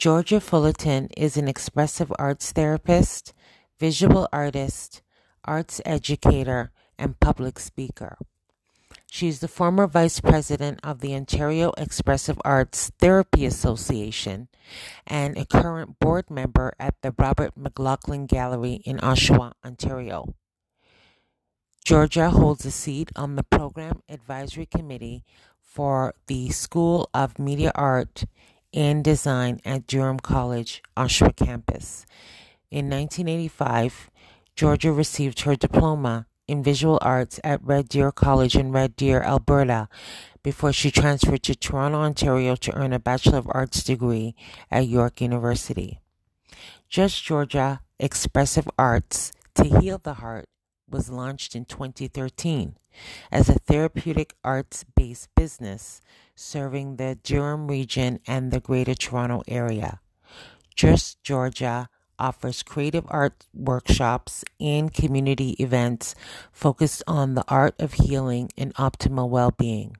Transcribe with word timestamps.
Georgia 0.00 0.40
Fullerton 0.40 1.08
is 1.14 1.36
an 1.36 1.46
expressive 1.46 2.10
arts 2.18 2.52
therapist, 2.52 3.34
visual 3.78 4.26
artist, 4.32 5.02
arts 5.44 5.78
educator, 5.84 6.72
and 6.98 7.20
public 7.20 7.58
speaker. 7.58 8.16
She 9.10 9.28
is 9.28 9.40
the 9.40 9.46
former 9.46 9.86
vice 9.86 10.18
president 10.18 10.80
of 10.82 11.00
the 11.00 11.14
Ontario 11.14 11.74
Expressive 11.76 12.40
Arts 12.46 12.90
Therapy 12.98 13.44
Association 13.44 14.48
and 15.06 15.36
a 15.36 15.44
current 15.44 15.98
board 15.98 16.30
member 16.30 16.72
at 16.80 16.94
the 17.02 17.12
Robert 17.18 17.54
McLaughlin 17.54 18.24
Gallery 18.24 18.80
in 18.86 18.96
Oshawa, 19.00 19.52
Ontario. 19.62 20.34
Georgia 21.84 22.30
holds 22.30 22.64
a 22.64 22.70
seat 22.70 23.10
on 23.16 23.36
the 23.36 23.44
Program 23.44 24.00
Advisory 24.08 24.64
Committee 24.64 25.24
for 25.60 26.14
the 26.26 26.48
School 26.48 27.10
of 27.12 27.38
Media 27.38 27.70
Art 27.74 28.24
and 28.72 29.02
Design 29.02 29.60
at 29.64 29.86
Durham 29.86 30.20
College, 30.20 30.82
Oshawa 30.96 31.34
campus. 31.34 32.06
In 32.70 32.88
1985, 32.88 34.10
Georgia 34.54 34.92
received 34.92 35.40
her 35.40 35.56
diploma 35.56 36.26
in 36.46 36.62
visual 36.62 36.98
arts 37.00 37.38
at 37.44 37.62
Red 37.62 37.88
Deer 37.88 38.10
College 38.10 38.56
in 38.56 38.72
Red 38.72 38.96
Deer, 38.96 39.22
Alberta, 39.22 39.88
before 40.42 40.72
she 40.72 40.90
transferred 40.90 41.42
to 41.44 41.54
Toronto, 41.54 41.98
Ontario 41.98 42.56
to 42.56 42.74
earn 42.74 42.92
a 42.92 42.98
Bachelor 42.98 43.38
of 43.38 43.50
Arts 43.50 43.84
degree 43.84 44.34
at 44.70 44.86
York 44.88 45.20
University. 45.20 46.00
Just 46.88 47.22
Georgia 47.22 47.82
Expressive 47.98 48.68
Arts 48.78 49.32
to 49.54 49.64
Heal 49.64 49.98
the 49.98 50.14
Heart 50.14 50.48
was 50.88 51.10
launched 51.10 51.54
in 51.54 51.64
2013 51.64 52.76
as 53.30 53.48
a 53.48 53.58
therapeutic 53.60 54.34
arts 54.42 54.84
based 54.96 55.28
business 55.36 56.00
serving 56.40 56.96
the 56.96 57.18
Durham 57.22 57.68
region 57.68 58.18
and 58.26 58.50
the 58.50 58.60
Greater 58.60 58.94
Toronto 58.94 59.42
Area. 59.46 60.00
Just 60.74 61.22
Georgia 61.22 61.90
offers 62.18 62.62
creative 62.62 63.04
art 63.08 63.46
workshops 63.52 64.42
and 64.58 64.92
community 64.92 65.50
events 65.58 66.14
focused 66.50 67.02
on 67.06 67.34
the 67.34 67.44
art 67.48 67.74
of 67.78 67.92
healing 67.92 68.50
and 68.56 68.74
optimal 68.74 69.28
well 69.28 69.50
being. 69.50 69.96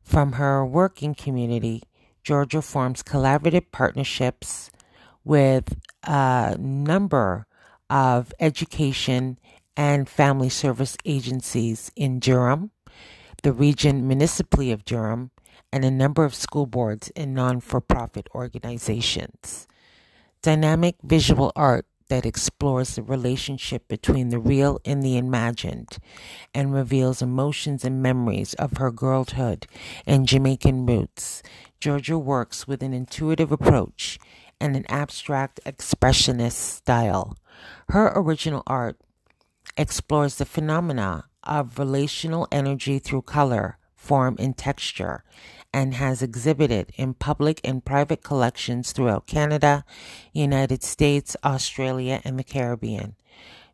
From 0.00 0.32
her 0.32 0.64
working 0.64 1.14
community, 1.14 1.82
Georgia 2.22 2.62
forms 2.62 3.02
collaborative 3.02 3.66
partnerships 3.72 4.70
with 5.24 5.76
a 6.04 6.56
number 6.58 7.46
of 7.90 8.32
education 8.38 9.38
and 9.76 10.08
family 10.08 10.48
service 10.48 10.96
agencies 11.04 11.90
in 11.96 12.20
Durham, 12.20 12.70
the 13.42 13.52
region 13.52 14.06
municipally 14.06 14.70
of 14.70 14.84
Durham, 14.84 15.30
and 15.72 15.84
a 15.84 15.90
number 15.90 16.24
of 16.24 16.34
school 16.34 16.66
boards 16.66 17.10
and 17.16 17.34
non 17.34 17.60
for 17.60 17.80
profit 17.80 18.28
organizations. 18.34 19.66
Dynamic 20.42 20.96
visual 21.02 21.52
art 21.56 21.86
that 22.08 22.24
explores 22.24 22.94
the 22.94 23.02
relationship 23.02 23.86
between 23.86 24.30
the 24.30 24.38
real 24.38 24.80
and 24.84 25.02
the 25.02 25.16
imagined 25.16 25.98
and 26.54 26.72
reveals 26.72 27.22
emotions 27.22 27.84
and 27.84 28.02
memories 28.02 28.54
of 28.54 28.78
her 28.78 28.90
girlhood 28.90 29.66
and 30.06 30.26
Jamaican 30.26 30.86
roots. 30.86 31.42
Georgia 31.80 32.18
works 32.18 32.66
with 32.66 32.82
an 32.82 32.92
intuitive 32.92 33.52
approach 33.52 34.18
and 34.60 34.74
an 34.74 34.86
abstract 34.88 35.60
expressionist 35.64 36.52
style. 36.52 37.36
Her 37.90 38.12
original 38.14 38.62
art 38.66 38.98
explores 39.76 40.36
the 40.36 40.46
phenomena 40.46 41.26
of 41.44 41.78
relational 41.78 42.48
energy 42.50 42.98
through 42.98 43.22
color, 43.22 43.78
form, 43.94 44.36
and 44.38 44.56
texture 44.56 45.24
and 45.72 45.94
has 45.94 46.22
exhibited 46.22 46.92
in 46.96 47.14
public 47.14 47.60
and 47.64 47.84
private 47.84 48.22
collections 48.22 48.92
throughout 48.92 49.26
Canada, 49.26 49.84
United 50.32 50.82
States, 50.82 51.36
Australia, 51.44 52.20
and 52.24 52.38
the 52.38 52.44
Caribbean. 52.44 53.14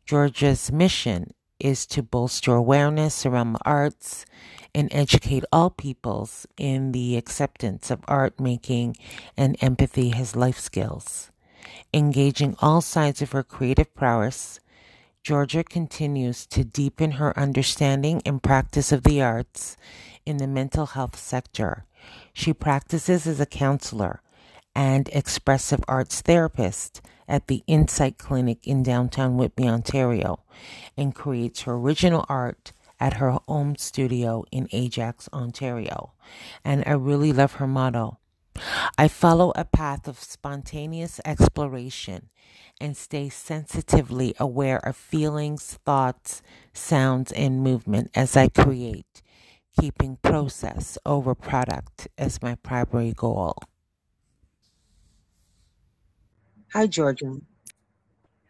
Georgia's 0.05 0.71
mission 0.71 1.33
is 1.61 1.87
to 1.87 2.03
bolster 2.03 2.55
awareness 2.55 3.25
around 3.25 3.53
the 3.53 3.65
arts 3.65 4.27
and 4.75 4.93
educate 4.93 5.45
all 5.53 5.71
peoples 5.71 6.47
in 6.57 6.93
the 6.93 7.17
acceptance 7.17 7.91
of 7.91 8.05
art 8.09 8.39
making 8.41 8.97
and 9.37 9.57
empathy 9.61 10.13
as 10.13 10.37
life 10.37 10.59
skills. 10.59 11.31
Engaging 11.93 12.57
all 12.61 12.81
sides 12.81 13.23
of 13.23 13.33
her 13.33 13.43
creative 13.43 13.95
prowess, 13.95 14.61
Georgia 15.25 15.65
continues 15.65 16.45
to 16.45 16.65
deepen 16.65 17.13
her 17.13 17.37
understanding 17.39 18.21
and 18.27 18.43
practice 18.43 18.93
of 18.93 19.05
the 19.05 19.23
arts 19.23 19.75
in 20.27 20.37
the 20.37 20.47
mental 20.47 20.85
health 20.85 21.19
sector. 21.19 21.87
She 22.35 22.53
practices 22.53 23.27
as 23.27 23.41
a 23.41 23.47
counselor 23.47 24.21
and 24.75 25.09
expressive 25.15 25.83
arts 25.89 26.21
therapist 26.21 27.01
at 27.27 27.47
the 27.47 27.65
Insight 27.67 28.19
Clinic 28.19 28.67
in 28.67 28.83
downtown 28.83 29.39
Whitby, 29.39 29.67
Ontario, 29.67 30.41
and 30.95 31.15
creates 31.15 31.63
her 31.63 31.73
original 31.73 32.27
art 32.29 32.73
at 33.01 33.15
her 33.15 33.31
home 33.49 33.77
studio 33.77 34.45
in 34.53 34.69
Ajax, 34.73 35.31
Ontario. 35.33 36.13
And 36.67 36.85
I 36.87 36.93
really 36.93 37.33
love 37.33 37.55
her 37.55 37.67
motto. 37.67 38.19
I 38.99 39.09
follow 39.09 39.53
a 39.57 39.65
path 39.65 40.09
of 40.09 40.19
spontaneous 40.19 41.21
exploration 41.25 42.31
and 42.81 42.97
stay 42.97 43.29
sensitively 43.29 44.35
aware 44.39 44.79
of 44.79 44.97
feelings, 44.97 45.79
thoughts, 45.85 46.43
sounds, 46.73 47.33
and 47.33 47.61
movement 47.63 48.11
as 48.15 48.37
I 48.37 48.49
create 48.49 49.23
keeping 49.81 50.19
process 50.23 50.99
over 51.05 51.35
product 51.35 52.09
as 52.17 52.43
my 52.43 52.55
primary 52.57 53.13
goal. 53.13 53.57
Hi, 56.73 56.87
Georgia. 56.87 57.37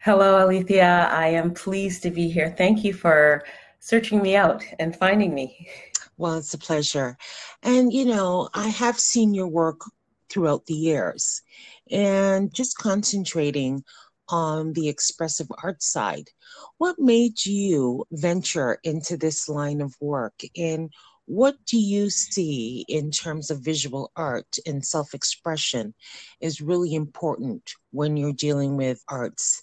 Hello, 0.00 0.38
Alethea. 0.38 1.08
I 1.10 1.28
am 1.28 1.54
pleased 1.54 2.02
to 2.02 2.10
be 2.10 2.28
here. 2.28 2.54
Thank 2.56 2.84
you 2.84 2.92
for 2.92 3.44
searching 3.80 4.22
me 4.22 4.36
out 4.36 4.64
and 4.78 4.96
finding 4.96 5.34
me. 5.34 5.68
Well, 6.16 6.38
it's 6.38 6.54
a 6.54 6.58
pleasure. 6.58 7.16
And, 7.62 7.92
you 7.92 8.04
know, 8.04 8.48
I 8.54 8.68
have 8.68 8.98
seen 8.98 9.34
your 9.34 9.48
work 9.48 9.80
throughout 10.28 10.66
the 10.66 10.74
years 10.74 11.42
and 11.90 12.52
just 12.52 12.78
concentrating 12.78 13.84
on 14.28 14.72
the 14.72 14.88
expressive 14.88 15.48
art 15.62 15.82
side. 15.82 16.30
What 16.78 16.98
made 16.98 17.44
you 17.44 18.04
venture 18.12 18.78
into 18.84 19.16
this 19.16 19.48
line 19.48 19.80
of 19.80 19.94
work 20.00 20.40
and 20.56 20.90
what 21.26 21.56
do 21.64 21.78
you 21.78 22.10
see 22.10 22.84
in 22.86 23.10
terms 23.10 23.50
of 23.50 23.60
visual 23.60 24.12
art 24.14 24.58
and 24.66 24.84
self 24.84 25.14
expression 25.14 25.94
is 26.40 26.60
really 26.60 26.94
important 26.94 27.72
when 27.92 28.16
you're 28.16 28.32
dealing 28.34 28.76
with 28.76 29.02
arts 29.08 29.62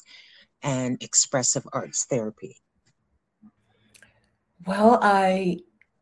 and 0.64 1.02
expressive 1.04 1.68
arts 1.72 2.06
therapy? 2.06 2.58
Well, 4.66 5.00
I 5.02 5.60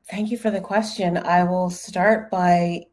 thank 0.10 0.32
you 0.32 0.38
for 0.38 0.52
the 0.52 0.62
question. 0.62 1.18
I 1.18 1.44
will 1.44 1.70
start 1.70 2.30
by 2.30 2.86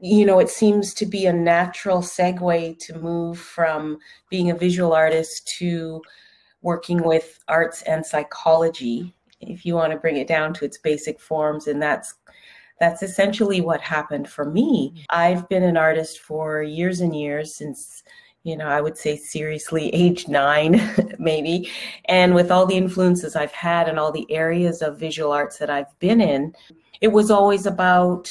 you 0.00 0.24
know, 0.24 0.38
it 0.38 0.48
seems 0.48 0.94
to 0.94 1.06
be 1.06 1.26
a 1.26 1.32
natural 1.32 1.98
segue 1.98 2.78
to 2.78 2.98
move 2.98 3.38
from 3.38 3.98
being 4.30 4.50
a 4.50 4.54
visual 4.54 4.92
artist 4.92 5.48
to 5.58 6.00
working 6.62 7.02
with 7.02 7.38
arts 7.48 7.82
and 7.82 8.04
psychology. 8.04 9.14
If 9.40 9.64
you 9.64 9.74
want 9.74 9.92
to 9.92 9.98
bring 9.98 10.16
it 10.16 10.28
down 10.28 10.54
to 10.54 10.64
its 10.64 10.78
basic 10.78 11.20
forms 11.20 11.66
and 11.66 11.80
that's 11.82 12.14
that's 12.80 13.02
essentially 13.02 13.60
what 13.60 13.80
happened 13.80 14.28
for 14.28 14.44
me. 14.44 14.90
Mm-hmm. 14.90 15.02
I've 15.10 15.48
been 15.48 15.64
an 15.64 15.76
artist 15.76 16.20
for 16.20 16.62
years 16.62 17.00
and 17.00 17.14
years 17.14 17.56
since 17.56 18.04
you 18.48 18.56
know 18.56 18.66
i 18.66 18.80
would 18.80 18.96
say 18.96 19.16
seriously 19.16 19.90
age 19.90 20.26
9 20.26 21.16
maybe. 21.18 21.70
And 22.06 22.34
with 22.34 22.50
all 22.50 22.66
the 22.66 22.76
influences 22.76 23.36
i've 23.36 23.52
had 23.52 23.88
and 23.88 23.98
all 23.98 24.10
the 24.10 24.30
areas 24.30 24.80
of 24.82 24.98
visual 24.98 25.32
arts 25.32 25.58
that 25.58 25.70
i've 25.70 25.98
been 25.98 26.20
in 26.20 26.54
it 27.00 27.08
was 27.08 27.30
always 27.30 27.66
about 27.66 28.30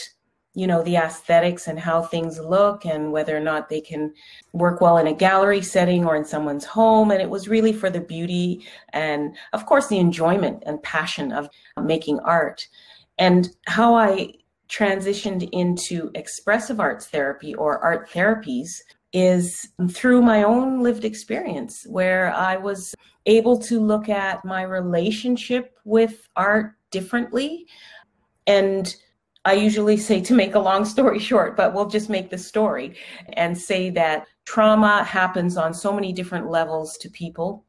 you 0.55 0.66
know 0.66 0.81
the 0.81 0.95
aesthetics 0.95 1.67
and 1.67 1.79
how 1.79 2.01
things 2.01 2.39
look 2.39 2.83
and 2.83 3.11
whether 3.11 3.38
or 3.38 3.39
not 3.51 3.69
they 3.69 3.79
can 3.79 4.11
work 4.53 4.81
well 4.81 4.97
in 4.97 5.05
a 5.05 5.14
gallery 5.14 5.61
setting 5.61 6.03
or 6.03 6.16
in 6.16 6.25
someone's 6.25 6.66
home. 6.66 7.11
And 7.11 7.22
it 7.22 7.29
was 7.29 7.47
really 7.47 7.72
for 7.72 7.91
the 7.91 8.02
beauty 8.02 8.66
and 8.90 9.35
of 9.53 9.67
course 9.67 9.87
the 9.87 9.99
enjoyment 9.99 10.63
and 10.66 10.81
passion 10.81 11.31
of 11.31 11.47
making 11.79 12.20
art. 12.22 12.67
And 13.20 13.49
how 13.67 13.93
i 13.93 14.34
transitioned 14.67 15.47
into 15.52 16.11
expressive 16.16 16.79
arts 16.79 17.05
therapy 17.08 17.53
or 17.55 17.78
art 17.79 18.09
therapies 18.09 18.81
is 19.14 19.70
through 19.90 20.22
my 20.22 20.44
own 20.44 20.82
lived 20.84 21.06
experience 21.06 21.86
where 21.90 22.34
i 22.34 22.58
was 22.58 22.94
able 23.26 23.58
to 23.58 23.80
look 23.80 24.09
at 24.09 24.44
my 24.44 24.62
relationship 24.64 25.78
with 25.86 26.28
art 26.36 26.74
differently 26.92 27.66
and 28.48 28.96
I 29.48 29.54
usually 29.54 29.96
say 29.96 30.20
to 30.22 30.34
make 30.34 30.56
a 30.56 30.59
long 30.59 30.84
story 30.84 31.20
short, 31.30 31.56
but 31.56 31.74
we'll 31.74 31.88
just 31.88 32.09
make 32.09 32.30
the 32.30 32.38
story 32.38 32.98
and 33.34 33.58
say 33.58 33.90
that 33.92 34.28
trauma 34.44 35.06
happens 35.06 35.56
on 35.56 35.74
so 35.74 35.94
many 35.94 36.12
different 36.12 36.50
levels 36.50 36.98
to 36.98 37.09
people 37.09 37.64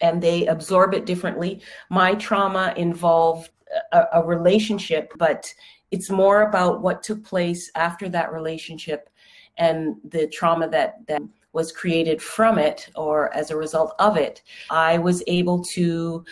and 0.00 0.22
they 0.22 0.46
absorb 0.46 0.94
it 0.94 1.06
differently. 1.06 1.60
My 1.90 2.14
trauma 2.14 2.72
involved 2.76 3.50
a, 3.92 4.04
a 4.14 4.24
relationship, 4.24 5.12
but 5.16 5.52
it's 5.90 6.08
more 6.08 6.42
about 6.42 6.82
what 6.82 7.02
took 7.02 7.24
place 7.24 7.68
after 7.74 8.08
that 8.10 8.32
relationship 8.32 9.10
and 9.56 9.96
the 10.04 10.26
trauma 10.28 10.68
that, 10.68 11.06
that 11.06 11.22
was 11.52 11.72
created 11.72 12.20
from 12.20 12.58
it 12.58 12.90
or 12.96 13.32
as 13.34 13.50
a 13.50 13.56
result 13.56 13.94
of 13.98 14.16
it, 14.16 14.42
I 14.70 14.98
was 14.98 15.22
able 15.26 15.62
to 15.74 16.24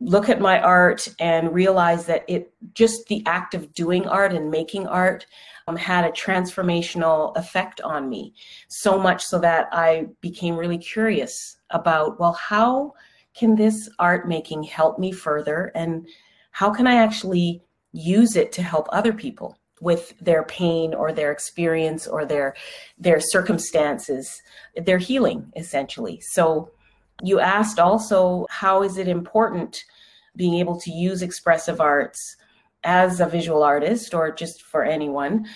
look 0.00 0.28
at 0.28 0.40
my 0.40 0.60
art 0.60 1.08
and 1.18 1.52
realize 1.52 2.06
that 2.06 2.24
it 2.28 2.52
just 2.74 3.06
the 3.06 3.22
act 3.26 3.54
of 3.54 3.72
doing 3.72 4.06
art 4.06 4.32
and 4.32 4.50
making 4.50 4.86
art 4.86 5.26
um, 5.66 5.76
had 5.76 6.04
a 6.04 6.10
transformational 6.10 7.36
effect 7.36 7.80
on 7.80 8.08
me. 8.08 8.32
So 8.68 8.98
much 8.98 9.24
so 9.24 9.38
that 9.40 9.68
i 9.72 10.06
became 10.20 10.56
really 10.56 10.78
curious 10.78 11.56
about 11.70 12.18
well 12.20 12.32
how 12.32 12.94
can 13.34 13.54
this 13.54 13.88
art 13.98 14.28
making 14.28 14.62
help 14.64 14.98
me 14.98 15.12
further? 15.12 15.70
And 15.74 16.08
how 16.52 16.70
can 16.70 16.86
i 16.86 16.94
actually 16.94 17.62
use 17.92 18.36
it 18.36 18.52
to 18.52 18.62
help 18.62 18.86
other 18.92 19.12
people 19.12 19.57
with 19.80 20.14
their 20.20 20.42
pain 20.44 20.94
or 20.94 21.12
their 21.12 21.32
experience 21.32 22.06
or 22.06 22.24
their 22.24 22.54
their 22.98 23.20
circumstances 23.20 24.42
their 24.76 24.98
healing 24.98 25.52
essentially. 25.56 26.20
So 26.20 26.70
you 27.22 27.40
asked 27.40 27.78
also 27.78 28.46
how 28.50 28.82
is 28.82 28.98
it 28.98 29.08
important 29.08 29.78
being 30.36 30.54
able 30.54 30.80
to 30.80 30.90
use 30.90 31.22
expressive 31.22 31.80
arts 31.80 32.36
as 32.84 33.20
a 33.20 33.26
visual 33.26 33.62
artist 33.62 34.14
or 34.14 34.30
just 34.30 34.62
for 34.62 34.84
anyone? 34.84 35.46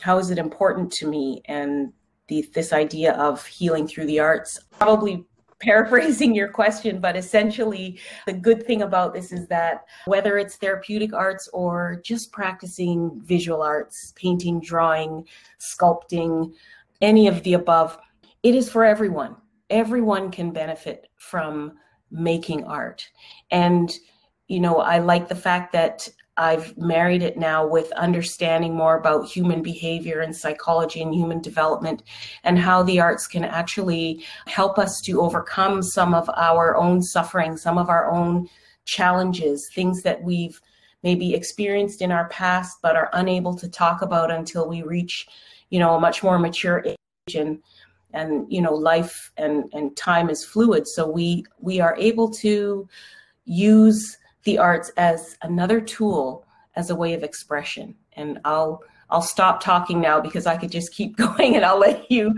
How 0.00 0.18
is 0.18 0.30
it 0.30 0.38
important 0.38 0.92
to 0.94 1.08
me? 1.08 1.42
And 1.46 1.92
the, 2.28 2.48
this 2.54 2.72
idea 2.72 3.12
of 3.12 3.46
healing 3.46 3.86
through 3.86 4.06
the 4.06 4.20
arts 4.20 4.58
probably 4.78 5.24
paraphrasing 5.62 6.34
your 6.34 6.48
question, 6.48 7.00
but 7.00 7.16
essentially, 7.16 7.98
the 8.26 8.32
good 8.32 8.66
thing 8.66 8.82
about 8.82 9.14
this 9.14 9.32
is 9.32 9.46
that 9.48 9.84
whether 10.04 10.36
it's 10.36 10.56
therapeutic 10.56 11.14
arts 11.14 11.48
or 11.52 12.00
just 12.04 12.32
practicing 12.32 13.20
visual 13.24 13.62
arts, 13.62 14.12
painting, 14.16 14.60
drawing, 14.60 15.26
sculpting, 15.60 16.52
any 17.00 17.28
of 17.28 17.42
the 17.44 17.54
above, 17.54 17.96
it 18.42 18.54
is 18.54 18.68
for 18.68 18.84
everyone. 18.84 19.36
Everyone 19.70 20.30
can 20.30 20.50
benefit 20.50 21.08
from 21.16 21.72
making 22.10 22.64
art. 22.64 23.08
And, 23.50 23.96
you 24.48 24.60
know, 24.60 24.78
I 24.78 24.98
like 24.98 25.28
the 25.28 25.34
fact 25.34 25.72
that 25.72 26.08
I've 26.36 26.76
married 26.78 27.22
it 27.22 27.36
now 27.36 27.66
with 27.66 27.92
understanding 27.92 28.74
more 28.74 28.96
about 28.96 29.28
human 29.28 29.62
behavior 29.62 30.20
and 30.20 30.34
psychology 30.34 31.02
and 31.02 31.14
human 31.14 31.42
development 31.42 32.02
and 32.42 32.58
how 32.58 32.82
the 32.82 33.00
arts 33.00 33.26
can 33.26 33.44
actually 33.44 34.24
help 34.46 34.78
us 34.78 35.00
to 35.04 35.20
overcome 35.20 35.82
some 35.82 36.14
of 36.14 36.30
our 36.34 36.76
own 36.76 37.02
suffering, 37.02 37.56
some 37.56 37.76
of 37.76 37.90
our 37.90 38.10
own 38.10 38.48
challenges, 38.86 39.70
things 39.74 40.02
that 40.02 40.22
we've 40.22 40.58
maybe 41.02 41.34
experienced 41.34 42.00
in 42.00 42.10
our 42.10 42.28
past 42.28 42.78
but 42.82 42.96
are 42.96 43.10
unable 43.12 43.54
to 43.54 43.68
talk 43.68 44.00
about 44.00 44.30
until 44.30 44.66
we 44.66 44.82
reach, 44.82 45.26
you 45.68 45.78
know, 45.78 45.96
a 45.96 46.00
much 46.00 46.22
more 46.22 46.38
mature 46.38 46.82
age 46.86 47.34
and 47.34 47.58
and 48.14 48.46
you 48.52 48.60
know 48.60 48.74
life 48.74 49.32
and 49.36 49.64
and 49.72 49.96
time 49.96 50.30
is 50.30 50.44
fluid. 50.44 50.86
So 50.86 51.08
we 51.08 51.44
we 51.58 51.80
are 51.80 51.96
able 51.96 52.30
to 52.34 52.88
use 53.44 54.18
the 54.44 54.58
arts 54.58 54.90
as 54.96 55.36
another 55.42 55.80
tool 55.80 56.44
as 56.74 56.90
a 56.90 56.94
way 56.94 57.14
of 57.14 57.22
expression. 57.22 57.94
And 58.14 58.40
I'll 58.44 58.82
I'll 59.10 59.20
stop 59.20 59.60
talking 59.62 60.00
now 60.00 60.20
because 60.22 60.46
I 60.46 60.56
could 60.56 60.72
just 60.72 60.94
keep 60.94 61.16
going 61.26 61.54
and 61.54 61.64
I'll 61.64 61.78
let 61.78 62.10
you 62.10 62.34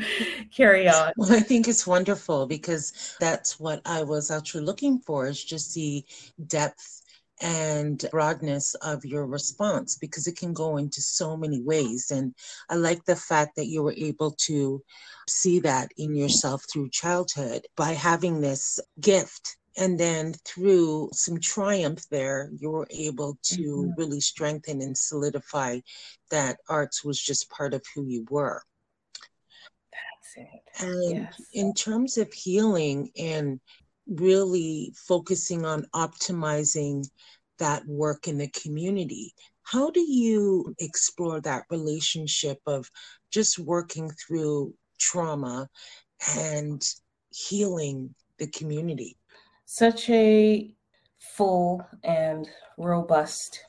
carry 0.54 0.88
on. 0.88 1.12
Well, 1.16 1.32
I 1.32 1.40
think 1.40 1.68
it's 1.68 1.86
wonderful 1.86 2.46
because 2.46 3.16
that's 3.20 3.60
what 3.60 3.80
I 3.84 4.02
was 4.02 4.30
actually 4.30 4.64
looking 4.64 4.98
for 4.98 5.26
is 5.28 5.42
just 5.42 5.74
the 5.74 6.04
depth 6.48 7.02
and 7.40 8.04
broadness 8.10 8.74
of 8.76 9.04
your 9.04 9.26
response 9.26 9.96
because 9.96 10.26
it 10.26 10.36
can 10.36 10.52
go 10.52 10.76
into 10.76 11.00
so 11.00 11.36
many 11.36 11.60
ways. 11.60 12.10
And 12.10 12.34
I 12.68 12.74
like 12.76 13.04
the 13.04 13.16
fact 13.16 13.56
that 13.56 13.66
you 13.66 13.82
were 13.82 13.94
able 13.96 14.32
to 14.46 14.82
see 15.28 15.60
that 15.60 15.90
in 15.96 16.14
yourself 16.14 16.64
through 16.72 16.90
childhood 16.90 17.66
by 17.76 17.92
having 17.92 18.40
this 18.40 18.80
gift 19.00 19.56
and 19.76 19.98
then 19.98 20.34
through 20.44 21.10
some 21.12 21.38
triumph 21.38 22.08
there 22.10 22.50
you 22.58 22.70
were 22.70 22.86
able 22.90 23.38
to 23.42 23.60
mm-hmm. 23.60 24.00
really 24.00 24.20
strengthen 24.20 24.80
and 24.80 24.96
solidify 24.96 25.78
that 26.30 26.58
arts 26.68 27.04
was 27.04 27.20
just 27.20 27.50
part 27.50 27.74
of 27.74 27.82
who 27.94 28.04
you 28.06 28.24
were 28.30 28.62
that's 29.92 30.48
it 30.48 30.84
and 30.84 31.16
yes. 31.16 31.40
in 31.52 31.72
terms 31.74 32.18
of 32.18 32.32
healing 32.32 33.10
and 33.18 33.60
really 34.06 34.92
focusing 34.96 35.64
on 35.64 35.86
optimizing 35.94 37.06
that 37.58 37.86
work 37.86 38.28
in 38.28 38.38
the 38.38 38.48
community 38.48 39.32
how 39.62 39.90
do 39.90 40.00
you 40.00 40.74
explore 40.78 41.40
that 41.40 41.64
relationship 41.70 42.58
of 42.66 42.90
just 43.30 43.58
working 43.58 44.10
through 44.10 44.74
trauma 44.98 45.68
and 46.36 46.82
healing 47.30 48.14
the 48.38 48.46
community 48.48 49.16
such 49.64 50.08
a 50.10 50.74
full 51.18 51.84
and 52.02 52.48
robust 52.76 53.60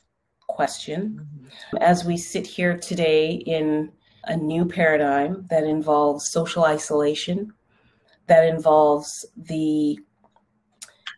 question. 0.48 1.20
Mm-hmm. 1.20 1.76
As 1.78 2.04
we 2.04 2.16
sit 2.16 2.46
here 2.46 2.76
today 2.76 3.32
in 3.32 3.92
a 4.24 4.36
new 4.36 4.64
paradigm 4.64 5.46
that 5.50 5.64
involves 5.64 6.28
social 6.28 6.64
isolation, 6.64 7.52
that 8.26 8.46
involves 8.46 9.24
the 9.36 9.98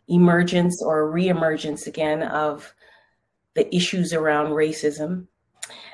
emergence 0.07 0.81
or 0.81 1.11
reemergence 1.11 1.87
again 1.87 2.23
of 2.23 2.73
the 3.55 3.73
issues 3.75 4.13
around 4.13 4.47
racism, 4.47 5.27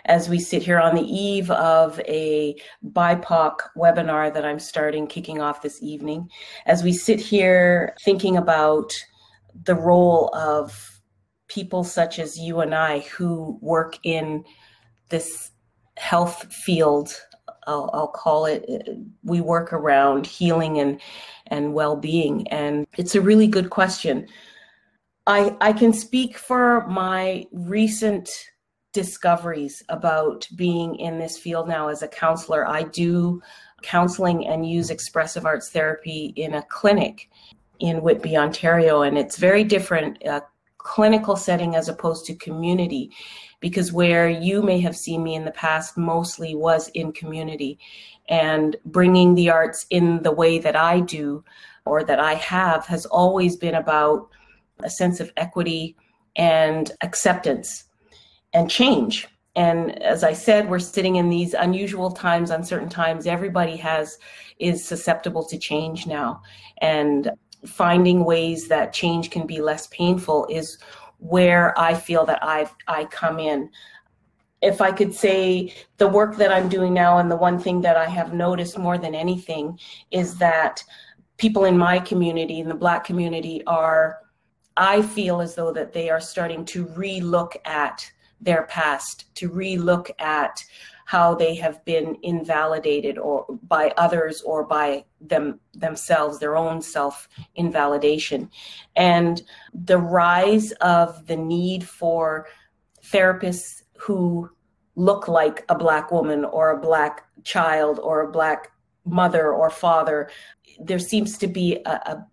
as 0.06 0.30
we 0.30 0.40
sit 0.40 0.62
here 0.62 0.80
on 0.80 0.96
the 0.96 1.04
eve 1.04 1.50
of 1.52 2.00
a 2.02 2.56
BIPOC 2.92 3.56
webinar 3.76 4.34
that 4.34 4.46
I'm 4.46 4.60
starting, 4.60 5.08
kicking 5.08 5.42
off 5.42 5.62
this 5.62 5.82
evening, 5.82 6.30
as 6.66 6.84
we 6.84 6.94
sit 6.94 7.20
here 7.20 7.96
thinking 8.04 8.38
about 8.38 8.92
the 9.64 9.76
role 9.76 10.34
of 10.36 11.02
people 11.48 11.84
such 11.84 12.20
as 12.20 12.38
you 12.38 12.60
and 12.60 12.74
I 12.74 13.00
who 13.00 13.58
work 13.62 13.98
in 14.04 14.44
this 15.10 15.52
health 15.98 16.52
field. 16.54 17.14
I'll, 17.68 17.90
I'll 17.94 18.08
call 18.08 18.46
it. 18.46 18.70
We 19.24 19.42
work 19.42 19.74
around 19.74 20.28
healing 20.28 20.80
and 20.80 21.02
and 21.48 21.74
well-being, 21.74 22.48
and 22.50 22.88
it's 22.98 23.16
a 23.16 23.22
really 23.22 23.48
good 23.48 23.70
question. 23.70 24.28
I 25.26 25.56
I 25.62 25.74
can 25.74 25.94
speak 25.94 26.38
for 26.38 26.86
my 26.88 27.46
recent 27.52 28.30
discoveries 28.96 29.84
about 29.90 30.48
being 30.56 30.96
in 30.96 31.20
this 31.20 31.38
field 31.38 31.68
now 31.68 31.90
as 31.90 32.02
a 32.02 32.08
counselor. 32.08 32.68
I 32.68 32.84
do 32.84 33.42
counseling 33.84 34.48
and 34.48 34.68
use 34.68 34.90
expressive 34.90 35.46
arts 35.46 35.70
therapy 35.70 36.34
in 36.36 36.56
a 36.56 36.64
clinic 36.64 37.30
in 37.80 38.02
Whitby, 38.02 38.38
Ontario, 38.38 39.04
and 39.04 39.18
it's 39.18 39.38
very 39.38 39.64
different 39.64 40.24
clinical 40.78 41.36
setting 41.36 41.76
as 41.76 41.90
opposed 41.90 42.26
to 42.26 42.36
community 42.36 43.12
because 43.60 43.92
where 43.92 44.30
you 44.30 44.62
may 44.62 44.80
have 44.80 44.96
seen 44.96 45.24
me 45.24 45.36
in 45.36 45.44
the 45.44 45.52
past 45.52 45.98
mostly 45.98 46.56
was 46.56 46.90
in 46.90 47.12
community 47.12 47.78
and 48.30 48.78
bringing 48.86 49.36
the 49.36 49.50
arts 49.50 49.86
in 49.90 50.22
the 50.24 50.32
way 50.32 50.60
that 50.60 50.76
I 50.76 51.02
do 51.02 51.44
or 51.86 52.04
that 52.04 52.20
I 52.20 52.36
have 52.36 52.86
has 52.86 53.06
always 53.08 53.56
been 53.56 53.76
about 53.76 54.30
a 54.80 54.90
sense 54.90 55.20
of 55.20 55.32
equity 55.36 55.98
and 56.36 56.92
acceptance 57.02 57.86
and 58.56 58.72
change. 58.72 59.28
And 59.56 60.02
as 60.02 60.24
I 60.24 60.34
said, 60.34 60.70
we're 60.70 60.80
sitting 60.80 61.18
in 61.18 61.30
these 61.30 61.54
unusual 61.54 62.12
times, 62.12 62.50
uncertain 62.50 62.90
times. 62.90 63.28
Everybody 63.28 63.76
has 63.78 64.18
is 64.60 64.84
susceptible 64.84 65.46
to 65.46 65.58
change 65.58 66.08
now. 66.08 66.42
And 66.82 67.32
finding 67.66 68.24
ways 68.24 68.68
that 68.70 68.94
change 68.94 69.30
can 69.30 69.46
be 69.46 69.62
less 69.62 69.88
painful 69.88 70.48
is 70.50 70.78
where 71.20 71.78
I 71.78 71.94
feel 71.94 72.26
that 72.26 72.44
I've 72.44 72.74
I 72.88 73.06
come 73.06 73.40
in. 73.40 73.70
If 74.62 74.82
I 74.82 74.92
could 74.92 75.14
say 75.14 75.74
the 75.98 76.08
work 76.08 76.38
that 76.38 76.52
I'm 76.52 76.70
doing 76.70 76.94
now, 76.94 77.20
and 77.20 77.30
the 77.30 77.36
one 77.36 77.60
thing 77.60 77.82
that 77.82 77.98
I 77.98 78.08
have 78.08 78.34
noticed 78.34 78.78
more 78.78 78.98
than 78.98 79.14
anything 79.14 79.78
is 80.12 80.38
that 80.38 80.84
people 81.38 81.66
in 81.66 81.78
my 81.78 82.00
community, 82.00 82.60
in 82.62 82.70
the 82.70 82.76
Black 82.76 83.04
community, 83.04 83.64
are, 83.68 84.18
I 84.78 85.02
feel 85.02 85.42
as 85.42 85.56
though 85.56 85.74
that 85.74 85.94
they 85.94 86.10
are 86.10 86.22
starting 86.22 86.66
to 86.66 86.88
re-look 86.88 87.58
at 87.66 88.10
their 88.42 88.64
past, 88.64 89.34
to 89.36 89.50
relook 89.50 90.10
at 90.20 90.64
how 91.06 91.36
they 91.36 91.56
have 91.56 91.84
been 91.86 92.18
invalidated 92.24 93.18
or 93.18 93.46
by 93.68 93.94
others 93.96 94.42
or 94.42 94.64
by 94.64 95.06
them 95.22 95.60
themselves 95.74 96.40
their 96.40 96.56
own 96.56 96.82
self 96.82 97.30
invalidation 97.56 98.50
and 98.96 99.44
the 99.74 100.00
rise 100.00 100.72
of 100.82 101.28
the 101.28 101.36
need 101.36 101.88
for 101.88 102.48
therapists 103.04 103.84
who 103.98 104.50
look 104.96 105.28
like 105.28 105.64
a 105.70 105.76
black 105.76 106.12
woman 106.12 106.44
or 106.44 106.72
a 106.72 106.82
black 106.82 107.26
child 107.44 108.00
or 108.00 108.22
a 108.22 108.32
black 108.32 108.72
mother 109.06 109.54
or 109.54 109.70
father 109.70 110.28
there 110.80 111.00
seems 111.00 111.38
to 111.38 111.48
be 111.48 111.78
a, 111.86 111.90
a, 111.90 112.28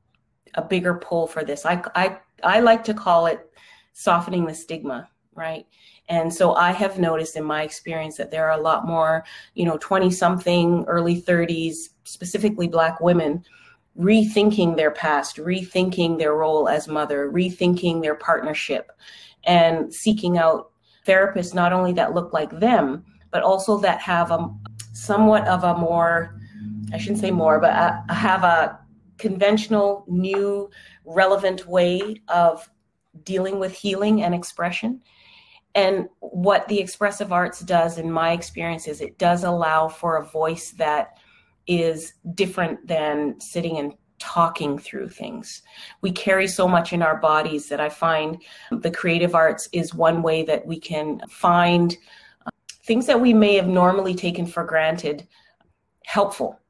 a 0.55 0.63
bigger 0.63 0.95
pull 0.95 1.27
for 1.27 1.45
this. 1.45 1.65
I, 1.67 1.83
I 1.95 2.19
i 2.43 2.61
like 2.61 2.83
to 2.85 2.95
call 2.95 3.27
it 3.27 3.49
softening 3.93 4.47
the 4.47 4.55
stigma 4.55 5.09
right 5.35 5.67
And 6.09 6.33
so 6.33 6.55
I 6.55 6.73
have 6.73 6.99
noticed 6.99 7.37
in 7.37 7.45
my 7.45 7.63
experience 7.63 8.17
that 8.17 8.31
there 8.31 8.47
are 8.47 8.59
a 8.59 8.63
lot 8.63 8.87
more, 8.87 9.25
you 9.55 9.65
know, 9.65 9.79
20 9.81 10.11
something, 10.11 10.85
early 10.87 11.21
30s, 11.21 11.91
specifically 12.05 12.69
Black 12.69 13.01
women, 13.01 13.45
rethinking 13.99 14.77
their 14.77 14.91
past, 14.91 15.37
rethinking 15.37 16.19
their 16.19 16.35
role 16.35 16.69
as 16.69 16.89
mother, 16.89 17.31
rethinking 17.31 18.03
their 18.03 18.15
partnership, 18.15 18.91
and 19.45 19.93
seeking 19.93 20.39
out 20.39 20.71
therapists 21.07 21.55
not 21.55 21.73
only 21.73 21.93
that 21.93 22.15
look 22.15 22.33
like 22.33 22.51
them, 22.59 23.05
but 23.31 23.43
also 23.43 23.79
that 23.79 24.01
have 24.01 24.31
a 24.31 24.53
somewhat 24.93 25.47
of 25.49 25.65
a 25.65 25.77
more, 25.77 26.39
I 26.93 26.99
shouldn't 26.99 27.21
say 27.21 27.31
more, 27.31 27.59
but 27.59 27.71
a, 27.71 28.13
have 28.13 28.45
a 28.45 28.79
conventional, 29.19 30.05
new, 30.09 30.71
relevant 31.05 31.67
way 31.67 32.21
of 32.29 32.69
dealing 33.25 33.59
with 33.59 33.73
healing 33.73 34.23
and 34.23 34.35
expression. 34.35 35.01
And 35.75 36.09
what 36.21 36.69
the 36.69 36.79
expressive 36.79 37.33
arts 37.33 37.61
does, 37.61 37.99
in 37.99 38.11
my 38.11 38.33
experience, 38.33 38.87
is 38.87 39.01
it 39.01 39.19
does 39.19 39.45
allow 39.45 39.89
for 39.89 40.17
a 40.17 40.25
voice 40.25 40.73
that 40.73 41.19
is 41.67 42.15
different 42.35 42.87
than 42.87 43.41
sitting 43.41 43.79
and 43.79 43.95
talking 44.19 44.79
through 44.79 45.09
things. 45.09 45.63
We 46.01 46.13
carry 46.13 46.47
so 46.47 46.69
much 46.69 46.93
in 46.93 47.03
our 47.03 47.17
bodies 47.17 47.69
that 47.69 47.81
I 47.81 47.89
find 47.89 48.41
the 48.71 48.91
creative 48.91 49.35
arts 49.35 49.69
is 49.73 49.95
one 49.95 50.23
way 50.23 50.45
that 50.45 50.65
we 50.65 50.79
can 50.79 51.21
find 51.29 51.97
uh, 52.47 52.51
things 52.85 53.07
that 53.07 53.21
we 53.21 53.33
may 53.33 53.55
have 53.57 53.67
normally 53.67 54.15
taken 54.15 54.47
for 54.47 54.63
granted 54.63 55.27
helpful 56.05 56.61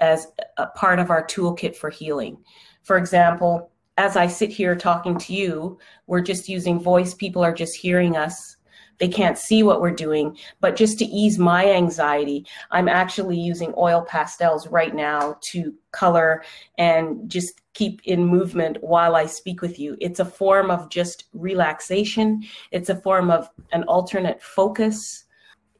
as 0.00 0.26
a 0.58 0.66
part 0.66 0.98
of 0.98 1.10
our 1.10 1.26
toolkit 1.26 1.74
for 1.74 1.90
healing. 1.90 2.44
For 2.82 2.98
example, 2.98 3.70
as 3.98 4.16
I 4.16 4.28
sit 4.28 4.50
here 4.50 4.76
talking 4.76 5.18
to 5.18 5.34
you, 5.34 5.78
we're 6.06 6.22
just 6.22 6.48
using 6.48 6.80
voice. 6.80 7.14
People 7.14 7.42
are 7.42 7.52
just 7.52 7.74
hearing 7.76 8.16
us. 8.16 8.56
They 8.98 9.08
can't 9.08 9.36
see 9.36 9.64
what 9.64 9.80
we're 9.80 9.90
doing. 9.90 10.36
But 10.60 10.76
just 10.76 10.98
to 11.00 11.04
ease 11.04 11.36
my 11.38 11.68
anxiety, 11.68 12.46
I'm 12.70 12.88
actually 12.88 13.38
using 13.38 13.74
oil 13.76 14.02
pastels 14.08 14.68
right 14.68 14.94
now 14.94 15.36
to 15.50 15.74
color 15.90 16.44
and 16.78 17.28
just 17.28 17.60
keep 17.74 18.00
in 18.04 18.24
movement 18.24 18.78
while 18.80 19.16
I 19.16 19.26
speak 19.26 19.62
with 19.62 19.80
you. 19.80 19.96
It's 20.00 20.20
a 20.20 20.24
form 20.24 20.70
of 20.70 20.90
just 20.90 21.24
relaxation, 21.32 22.44
it's 22.70 22.90
a 22.90 23.00
form 23.00 23.30
of 23.30 23.50
an 23.72 23.82
alternate 23.84 24.40
focus. 24.40 25.24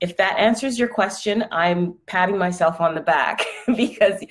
If 0.01 0.17
that 0.17 0.39
answers 0.39 0.79
your 0.79 0.89
question, 0.89 1.45
I'm 1.53 1.95
patting 2.07 2.39
myself 2.39 2.81
on 2.81 2.95
the 2.97 3.01
back 3.01 3.45
because, 3.77 4.25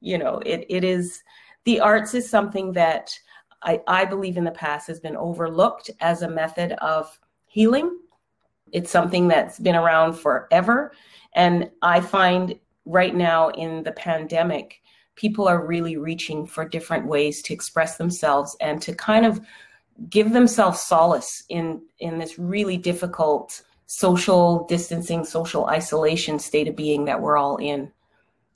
you 0.00 0.16
know, 0.16 0.40
it, 0.44 0.64
it 0.68 0.84
is 0.84 1.22
the 1.68 1.80
arts 1.80 2.14
is 2.14 2.30
something 2.30 2.72
that 2.72 3.10
I, 3.62 3.82
I 3.86 4.06
believe 4.06 4.38
in 4.38 4.44
the 4.44 4.50
past 4.50 4.86
has 4.86 5.00
been 5.00 5.16
overlooked 5.16 5.90
as 6.00 6.22
a 6.22 6.30
method 6.30 6.72
of 6.80 7.20
healing. 7.44 7.94
It's 8.72 8.90
something 8.90 9.28
that's 9.28 9.58
been 9.58 9.74
around 9.74 10.14
forever. 10.14 10.92
And 11.34 11.70
I 11.82 12.00
find 12.00 12.58
right 12.86 13.14
now 13.14 13.50
in 13.50 13.82
the 13.82 13.92
pandemic, 13.92 14.80
people 15.14 15.46
are 15.46 15.66
really 15.66 15.98
reaching 15.98 16.46
for 16.46 16.66
different 16.66 17.06
ways 17.06 17.42
to 17.42 17.52
express 17.52 17.98
themselves 17.98 18.56
and 18.62 18.80
to 18.80 18.94
kind 18.94 19.26
of 19.26 19.38
give 20.08 20.32
themselves 20.32 20.80
solace 20.80 21.44
in 21.50 21.82
in 21.98 22.16
this 22.16 22.38
really 22.38 22.78
difficult 22.78 23.60
social 23.84 24.64
distancing 24.68 25.22
social 25.22 25.66
isolation 25.66 26.38
state 26.38 26.68
of 26.68 26.76
being 26.76 27.04
that 27.04 27.20
we're 27.20 27.36
all 27.36 27.58
in 27.58 27.92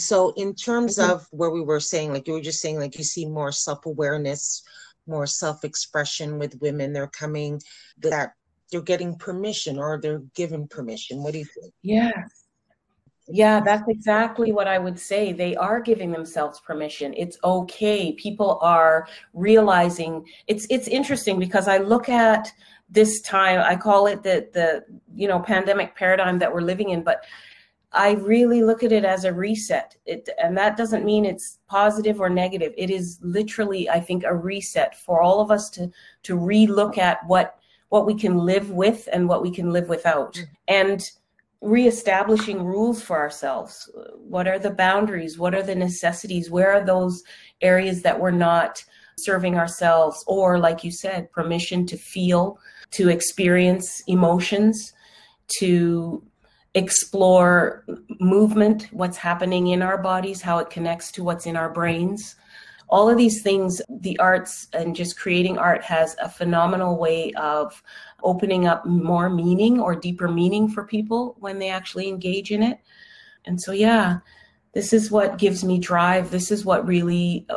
so, 0.03 0.33
in 0.37 0.55
terms 0.55 0.99
mm-hmm. 0.99 1.13
of 1.13 1.27
where 1.31 1.51
we 1.51 1.61
were 1.61 1.81
saying, 1.81 2.13
like 2.13 2.27
you 2.27 2.35
were 2.35 2.41
just 2.41 2.61
saying, 2.61 2.79
like 2.79 2.99
you 2.99 3.05
see 3.05 3.27
more 3.27 3.53
self 3.53 3.87
awareness, 3.87 4.63
more 5.07 5.27
self 5.27 5.65
expression 5.65 6.39
with 6.39 6.61
women, 6.61 6.93
they're 6.93 7.07
coming 7.07 7.61
that 7.99 8.35
they're 8.71 8.81
getting 8.81 9.17
permission 9.17 9.79
or 9.79 10.01
they're 10.01 10.23
given 10.35 10.67
permission. 10.67 11.23
What 11.23 11.33
do 11.33 11.39
you 11.39 11.45
think? 11.45 11.73
Yeah. 11.83 12.11
Yeah, 13.29 13.61
that's 13.61 13.89
exactly 13.89 14.51
what 14.51 14.67
I 14.67 14.79
would 14.79 14.99
say. 14.99 15.33
They 15.33 15.55
are 15.55 15.81
giving 15.81 16.11
themselves 16.11 16.61
permission. 16.61 17.15
It's 17.17 17.39
okay. 17.45 18.13
People 18.13 18.59
are 18.61 19.07
realizing 19.33 20.27
it's 20.49 20.67
it's 20.71 20.89
interesting 20.89 21.39
because 21.39 21.69
I 21.69 21.79
look 21.79 22.09
at 22.09 22.53
this 22.91 23.21
time, 23.21 23.61
I 23.61 23.77
call 23.77 24.07
it 24.09 24.25
the 24.25 24.49
the 24.53 24.85
you 25.15 25.29
know 25.29 25.39
pandemic 25.39 25.95
paradigm 25.95 26.39
that 26.41 26.53
we're 26.53 26.63
living 26.63 26.91
in, 26.91 27.05
but 27.05 27.25
I 27.93 28.13
really 28.13 28.63
look 28.63 28.83
at 28.83 28.93
it 28.93 29.05
as 29.05 29.25
a 29.25 29.33
reset. 29.33 29.97
It, 30.07 30.29
and 30.43 30.57
that 30.57 30.77
doesn't 30.77 31.05
mean 31.05 31.25
it's 31.25 31.59
positive 31.69 32.21
or 32.21 32.31
negative. 32.31 32.73
It 32.77 32.91
is 32.91 33.19
literally, 33.23 33.89
I 33.89 34.01
think, 34.01 34.25
a 34.25 34.35
reset 34.35 34.99
for 34.99 35.23
all 35.23 35.41
of 35.41 35.51
us 35.51 35.69
to 35.71 35.91
to 36.25 36.37
relook 36.37 36.99
at 36.99 37.19
what 37.27 37.59
what 37.91 38.07
we 38.07 38.15
can 38.15 38.39
live 38.39 38.71
with 38.71 39.09
and 39.13 39.29
what 39.29 39.43
we 39.43 39.51
can 39.51 39.71
live 39.71 39.89
without, 39.91 40.35
mm. 40.35 40.45
and 40.69 41.11
reestablishing 41.61 42.65
rules 42.65 43.03
for 43.03 43.19
ourselves. 43.19 43.91
What 44.17 44.49
are 44.49 44.59
the 44.59 44.71
boundaries? 44.71 45.39
What 45.39 45.55
are 45.55 45.63
the 45.63 45.75
necessities? 45.75 46.51
Where 46.51 46.73
are 46.73 46.85
those 46.85 47.23
areas 47.61 48.03
that 48.03 48.19
we're 48.19 48.31
not 48.31 48.83
serving 49.19 49.57
ourselves? 49.57 50.25
Or, 50.27 50.59
like 50.59 50.83
you 50.83 50.91
said, 50.91 51.31
permission 51.31 51.87
to 51.87 51.97
feel, 51.97 52.59
to 52.93 53.11
experience 53.11 54.03
emotions, 54.07 54.93
to 55.59 56.23
explore 56.75 57.85
movement, 58.21 58.89
what's 58.93 59.17
happening 59.17 59.69
in 59.69 59.83
our 59.83 59.99
bodies, 59.99 60.41
how 60.41 60.59
it 60.59 60.71
connects 60.71 61.13
to 61.13 61.25
what's 61.25 61.47
in 61.47 61.57
our 61.57 61.69
brains. 61.69 62.37
All 62.89 63.09
of 63.09 63.17
these 63.17 63.43
things, 63.43 63.81
the 63.89 64.19
arts 64.19 64.69
and 64.73 64.95
just 64.95 65.19
creating 65.19 65.59
art 65.59 65.83
has 65.83 66.17
a 66.21 66.29
phenomenal 66.29 66.99
way 66.99 67.33
of 67.33 67.83
opening 68.23 68.67
up 68.67 68.85
more 68.87 69.31
meaning 69.31 69.81
or 69.81 69.95
deeper 69.95 70.29
meaning 70.29 70.69
for 70.69 70.85
people 70.85 71.37
when 71.41 71.59
they 71.59 71.71
actually 71.71 72.09
engage 72.09 72.51
in 72.51 72.63
it. 72.63 72.79
And 73.45 73.61
so, 73.61 73.73
yeah, 73.73 74.19
this 74.73 74.93
is 74.93 75.11
what 75.11 75.39
gives 75.39 75.65
me 75.65 75.79
drive. 75.79 76.31
This 76.31 76.51
is 76.51 76.65
what 76.65 76.87
really 76.87 77.47
uh, 77.49 77.57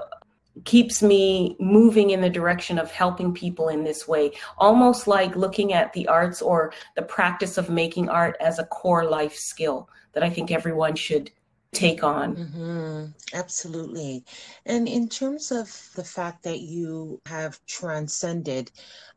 keeps 0.63 1.03
me 1.03 1.55
moving 1.59 2.11
in 2.11 2.21
the 2.21 2.29
direction 2.29 2.79
of 2.79 2.89
helping 2.91 3.33
people 3.33 3.67
in 3.67 3.83
this 3.83 4.07
way, 4.07 4.31
almost 4.57 5.07
like 5.07 5.35
looking 5.35 5.73
at 5.73 5.91
the 5.93 6.07
arts 6.07 6.41
or 6.41 6.71
the 6.95 7.01
practice 7.01 7.57
of 7.57 7.69
making 7.69 8.09
art 8.09 8.37
as 8.39 8.57
a 8.57 8.65
core 8.65 9.05
life 9.05 9.35
skill 9.35 9.89
that 10.13 10.23
I 10.23 10.29
think 10.29 10.51
everyone 10.51 10.95
should 10.95 11.29
take 11.73 12.03
on. 12.03 12.35
Mm-hmm. 12.35 13.05
Absolutely. 13.33 14.23
And 14.65 14.87
in 14.87 15.09
terms 15.09 15.51
of 15.51 15.89
the 15.95 16.03
fact 16.03 16.43
that 16.43 16.61
you 16.61 17.21
have 17.25 17.59
transcended 17.67 18.71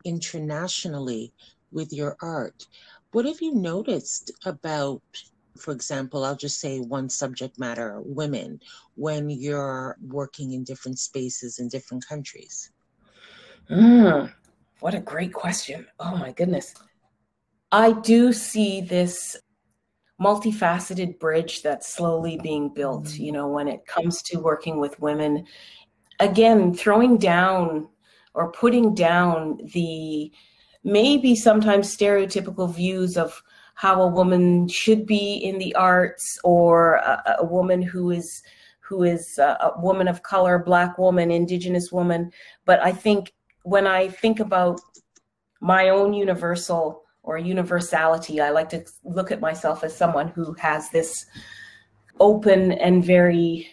internationally 0.04 1.32
with 1.70 1.92
your 1.92 2.16
art, 2.20 2.66
what 3.12 3.24
have 3.24 3.40
you 3.40 3.54
noticed 3.54 4.32
about 4.44 5.02
for 5.58 5.72
example, 5.72 6.24
I'll 6.24 6.36
just 6.36 6.60
say 6.60 6.80
one 6.80 7.08
subject 7.08 7.58
matter 7.58 8.00
women 8.04 8.60
when 8.94 9.30
you're 9.30 9.96
working 10.06 10.52
in 10.52 10.64
different 10.64 10.98
spaces 10.98 11.58
in 11.58 11.68
different 11.68 12.06
countries? 12.06 12.70
Mm, 13.70 14.32
what 14.80 14.94
a 14.94 15.00
great 15.00 15.32
question. 15.32 15.86
Oh 16.00 16.16
my 16.16 16.32
goodness. 16.32 16.74
I 17.70 17.92
do 17.92 18.32
see 18.32 18.80
this 18.80 19.36
multifaceted 20.20 21.18
bridge 21.18 21.62
that's 21.62 21.94
slowly 21.94 22.38
being 22.42 22.72
built, 22.72 23.04
mm-hmm. 23.04 23.22
you 23.22 23.32
know, 23.32 23.48
when 23.48 23.68
it 23.68 23.86
comes 23.86 24.22
to 24.22 24.38
working 24.38 24.78
with 24.78 24.98
women. 25.00 25.46
Again, 26.20 26.74
throwing 26.74 27.18
down 27.18 27.88
or 28.34 28.50
putting 28.52 28.94
down 28.94 29.58
the 29.72 30.32
maybe 30.82 31.36
sometimes 31.36 31.94
stereotypical 31.94 32.72
views 32.72 33.16
of 33.16 33.42
how 33.78 34.02
a 34.02 34.08
woman 34.08 34.66
should 34.66 35.06
be 35.06 35.36
in 35.36 35.56
the 35.58 35.72
arts 35.76 36.36
or 36.42 36.96
a, 36.96 37.36
a 37.38 37.44
woman 37.44 37.80
who 37.80 38.10
is 38.10 38.42
who 38.80 39.04
is 39.04 39.38
a, 39.38 39.56
a 39.60 39.80
woman 39.80 40.08
of 40.08 40.24
color, 40.24 40.58
black 40.58 40.98
woman, 40.98 41.30
indigenous 41.30 41.92
woman. 41.92 42.32
But 42.64 42.80
I 42.84 42.90
think 42.90 43.32
when 43.62 43.86
I 43.86 44.08
think 44.08 44.40
about 44.40 44.80
my 45.60 45.90
own 45.90 46.12
universal 46.12 47.04
or 47.22 47.38
universality, 47.38 48.40
I 48.40 48.50
like 48.50 48.68
to 48.70 48.84
look 49.04 49.30
at 49.30 49.40
myself 49.40 49.84
as 49.84 49.96
someone 49.96 50.26
who 50.26 50.54
has 50.54 50.90
this 50.90 51.24
open 52.18 52.72
and 52.72 53.04
very 53.04 53.68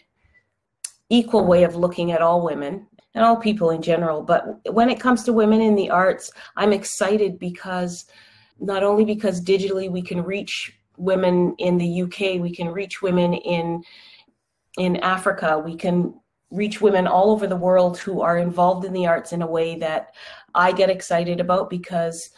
equal 1.10 1.48
way 1.48 1.64
of 1.64 1.76
looking 1.76 2.12
at 2.12 2.22
all 2.22 2.46
women 2.46 2.86
and 3.16 3.26
all 3.26 3.38
people 3.38 3.72
in 3.72 3.82
general. 3.82 4.22
But 4.22 4.72
when 4.72 4.92
it 4.92 5.00
comes 5.00 5.24
to 5.24 5.34
women 5.34 5.62
in 5.62 5.74
the 5.74 5.90
arts, 5.90 6.32
I'm 6.58 6.74
excited 6.74 7.40
because 7.40 8.06
not 8.60 8.84
only 8.84 9.06
because 9.06 9.44
digitally 9.44 9.90
we 9.90 10.02
can 10.02 10.24
reach 10.24 10.74
women 10.98 11.56
in 11.58 11.78
the 11.78 12.04
UK, 12.04 12.42
we 12.42 12.54
can 12.54 12.70
reach 12.70 13.02
women 13.02 13.34
in 13.34 13.84
in 14.78 14.98
Africa, 14.98 15.58
we 15.58 15.76
can 15.76 16.14
reach 16.52 16.82
women 16.82 17.08
all 17.08 17.32
over 17.32 17.48
the 17.48 17.56
world 17.56 17.98
who 17.98 18.22
are 18.22 18.38
involved 18.38 18.86
in 18.86 18.94
the 18.94 19.08
arts 19.08 19.32
in 19.32 19.42
a 19.42 19.48
way 19.48 19.78
that 19.78 20.10
I 20.54 20.74
get 20.74 20.90
excited 20.90 21.40
about 21.40 21.70
because 21.70 22.30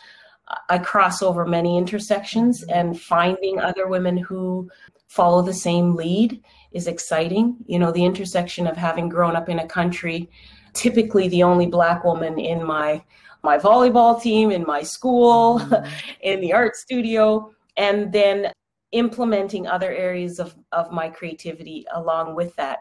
I 0.70 0.78
cross 0.78 1.22
over 1.22 1.46
many 1.46 1.78
intersections 1.78 2.62
mm-hmm. 2.62 2.80
and 2.80 3.00
finding 3.00 3.60
other 3.60 3.88
women 3.88 4.18
who 4.18 4.70
follow 5.08 5.42
the 5.42 5.54
same 5.54 5.96
lead 5.96 6.44
is 6.72 6.88
exciting. 6.88 7.58
You 7.66 7.80
know, 7.80 7.92
the 7.92 8.06
intersection 8.06 8.68
of 8.68 8.78
having 8.78 9.10
grown 9.10 9.36
up 9.36 9.50
in 9.50 9.60
a 9.60 9.68
country 9.68 10.30
typically 10.78 11.28
the 11.30 11.44
only 11.44 11.66
black 11.66 12.04
woman 12.04 12.40
in 12.40 12.64
my 12.64 13.04
my 13.48 13.58
volleyball 13.58 14.22
team, 14.22 14.52
in 14.52 14.64
my 14.66 14.84
school, 14.84 15.60
mm-hmm. 15.60 15.90
in 16.22 16.42
the 16.42 16.52
art 16.52 16.76
studio, 16.76 17.50
and 17.78 18.12
then 18.12 18.52
implementing 18.92 19.68
other 19.68 19.92
areas 19.92 20.40
of, 20.40 20.56
of 20.74 20.92
my 20.92 21.08
creativity 21.08 21.86
along 21.94 22.36
with 22.36 22.54
that. 22.58 22.80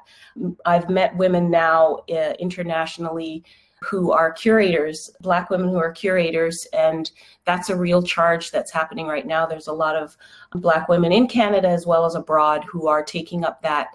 I've 0.65 0.89
met 0.91 1.17
women 1.17 1.51
now 1.51 2.01
uh, 2.11 2.33
internationally 2.41 3.45
who 3.83 4.11
are 4.11 4.33
curators, 4.33 5.11
Black 5.21 5.51
women 5.51 5.69
who 5.69 5.79
are 5.79 5.93
curators, 5.93 6.67
and 6.73 7.11
that's 7.45 7.71
a 7.71 7.77
real 7.77 8.03
charge 8.03 8.51
that's 8.51 8.73
happening 8.73 9.07
right 9.07 9.27
now. 9.27 9.47
There's 9.47 9.69
a 9.69 9.73
lot 9.85 9.95
of 9.95 10.17
Black 10.55 10.89
women 10.89 11.13
in 11.13 11.29
Canada 11.29 11.69
as 11.69 11.87
well 11.87 12.05
as 12.05 12.17
abroad 12.17 12.65
who 12.65 12.89
are 12.89 13.05
taking 13.05 13.45
up 13.45 13.63
that 13.63 13.89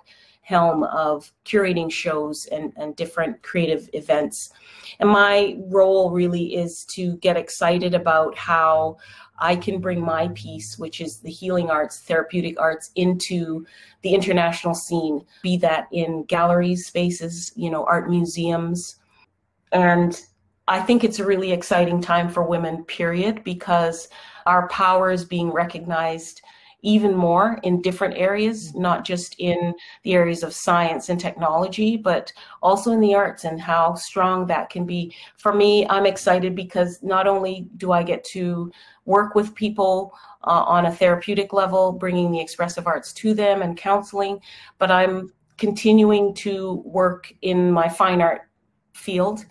helm 0.51 0.83
of 0.83 1.31
curating 1.45 1.91
shows 1.91 2.45
and, 2.47 2.73
and 2.75 2.95
different 2.95 3.41
creative 3.41 3.89
events. 3.93 4.51
And 4.99 5.09
my 5.09 5.57
role 5.77 6.11
really 6.11 6.55
is 6.55 6.85
to 6.95 7.03
get 7.17 7.37
excited 7.37 7.93
about 7.95 8.37
how 8.37 8.97
I 9.39 9.55
can 9.55 9.79
bring 9.79 10.01
my 10.01 10.27
piece, 10.43 10.77
which 10.77 11.01
is 11.01 11.17
the 11.17 11.31
healing 11.31 11.69
arts, 11.69 12.01
therapeutic 12.01 12.59
arts, 12.59 12.91
into 12.95 13.65
the 14.03 14.13
international 14.13 14.75
scene, 14.75 15.25
be 15.41 15.57
that 15.57 15.87
in 15.91 16.25
galleries, 16.25 16.85
spaces, 16.85 17.51
you 17.55 17.69
know, 17.71 17.83
art 17.85 18.09
museums, 18.09 18.97
and 19.71 20.21
I 20.67 20.79
think 20.79 21.03
it's 21.03 21.19
a 21.19 21.25
really 21.25 21.51
exciting 21.51 22.01
time 22.01 22.29
for 22.29 22.43
women, 22.43 22.85
period, 22.85 23.43
because 23.43 24.07
our 24.45 24.67
power 24.69 25.11
is 25.11 25.25
being 25.25 25.51
recognized 25.51 26.41
even 26.81 27.15
more 27.15 27.59
in 27.63 27.81
different 27.81 28.15
areas, 28.17 28.73
not 28.73 29.05
just 29.05 29.35
in 29.37 29.73
the 30.03 30.13
areas 30.13 30.43
of 30.43 30.53
science 30.53 31.09
and 31.09 31.19
technology, 31.19 31.97
but 31.97 32.31
also 32.61 32.91
in 32.91 32.99
the 32.99 33.13
arts 33.13 33.43
and 33.43 33.61
how 33.61 33.93
strong 33.93 34.47
that 34.47 34.69
can 34.69 34.85
be. 34.85 35.13
For 35.37 35.53
me, 35.53 35.87
I'm 35.87 36.05
excited 36.05 36.55
because 36.55 37.01
not 37.03 37.27
only 37.27 37.67
do 37.77 37.91
I 37.91 38.03
get 38.03 38.23
to 38.25 38.71
work 39.05 39.35
with 39.35 39.55
people 39.55 40.13
uh, 40.43 40.63
on 40.63 40.85
a 40.85 40.91
therapeutic 40.91 41.53
level, 41.53 41.91
bringing 41.91 42.31
the 42.31 42.39
expressive 42.39 42.87
arts 42.87 43.13
to 43.13 43.33
them 43.33 43.61
and 43.61 43.77
counseling, 43.77 44.39
but 44.79 44.89
I'm 44.89 45.31
continuing 45.57 46.33
to 46.33 46.81
work 46.85 47.31
in 47.43 47.71
my 47.71 47.87
fine 47.87 48.21
art 48.21 48.41
field 48.93 49.45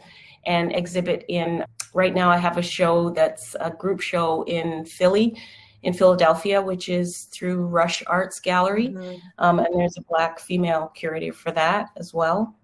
and 0.46 0.74
exhibit 0.74 1.24
in 1.28 1.64
right 1.94 2.14
now 2.14 2.30
i 2.30 2.36
have 2.36 2.56
a 2.56 2.62
show 2.62 3.10
that's 3.10 3.54
a 3.60 3.70
group 3.70 4.00
show 4.00 4.42
in 4.44 4.84
philly 4.84 5.36
in 5.82 5.92
philadelphia 5.92 6.60
which 6.60 6.88
is 6.88 7.24
through 7.24 7.66
rush 7.66 8.02
arts 8.06 8.40
gallery. 8.40 8.88
Mm-hmm. 8.88 9.18
um, 9.38 9.58
and 9.58 9.78
there's 9.78 9.96
a 9.96 10.02
black 10.02 10.38
female 10.38 10.92
curator 10.94 11.32
for 11.32 11.50
that 11.52 11.88
as 11.96 12.12
well. 12.14 12.54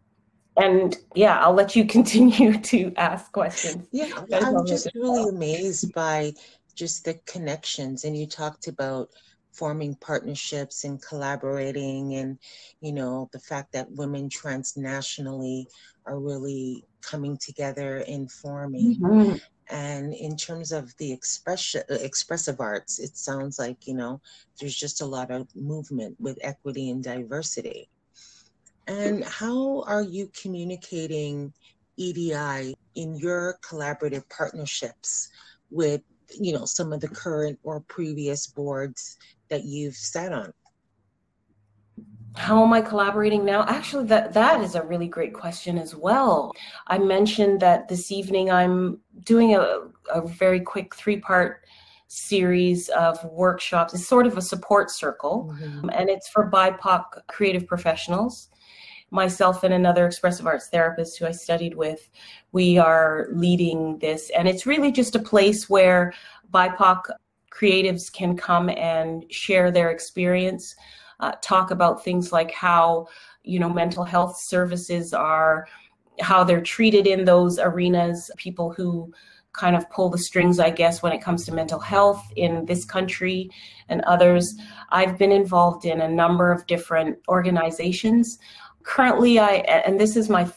And 0.56 0.96
yeah 1.14 1.40
i'll 1.40 1.54
let 1.54 1.76
you 1.76 1.84
continue 1.98 2.58
to 2.60 2.92
ask 2.96 3.32
questions. 3.32 3.88
Yeah 3.92 4.10
i'm 4.32 4.66
just 4.66 4.88
really 4.94 5.28
amazed 5.28 5.92
by 5.92 6.32
just 6.74 7.04
the 7.04 7.14
connections. 7.26 8.04
And 8.04 8.16
you 8.16 8.26
talked 8.26 8.68
about 8.68 9.08
forming 9.56 9.94
partnerships 9.96 10.84
and 10.84 11.00
collaborating 11.00 12.14
and 12.16 12.38
you 12.82 12.92
know 12.92 13.26
the 13.32 13.38
fact 13.38 13.72
that 13.72 13.90
women 13.92 14.28
transnationally 14.28 15.64
are 16.04 16.20
really 16.20 16.84
coming 17.00 17.36
together 17.38 18.04
and 18.06 18.30
forming. 18.30 18.96
Mm-hmm. 18.96 19.36
And 19.68 20.14
in 20.14 20.36
terms 20.36 20.72
of 20.72 20.96
the 20.98 21.12
expression 21.12 21.82
uh, 21.90 21.94
expressive 21.94 22.60
arts 22.60 22.98
it 22.98 23.16
sounds 23.16 23.58
like 23.58 23.86
you 23.86 23.94
know 23.94 24.20
there's 24.60 24.76
just 24.76 25.00
a 25.00 25.06
lot 25.06 25.30
of 25.30 25.48
movement 25.56 26.16
with 26.20 26.38
equity 26.42 26.90
and 26.90 27.02
diversity 27.02 27.88
and 28.86 29.24
how 29.24 29.82
are 29.82 30.02
you 30.02 30.30
communicating 30.40 31.52
edi 31.96 32.74
in 32.94 33.16
your 33.16 33.58
collaborative 33.68 34.28
partnerships 34.28 35.28
with 35.70 36.02
you 36.38 36.52
know 36.52 36.64
some 36.64 36.92
of 36.92 37.00
the 37.00 37.08
current 37.08 37.58
or 37.62 37.80
previous 37.80 38.46
boards 38.46 39.16
that 39.48 39.64
you've 39.64 39.94
sat 39.94 40.32
on? 40.32 40.52
How 42.36 42.62
am 42.62 42.72
I 42.72 42.80
collaborating 42.80 43.44
now? 43.44 43.64
Actually, 43.66 44.06
that 44.06 44.32
that 44.34 44.60
is 44.60 44.74
a 44.74 44.82
really 44.82 45.08
great 45.08 45.32
question 45.32 45.78
as 45.78 45.94
well. 45.94 46.52
I 46.86 46.98
mentioned 46.98 47.60
that 47.60 47.88
this 47.88 48.12
evening 48.12 48.50
I'm 48.50 49.00
doing 49.24 49.54
a, 49.54 49.80
a 50.14 50.26
very 50.26 50.60
quick 50.60 50.94
three 50.94 51.18
part 51.18 51.64
series 52.08 52.88
of 52.90 53.22
workshops. 53.24 53.94
It's 53.94 54.06
sort 54.06 54.26
of 54.26 54.36
a 54.36 54.42
support 54.42 54.90
circle, 54.90 55.52
mm-hmm. 55.58 55.88
and 55.90 56.08
it's 56.08 56.28
for 56.28 56.50
BIPOC 56.50 57.26
creative 57.28 57.66
professionals. 57.66 58.48
Myself 59.10 59.62
and 59.62 59.72
another 59.72 60.06
expressive 60.06 60.46
arts 60.46 60.68
therapist 60.68 61.18
who 61.18 61.26
I 61.26 61.30
studied 61.30 61.74
with, 61.74 62.08
we 62.52 62.76
are 62.76 63.28
leading 63.32 63.98
this, 63.98 64.30
and 64.36 64.46
it's 64.46 64.66
really 64.66 64.92
just 64.92 65.16
a 65.16 65.20
place 65.20 65.70
where 65.70 66.12
BIPOC 66.52 67.02
creatives 67.50 68.12
can 68.12 68.36
come 68.36 68.68
and 68.68 69.24
share 69.30 69.70
their 69.70 69.90
experience, 69.90 70.74
uh, 71.20 71.32
talk 71.42 71.70
about 71.70 72.04
things 72.04 72.32
like 72.32 72.52
how, 72.52 73.06
you 73.42 73.58
know, 73.58 73.68
mental 73.68 74.04
health 74.04 74.36
services 74.38 75.12
are, 75.12 75.66
how 76.20 76.44
they're 76.44 76.62
treated 76.62 77.06
in 77.06 77.24
those 77.24 77.58
arenas, 77.58 78.30
people 78.36 78.72
who 78.72 79.12
kind 79.52 79.74
of 79.74 79.88
pull 79.90 80.10
the 80.10 80.18
strings, 80.18 80.58
I 80.60 80.70
guess, 80.70 81.02
when 81.02 81.12
it 81.12 81.22
comes 81.22 81.44
to 81.46 81.54
mental 81.54 81.80
health 81.80 82.22
in 82.36 82.66
this 82.66 82.84
country 82.84 83.50
and 83.88 84.02
others. 84.02 84.54
I've 84.90 85.16
been 85.16 85.32
involved 85.32 85.86
in 85.86 86.00
a 86.00 86.08
number 86.08 86.52
of 86.52 86.66
different 86.66 87.18
organizations. 87.28 88.38
Currently, 88.82 89.38
I, 89.38 89.54
and 89.86 89.98
this 89.98 90.16
is 90.16 90.28
my 90.28 90.50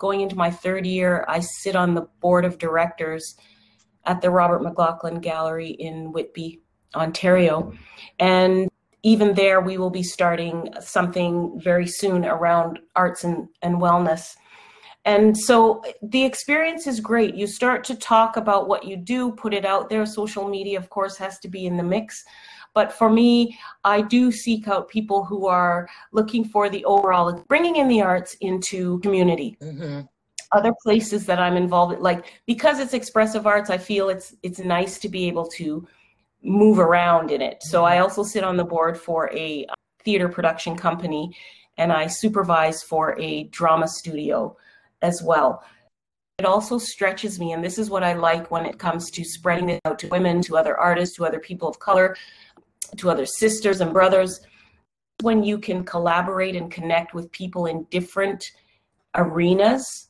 going 0.00 0.22
into 0.22 0.34
my 0.34 0.50
third 0.50 0.86
year, 0.86 1.24
I 1.28 1.40
sit 1.40 1.76
on 1.76 1.94
the 1.94 2.08
board 2.20 2.44
of 2.44 2.58
directors 2.58 3.36
at 4.06 4.20
the 4.20 4.30
Robert 4.30 4.62
McLaughlin 4.62 5.20
Gallery 5.20 5.68
in 5.68 6.10
Whitby, 6.10 6.60
Ontario. 6.94 7.72
And 8.18 8.68
even 9.02 9.34
there, 9.34 9.60
we 9.60 9.78
will 9.78 9.90
be 9.90 10.02
starting 10.02 10.72
something 10.80 11.58
very 11.62 11.86
soon 11.86 12.24
around 12.24 12.78
arts 12.96 13.24
and, 13.24 13.48
and 13.62 13.76
wellness. 13.76 14.36
And 15.04 15.36
so 15.36 15.82
the 16.02 16.24
experience 16.24 16.86
is 16.86 17.00
great. 17.00 17.34
You 17.34 17.46
start 17.46 17.84
to 17.84 17.94
talk 17.94 18.36
about 18.36 18.68
what 18.68 18.84
you 18.84 18.96
do, 18.96 19.32
put 19.32 19.54
it 19.54 19.64
out 19.64 19.88
there. 19.88 20.04
Social 20.04 20.46
media, 20.46 20.78
of 20.78 20.90
course, 20.90 21.16
has 21.16 21.38
to 21.40 21.48
be 21.48 21.66
in 21.66 21.76
the 21.76 21.82
mix. 21.82 22.22
But 22.74 22.92
for 22.92 23.10
me, 23.10 23.58
I 23.82 24.02
do 24.02 24.30
seek 24.30 24.68
out 24.68 24.88
people 24.88 25.24
who 25.24 25.46
are 25.46 25.88
looking 26.12 26.44
for 26.44 26.68
the 26.68 26.84
overall, 26.84 27.44
bringing 27.48 27.76
in 27.76 27.88
the 27.88 28.02
arts 28.02 28.34
into 28.40 29.00
community. 29.00 29.56
Mm-hmm 29.60 30.00
other 30.52 30.72
places 30.82 31.26
that 31.26 31.38
I'm 31.38 31.56
involved 31.56 31.94
in, 31.94 32.00
like 32.00 32.42
because 32.46 32.80
it's 32.80 32.94
expressive 32.94 33.46
arts, 33.46 33.70
I 33.70 33.78
feel 33.78 34.08
it's 34.08 34.34
it's 34.42 34.58
nice 34.58 34.98
to 34.98 35.08
be 35.08 35.26
able 35.28 35.46
to 35.50 35.86
move 36.42 36.78
around 36.78 37.30
in 37.30 37.42
it. 37.42 37.62
So 37.62 37.84
I 37.84 37.98
also 37.98 38.22
sit 38.22 38.44
on 38.44 38.56
the 38.56 38.64
board 38.64 38.98
for 38.98 39.30
a 39.32 39.66
uh, 39.66 39.74
theater 40.04 40.28
production 40.28 40.76
company 40.76 41.36
and 41.76 41.92
I 41.92 42.06
supervise 42.06 42.82
for 42.82 43.18
a 43.18 43.44
drama 43.44 43.88
studio 43.88 44.56
as 45.02 45.22
well. 45.22 45.64
It 46.38 46.44
also 46.44 46.78
stretches 46.78 47.38
me, 47.38 47.52
and 47.52 47.64
this 47.64 47.78
is 47.78 47.90
what 47.90 48.02
I 48.02 48.14
like 48.14 48.50
when 48.50 48.66
it 48.66 48.78
comes 48.78 49.10
to 49.10 49.24
spreading 49.24 49.70
it 49.70 49.80
out 49.84 49.98
to 50.00 50.08
women, 50.08 50.42
to 50.42 50.56
other 50.56 50.76
artists, 50.76 51.16
to 51.16 51.26
other 51.26 51.38
people 51.38 51.68
of 51.68 51.78
color, 51.78 52.16
to 52.96 53.10
other 53.10 53.26
sisters 53.26 53.80
and 53.80 53.92
brothers. 53.92 54.40
When 55.22 55.42
you 55.42 55.58
can 55.58 55.84
collaborate 55.84 56.56
and 56.56 56.70
connect 56.70 57.14
with 57.14 57.30
people 57.32 57.66
in 57.66 57.84
different 57.90 58.52
arenas 59.14 60.09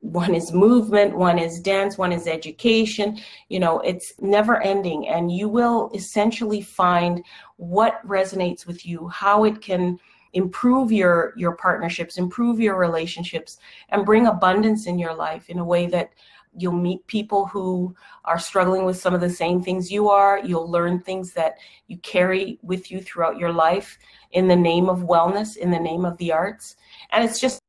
one 0.00 0.34
is 0.34 0.52
movement 0.52 1.14
one 1.14 1.38
is 1.38 1.60
dance 1.60 1.98
one 1.98 2.12
is 2.12 2.26
education. 2.26 3.18
You 3.48 3.60
know 3.60 3.80
it's 3.80 4.14
never 4.20 4.62
ending 4.62 5.08
and 5.08 5.30
you 5.30 5.48
will 5.48 5.90
essentially 5.94 6.62
find 6.62 7.22
what 7.56 8.06
resonates 8.06 8.66
with 8.66 8.86
you 8.86 9.08
how 9.08 9.44
it 9.44 9.60
can 9.60 9.98
improve 10.32 10.90
your 10.90 11.34
your 11.36 11.52
partnerships 11.56 12.16
improve 12.16 12.60
your 12.60 12.76
relationships 12.76 13.58
and 13.90 14.06
bring 14.06 14.28
abundance 14.28 14.86
in 14.86 14.98
your 14.98 15.14
life 15.14 15.50
in 15.50 15.58
a 15.58 15.64
way 15.64 15.86
that 15.86 16.12
you'll 16.56 16.72
meet 16.72 17.06
people 17.06 17.46
who 17.46 17.94
are 18.24 18.38
struggling 18.38 18.84
with 18.84 18.96
some 18.96 19.14
of 19.14 19.20
the 19.20 19.30
same 19.30 19.62
things 19.62 19.90
you 19.90 20.08
are. 20.08 20.40
You'll 20.40 20.70
learn 20.70 20.98
things 20.98 21.32
that 21.34 21.58
you 21.86 21.96
carry 21.98 22.58
with 22.62 22.90
you 22.90 23.00
throughout 23.00 23.38
your 23.38 23.52
life 23.52 23.98
in 24.32 24.48
the 24.48 24.56
name 24.56 24.88
of 24.88 25.00
wellness 25.00 25.56
in 25.56 25.70
the 25.70 25.78
name 25.78 26.04
of 26.04 26.16
the 26.18 26.32
arts. 26.32 26.76
And 27.12 27.24
it's 27.24 27.38
just 27.38 27.60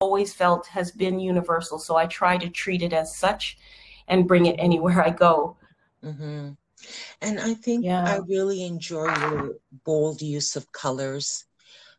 always 0.00 0.32
felt 0.32 0.66
has 0.66 0.90
been 0.90 1.20
universal. 1.20 1.78
So 1.78 1.96
I 1.96 2.06
try 2.06 2.38
to 2.38 2.48
treat 2.48 2.82
it 2.82 2.92
as 2.92 3.14
such 3.14 3.58
and 4.08 4.26
bring 4.26 4.46
it 4.46 4.56
anywhere 4.58 5.04
I 5.04 5.10
go. 5.10 5.56
Mm-hmm. 6.02 6.50
And 7.20 7.40
I 7.40 7.54
think 7.54 7.84
yeah. 7.84 8.04
I 8.04 8.20
really 8.26 8.64
enjoy 8.64 9.14
your 9.14 9.56
bold 9.84 10.22
use 10.22 10.56
of 10.56 10.72
colors. 10.72 11.44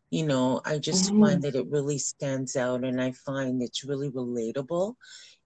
You 0.10 0.26
know, 0.26 0.62
I 0.66 0.80
just 0.80 1.12
mm-hmm. 1.12 1.24
find 1.24 1.42
that 1.44 1.56
it 1.56 1.68
really 1.68 2.00
stands 2.00 2.56
out 2.56 2.84
and 2.84 3.00
I 3.00 3.12
find 3.12 3.62
it's 3.62 3.86
really 3.86 4.10
relatable 4.10 4.96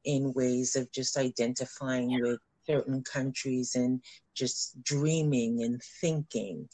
in 0.05 0.33
ways 0.33 0.77
of 0.77 0.91
just 0.91 1.17
identifying 1.17 2.11
yeah. 2.11 2.19
with 2.21 2.39
certain 2.65 3.03
countries 3.03 3.75
and 3.75 4.01
just 4.33 4.81
dreaming 4.81 5.63
and 5.63 5.81
thinking. 6.01 6.69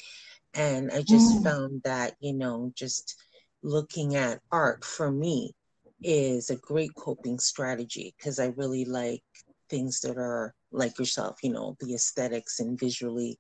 And 0.54 0.92
I 0.92 1.02
just 1.02 1.38
mm. 1.38 1.44
found 1.44 1.82
that, 1.84 2.16
you 2.20 2.34
know, 2.34 2.72
just 2.76 3.16
looking 3.64 4.16
at 4.16 4.42
art 4.52 4.84
for 4.84 5.10
me 5.10 5.56
is 6.04 6.50
a 6.50 6.56
great 6.58 6.94
coping 6.96 7.40
strategy 7.40 8.16
because 8.18 8.40
I 8.40 8.48
really 8.58 8.86
like 8.86 9.24
things 9.70 10.02
that 10.02 10.18
are 10.18 10.54
like 10.72 11.00
yourself, 11.00 11.38
you 11.44 11.52
know, 11.52 11.76
the 11.80 11.94
aesthetics 11.94 12.60
and 12.60 12.80
visually 12.80 13.40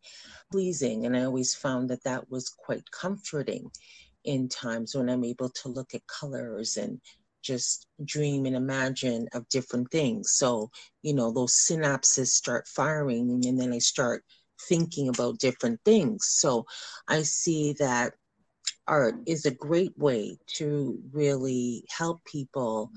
pleasing. 0.52 1.06
And 1.06 1.16
I 1.16 1.24
always 1.24 1.54
found 1.54 1.90
that 1.90 2.04
that 2.04 2.30
was 2.30 2.50
quite 2.50 2.90
comforting 2.92 3.70
in 4.24 4.50
times 4.50 4.96
when 4.96 5.10
I'm 5.10 5.24
able 5.24 5.50
to 5.50 5.70
look 5.70 5.94
at 5.94 6.06
colors 6.08 6.78
and 6.78 7.00
just 7.42 7.88
dream 8.06 8.46
and 8.46 8.56
imagine 8.56 9.28
of 9.34 9.50
different 9.50 9.90
things. 9.92 10.32
So, 10.34 10.70
you 11.02 11.14
know, 11.14 11.32
those 11.32 11.54
synapses 11.54 12.28
start 12.28 12.68
firing 12.68 13.42
and 13.46 13.60
then 13.60 13.74
I 13.74 13.80
start 13.80 14.24
thinking 14.70 15.10
about 15.10 15.40
different 15.40 15.80
things. 15.84 16.28
So 16.28 16.66
I 17.08 17.24
see 17.24 17.74
that 17.80 18.14
art 18.92 19.16
is 19.26 19.46
a 19.46 19.56
great 19.56 19.98
way 19.98 20.38
to 20.46 21.00
really 21.14 21.86
help 21.90 22.24
people 22.26 22.92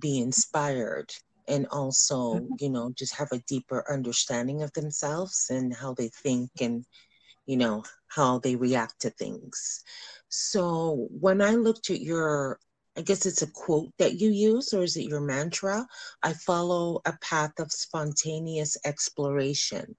be 0.00 0.18
inspired 0.18 1.08
and 1.46 1.68
also 1.70 2.34
mm-hmm. 2.34 2.54
you 2.58 2.68
know 2.68 2.92
just 2.98 3.14
have 3.14 3.28
a 3.30 3.42
deeper 3.46 3.84
understanding 3.88 4.62
of 4.62 4.72
themselves 4.72 5.46
and 5.48 5.72
how 5.72 5.94
they 5.94 6.08
think 6.08 6.50
and 6.60 6.84
you 7.46 7.56
know 7.56 7.84
how 8.08 8.40
they 8.40 8.56
react 8.56 9.00
to 9.00 9.10
things. 9.10 9.84
So 10.28 11.06
when 11.20 11.40
i 11.40 11.52
looked 11.52 11.90
at 11.90 12.00
your 12.00 12.58
i 12.98 13.02
guess 13.02 13.24
it's 13.24 13.42
a 13.42 13.52
quote 13.52 13.92
that 13.98 14.14
you 14.20 14.30
use 14.30 14.74
or 14.74 14.82
is 14.82 14.96
it 14.96 15.08
your 15.12 15.20
mantra? 15.20 15.86
I 16.24 16.32
follow 16.32 17.00
a 17.06 17.14
path 17.20 17.56
of 17.60 17.70
spontaneous 17.70 18.76
exploration 18.84 19.94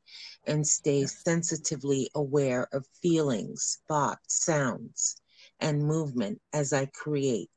and 0.46 0.68
stay 0.68 1.06
sensitively 1.06 2.10
aware 2.16 2.68
of 2.74 2.86
feelings 3.02 3.80
thoughts 3.88 4.44
sounds 4.44 5.22
and 5.60 5.84
movement 5.84 6.40
as 6.54 6.74
i 6.74 6.86
create 6.88 7.50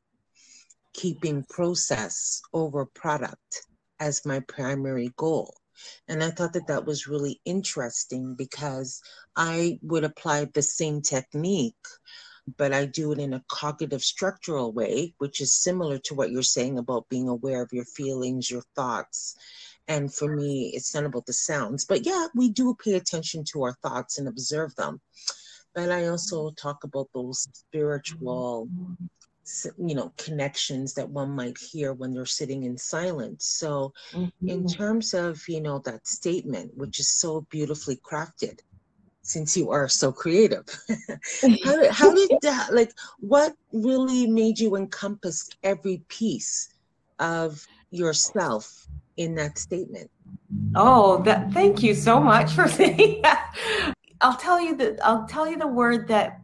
keeping 0.93 1.45
process 1.49 2.43
over 2.53 2.85
product 2.87 3.67
as 4.01 4.27
my 4.27 4.41
primary 4.41 5.13
goal. 5.17 5.55
And 6.09 6.23
I 6.23 6.31
thought 6.31 6.53
that 6.55 6.67
that 6.67 6.85
was 6.85 7.07
really 7.07 7.41
interesting 7.45 8.35
because 8.35 9.01
I 9.37 9.79
would 9.83 10.05
apply 10.05 10.47
the 10.47 10.63
same 10.63 11.01
technique, 11.01 11.75
but 12.59 12.73
I 12.73 12.87
do 12.87 13.13
it 13.13 13.19
in 13.19 13.33
a 13.33 13.45
cognitive 13.49 14.03
structural 14.03 14.73
way, 14.73 15.15
which 15.19 15.41
is 15.41 15.55
similar 15.55 15.99
to 15.99 16.15
what 16.15 16.31
you're 16.31 16.43
saying 16.43 16.79
about 16.79 17.09
being 17.09 17.29
aware 17.29 17.63
of 17.63 17.73
your 17.73 17.85
feelings, 17.85 18.51
your 18.51 18.65
thoughts. 18.75 19.37
And 19.89 20.13
for 20.13 20.35
me, 20.35 20.73
it's 20.75 20.95
not 20.95 21.05
about 21.05 21.27
the 21.27 21.33
sounds, 21.33 21.85
but 21.85 22.05
yeah, 22.05 22.27
we 22.35 22.51
do 22.51 22.77
pay 22.83 22.95
attention 22.95 23.45
to 23.53 23.63
our 23.63 23.77
thoughts 23.83 24.19
and 24.19 24.29
observe 24.29 24.75
them. 24.77 25.01
But 25.75 25.91
I 25.91 26.09
also 26.09 26.51
talk 26.51 26.85
about 26.85 27.09
those 27.15 27.47
spiritual 27.53 28.69
you 29.79 29.95
know 29.95 30.13
connections 30.17 30.95
that 30.95 31.09
one 31.09 31.31
might 31.31 31.59
hear 31.59 31.93
when 31.93 32.15
they're 32.15 32.27
sitting 32.27 32.65
in 32.65 32.77
silence. 32.77 33.47
So 33.47 33.93
mm-hmm. 34.13 34.49
in 34.49 34.67
terms 34.67 35.15
of 35.15 35.41
you 35.49 35.61
know 35.61 35.79
that 35.81 36.07
statement 36.07 36.77
which 36.77 37.01
is 37.01 37.09
so 37.09 37.47
beautifully 37.51 37.97
crafted 37.97 38.61
since 39.23 39.57
you 39.57 39.71
are 39.71 39.87
so 39.87 40.11
creative 40.11 40.65
how, 41.63 41.93
how 41.93 42.15
did 42.15 42.31
that 42.43 42.73
like 42.73 42.91
what 43.19 43.55
really 43.71 44.27
made 44.27 44.59
you 44.59 44.77
encompass 44.77 45.49
every 45.63 46.03
piece 46.09 46.73
of 47.19 47.65
yourself 47.91 48.87
in 49.19 49.35
that 49.35 49.59
statement? 49.59 50.11
Oh 50.75 51.23
that 51.25 51.53
thank 51.53 51.83
you 51.83 51.95
so 51.95 52.21
much 52.21 52.53
for 52.53 52.69
saying 52.81 53.21
that 53.23 53.95
i'll 54.21 54.37
tell 54.37 54.61
you 54.61 54.77
that 54.77 54.99
i'll 55.05 55.27
tell 55.27 55.49
you 55.49 55.57
the 55.57 55.67
word 55.67 56.07
that 56.09 56.41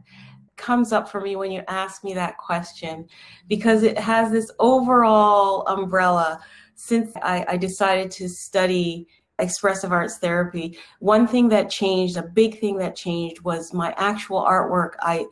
comes 0.57 0.91
up 0.91 1.07
for 1.07 1.21
me 1.21 1.35
when 1.35 1.51
you 1.51 1.61
ask 1.67 2.03
me 2.03 2.13
that 2.15 2.37
question 2.37 3.07
because 3.47 3.83
it 3.83 3.97
has 3.97 4.31
this 4.31 4.51
overall 4.59 5.65
umbrella. 5.67 6.41
Since 6.75 7.15
I, 7.23 7.45
I 7.47 7.57
decided 7.57 8.11
to 8.11 8.27
study 8.27 9.07
expressive 9.39 9.91
arts 9.91 10.17
therapy, 10.17 10.77
one 10.99 11.27
thing 11.27 11.47
that 11.49 11.69
changed, 11.69 12.17
a 12.17 12.23
big 12.23 12.59
thing 12.59 12.77
that 12.77 12.95
changed 12.95 13.41
was 13.41 13.73
my 13.73 13.93
actual 13.97 14.41
artwork. 14.41 14.93
I 14.99 15.25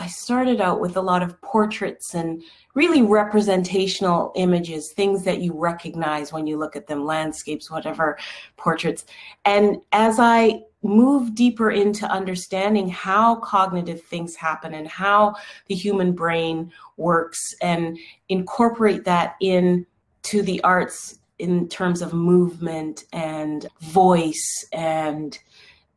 I 0.00 0.06
started 0.06 0.60
out 0.60 0.80
with 0.80 0.96
a 0.96 1.00
lot 1.00 1.24
of 1.24 1.40
portraits 1.42 2.14
and 2.14 2.40
really 2.76 3.02
representational 3.02 4.30
images, 4.36 4.92
things 4.92 5.24
that 5.24 5.40
you 5.40 5.52
recognize 5.52 6.32
when 6.32 6.46
you 6.46 6.56
look 6.56 6.76
at 6.76 6.86
them, 6.86 7.04
landscapes, 7.04 7.68
whatever, 7.68 8.16
portraits. 8.56 9.06
And 9.44 9.78
as 9.90 10.20
I 10.20 10.62
move 10.82 11.34
deeper 11.34 11.70
into 11.70 12.06
understanding 12.06 12.88
how 12.88 13.36
cognitive 13.36 14.02
things 14.02 14.36
happen 14.36 14.74
and 14.74 14.86
how 14.86 15.34
the 15.66 15.74
human 15.74 16.12
brain 16.12 16.72
works 16.96 17.54
and 17.60 17.98
incorporate 18.28 19.04
that 19.04 19.34
in 19.40 19.84
to 20.22 20.42
the 20.42 20.62
arts 20.62 21.18
in 21.38 21.68
terms 21.68 22.02
of 22.02 22.12
movement 22.12 23.04
and 23.12 23.66
voice 23.80 24.66
and 24.72 25.38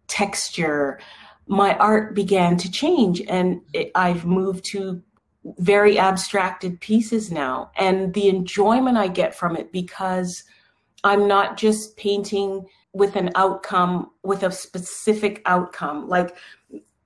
texture. 0.08 1.00
My 1.48 1.76
art 1.78 2.15
began 2.15 2.58
to 2.58 2.72
change 2.72 3.22
and 3.28 3.62
it, 3.74 3.91
i've 3.96 4.26
moved 4.26 4.65
to 4.65 5.02
very 5.58 5.98
abstracted 5.98 6.80
pieces 6.82 7.32
now. 7.32 7.72
And 7.78 8.13
the 8.13 8.30
enjoyment 8.30 8.98
i 8.98 9.08
get 9.08 9.36
from 9.36 9.56
it 9.56 9.72
because 9.72 10.44
i'm 11.04 11.28
not 11.28 11.58
just 11.58 11.98
painting 11.98 12.65
with 12.93 13.15
an 13.15 13.30
outcome 13.36 14.12
with 14.23 14.43
a 14.43 14.51
specific 14.51 15.41
outcome. 15.45 16.08
Like 16.10 16.36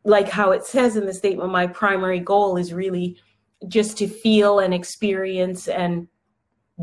like 0.04 0.30
how 0.30 0.52
it 0.52 0.64
says 0.64 0.96
in 0.98 1.06
the 1.06 1.14
statement 1.14 1.52
my 1.52 1.68
primary 1.68 2.20
goal 2.20 2.58
is 2.58 2.74
really 2.74 3.18
just 3.68 3.98
to 3.98 4.08
feel 4.08 4.60
and 4.60 4.74
experience 4.74 5.68
and 5.68 6.08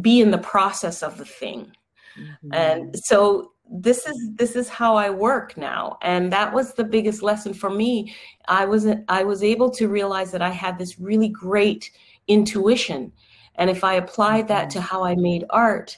be 0.00 0.20
in 0.20 0.30
the 0.30 0.38
process 0.38 1.02
of 1.02 1.18
the 1.18 1.24
thing. 1.24 1.72
Mm-hmm. 2.18 2.52
and 2.52 2.94
so 3.04 3.52
this 3.74 4.06
is 4.06 4.30
this 4.34 4.54
is 4.54 4.68
how 4.68 4.96
i 4.96 5.08
work 5.08 5.56
now. 5.56 5.98
And 6.02 6.30
that 6.32 6.52
was 6.52 6.74
the 6.74 6.84
biggest 6.84 7.22
lesson 7.22 7.54
for 7.54 7.70
me. 7.70 8.14
I 8.46 8.66
was 8.66 8.86
i 9.08 9.22
was 9.24 9.42
able 9.42 9.70
to 9.70 9.88
realize 9.88 10.30
that 10.32 10.42
i 10.42 10.50
had 10.50 10.78
this 10.78 10.98
really 11.00 11.28
great 11.28 11.90
intuition. 12.28 13.12
And 13.54 13.70
if 13.70 13.82
i 13.82 13.94
applied 13.94 14.48
that 14.48 14.68
mm-hmm. 14.68 14.80
to 14.80 14.80
how 14.82 15.04
i 15.04 15.14
made 15.14 15.44
art 15.50 15.96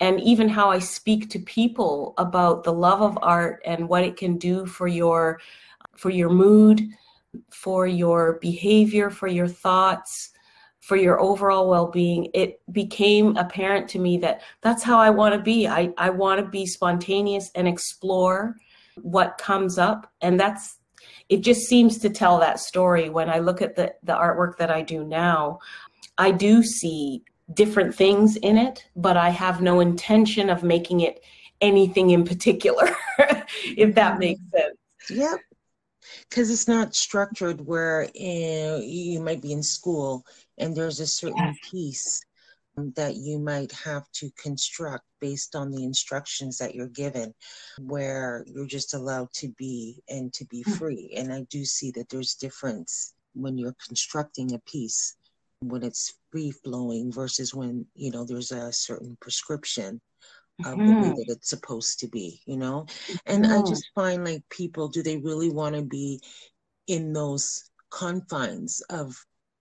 and 0.00 0.20
even 0.20 0.48
how 0.48 0.70
I 0.70 0.78
speak 0.78 1.30
to 1.30 1.38
people 1.38 2.14
about 2.18 2.64
the 2.64 2.72
love 2.72 3.02
of 3.02 3.18
art 3.22 3.62
and 3.64 3.88
what 3.88 4.02
it 4.02 4.16
can 4.16 4.38
do 4.38 4.66
for 4.66 4.88
your 4.88 5.40
for 5.96 6.10
your 6.10 6.30
mood, 6.30 6.88
for 7.50 7.86
your 7.86 8.38
behavior, 8.40 9.10
for 9.10 9.28
your 9.28 9.46
thoughts, 9.46 10.30
for 10.80 10.96
your 10.96 11.20
overall 11.20 11.68
well-being, 11.68 12.28
it 12.32 12.60
became 12.72 13.36
apparent 13.36 13.88
to 13.90 13.98
me 13.98 14.16
that 14.18 14.40
that's 14.62 14.82
how 14.82 14.98
I 14.98 15.10
want 15.10 15.34
to 15.34 15.40
be. 15.40 15.68
I, 15.68 15.92
I 15.98 16.08
want 16.08 16.40
to 16.40 16.50
be 16.50 16.64
spontaneous 16.64 17.50
and 17.54 17.68
explore 17.68 18.56
what 19.02 19.38
comes 19.38 19.78
up. 19.78 20.10
And 20.22 20.40
that's 20.40 20.78
it 21.28 21.42
just 21.42 21.62
seems 21.62 21.98
to 21.98 22.10
tell 22.10 22.40
that 22.40 22.60
story 22.60 23.08
when 23.08 23.28
I 23.30 23.38
look 23.38 23.62
at 23.62 23.76
the, 23.76 23.94
the 24.02 24.14
artwork 24.14 24.56
that 24.56 24.70
I 24.70 24.82
do 24.82 25.04
now. 25.04 25.60
I 26.18 26.32
do 26.32 26.62
see 26.62 27.22
different 27.54 27.94
things 27.94 28.36
in 28.36 28.56
it, 28.56 28.84
but 28.96 29.16
I 29.16 29.30
have 29.30 29.60
no 29.60 29.80
intention 29.80 30.50
of 30.50 30.62
making 30.62 31.00
it 31.00 31.22
anything 31.60 32.10
in 32.10 32.24
particular, 32.24 32.88
if 33.64 33.94
that 33.94 34.18
makes 34.18 34.40
sense. 34.54 34.76
Yep. 35.10 35.40
Because 36.28 36.50
it's 36.50 36.68
not 36.68 36.94
structured 36.94 37.60
where 37.66 38.04
uh, 38.04 38.78
you 38.78 39.20
might 39.20 39.42
be 39.42 39.52
in 39.52 39.62
school 39.62 40.24
and 40.58 40.74
there's 40.74 41.00
a 41.00 41.06
certain 41.06 41.54
piece 41.70 42.22
that 42.96 43.16
you 43.16 43.38
might 43.38 43.72
have 43.72 44.10
to 44.12 44.30
construct 44.40 45.04
based 45.20 45.54
on 45.54 45.70
the 45.70 45.84
instructions 45.84 46.56
that 46.58 46.74
you're 46.74 46.86
given, 46.88 47.34
where 47.80 48.44
you're 48.46 48.66
just 48.66 48.94
allowed 48.94 49.30
to 49.32 49.48
be 49.58 50.02
and 50.08 50.32
to 50.32 50.44
be 50.46 50.62
hmm. 50.62 50.72
free. 50.72 51.12
And 51.16 51.32
I 51.32 51.42
do 51.50 51.64
see 51.64 51.90
that 51.92 52.08
there's 52.08 52.34
difference 52.34 53.14
when 53.34 53.58
you're 53.58 53.76
constructing 53.86 54.54
a 54.54 54.58
piece 54.60 55.16
when 55.60 55.82
it's 55.82 56.14
free 56.30 56.50
flowing 56.50 57.12
versus 57.12 57.54
when 57.54 57.86
you 57.94 58.10
know 58.10 58.24
there's 58.24 58.52
a 58.52 58.72
certain 58.72 59.16
prescription 59.20 60.00
of 60.64 60.74
mm-hmm. 60.74 60.86
the 60.86 60.92
way 60.94 61.08
mm-hmm. 61.08 61.10
that 61.10 61.26
it's 61.28 61.50
supposed 61.50 62.00
to 62.00 62.08
be 62.08 62.40
you 62.46 62.56
know 62.56 62.86
and 63.26 63.44
mm-hmm. 63.44 63.64
i 63.64 63.68
just 63.68 63.90
find 63.94 64.24
like 64.24 64.42
people 64.50 64.88
do 64.88 65.02
they 65.02 65.18
really 65.18 65.50
want 65.50 65.74
to 65.74 65.82
be 65.82 66.20
in 66.86 67.12
those 67.12 67.70
confines 67.90 68.80
of 68.90 69.14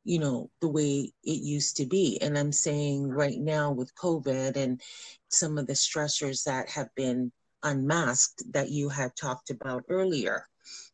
you 0.06 0.20
know 0.20 0.50
the 0.62 0.68
way 0.68 1.12
it 1.24 1.42
used 1.42 1.76
to 1.76 1.86
be 1.86 2.18
and 2.22 2.38
i'm 2.38 2.52
saying 2.52 3.08
right 3.08 3.40
now 3.40 3.72
with 3.72 3.94
covid 3.96 4.56
and 4.56 4.82
some 5.30 5.58
of 5.58 5.68
the 5.68 5.74
stressors 5.74 6.44
that 6.44 6.70
have 6.70 6.88
been 6.96 7.32
unmasked 7.64 8.42
that 8.54 8.70
you 8.70 8.88
had 8.88 9.12
talked 9.16 9.50
about 9.50 9.84
earlier 9.90 10.46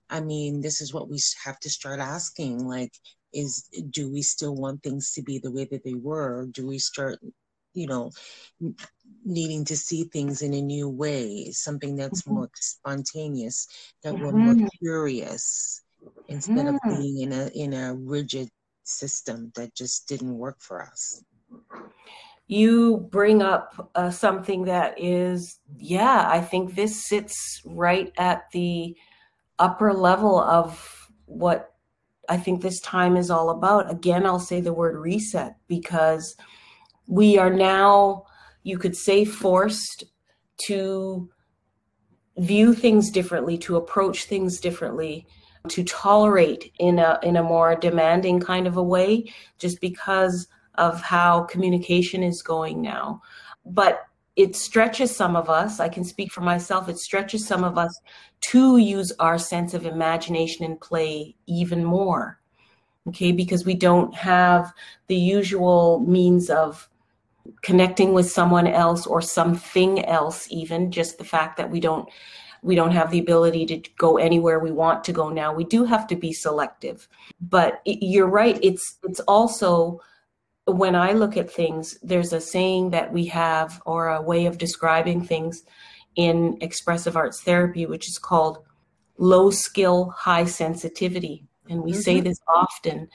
i 0.09 0.19
mean 0.19 0.61
this 0.61 0.81
is 0.81 0.93
what 0.93 1.09
we 1.09 1.19
have 1.43 1.59
to 1.59 1.69
start 1.69 1.99
asking 1.99 2.65
like 2.67 2.93
is 3.35 3.69
do 3.89 4.11
we 4.11 4.21
still 4.21 4.55
want 4.55 4.81
things 4.81 5.11
to 5.13 5.21
be 5.21 5.37
the 5.39 5.51
way 5.51 5.65
that 5.65 5.83
they 5.83 5.93
were? 5.95 6.47
Do 6.51 6.65
we 6.65 6.79
start, 6.79 7.19
you 7.73 7.87
know, 7.87 8.11
needing 9.25 9.65
to 9.65 9.75
see 9.75 10.05
things 10.05 10.41
in 10.41 10.53
a 10.53 10.61
new 10.61 10.89
way, 10.89 11.51
something 11.51 11.95
that's 11.95 12.23
mm-hmm. 12.23 12.35
more 12.35 12.49
spontaneous, 12.55 13.67
that 14.03 14.13
mm-hmm. 14.13 14.25
we're 14.25 14.31
more 14.31 14.69
curious 14.79 15.81
instead 16.27 16.65
mm-hmm. 16.65 16.75
of 16.75 16.97
being 16.97 17.21
in 17.21 17.31
a 17.33 17.47
in 17.53 17.73
a 17.73 17.93
rigid 17.95 18.49
system 18.83 19.51
that 19.55 19.73
just 19.75 20.07
didn't 20.07 20.37
work 20.37 20.57
for 20.59 20.81
us. 20.81 21.23
you 22.47 23.07
bring 23.11 23.41
up 23.41 23.89
uh, 23.95 24.11
something 24.11 24.65
that 24.65 24.93
is, 24.99 25.59
yeah, 25.79 26.27
I 26.29 26.41
think 26.41 26.75
this 26.75 27.05
sits 27.07 27.61
right 27.65 28.13
at 28.17 28.51
the 28.51 28.95
upper 29.57 29.93
level 29.93 30.39
of 30.39 31.09
what 31.25 31.74
I 32.29 32.37
think 32.37 32.61
this 32.61 32.79
time 32.79 33.17
is 33.17 33.29
all 33.29 33.49
about. 33.49 33.91
Again, 33.91 34.25
I'll 34.25 34.39
say 34.39 34.61
the 34.61 34.73
word 34.73 34.95
reset 34.95 35.55
because 35.67 36.35
we 37.07 37.37
are 37.37 37.49
now, 37.49 38.25
you 38.63 38.77
could 38.77 38.95
say, 38.95 39.25
forced 39.25 40.03
to 40.67 41.29
view 42.37 42.73
things 42.73 43.11
differently, 43.11 43.57
to 43.59 43.77
approach 43.77 44.25
things 44.25 44.59
differently, 44.59 45.27
to 45.69 45.83
tolerate 45.83 46.71
in 46.79 46.99
a 46.99 47.19
in 47.23 47.37
a 47.37 47.43
more 47.43 47.75
demanding 47.75 48.39
kind 48.39 48.67
of 48.67 48.77
a 48.77 48.83
way, 48.83 49.31
just 49.57 49.81
because 49.81 50.47
of 50.75 51.01
how 51.01 51.43
communication 51.43 52.23
is 52.23 52.41
going 52.41 52.81
now. 52.81 53.21
But 53.65 54.05
it 54.35 54.55
stretches 54.55 55.15
some 55.15 55.35
of 55.35 55.49
us, 55.49 55.79
I 55.79 55.89
can 55.89 56.03
speak 56.03 56.31
for 56.31 56.41
myself, 56.41 56.89
it 56.89 56.99
stretches 56.99 57.47
some 57.47 57.63
of 57.63 57.77
us 57.77 58.01
to 58.41 58.77
use 58.77 59.11
our 59.19 59.37
sense 59.37 59.73
of 59.73 59.85
imagination 59.85 60.65
and 60.65 60.79
play 60.79 61.35
even 61.47 61.83
more. 61.83 62.39
Okay, 63.07 63.31
because 63.31 63.65
we 63.65 63.75
don't 63.75 64.13
have 64.15 64.73
the 65.07 65.15
usual 65.15 65.99
means 65.99 66.49
of 66.49 66.89
connecting 67.61 68.13
with 68.13 68.29
someone 68.29 68.67
else 68.67 69.05
or 69.05 69.21
something 69.21 70.03
else 70.05 70.47
even 70.49 70.91
just 70.91 71.17
the 71.17 71.23
fact 71.23 71.57
that 71.57 71.69
we 71.69 71.79
don't 71.79 72.09
we 72.63 72.73
don't 72.73 72.91
have 72.91 73.11
the 73.11 73.19
ability 73.19 73.65
to 73.67 73.77
go 73.97 74.17
anywhere 74.17 74.59
we 74.59 74.71
want 74.71 75.03
to 75.03 75.13
go 75.13 75.29
now 75.29 75.53
we 75.53 75.63
do 75.63 75.85
have 75.85 76.07
to 76.07 76.15
be 76.15 76.33
selective 76.33 77.07
but 77.39 77.81
you're 77.85 78.27
right 78.27 78.57
it's 78.63 78.97
it's 79.03 79.19
also 79.21 80.01
when 80.65 80.95
I 80.95 81.13
look 81.13 81.37
at 81.37 81.51
things, 81.51 81.97
there's 82.01 82.33
a 82.33 82.41
saying 82.41 82.89
that 82.91 83.13
we 83.13 83.25
have 83.27 83.81
or 83.85 84.09
a 84.09 84.21
way 84.21 84.45
of 84.47 84.57
describing 84.57 85.23
things 85.23 85.63
in 86.15 86.57
expressive 86.61 87.15
arts 87.15 87.41
therapy, 87.41 87.85
which 87.85 88.07
is 88.07 88.17
called 88.17 88.59
low 89.17 89.51
skill, 89.51 90.09
high 90.09 90.45
sensitivity. 90.45 91.43
And 91.69 91.83
we 91.83 91.91
mm-hmm. 91.91 92.01
say 92.01 92.19
this 92.19 92.39
often 92.47 93.07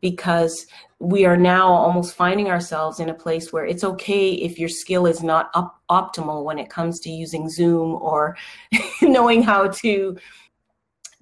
because 0.00 0.66
we 0.98 1.24
are 1.24 1.36
now 1.36 1.68
almost 1.68 2.14
finding 2.14 2.48
ourselves 2.48 3.00
in 3.00 3.08
a 3.08 3.14
place 3.14 3.52
where 3.52 3.64
it's 3.64 3.84
okay 3.84 4.32
if 4.32 4.58
your 4.58 4.68
skill 4.68 5.06
is 5.06 5.22
not 5.22 5.50
up- 5.54 5.82
optimal 5.90 6.44
when 6.44 6.58
it 6.58 6.70
comes 6.70 7.00
to 7.00 7.10
using 7.10 7.48
Zoom 7.48 7.94
or 7.94 8.36
knowing 9.02 9.42
how 9.42 9.68
to 9.68 10.16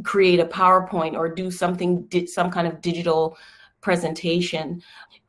create 0.04 0.40
a 0.40 0.46
PowerPoint 0.46 1.14
or 1.14 1.28
do 1.28 1.50
something, 1.50 2.08
some 2.26 2.50
kind 2.50 2.66
of 2.66 2.80
digital 2.80 3.36
presentation. 3.82 4.80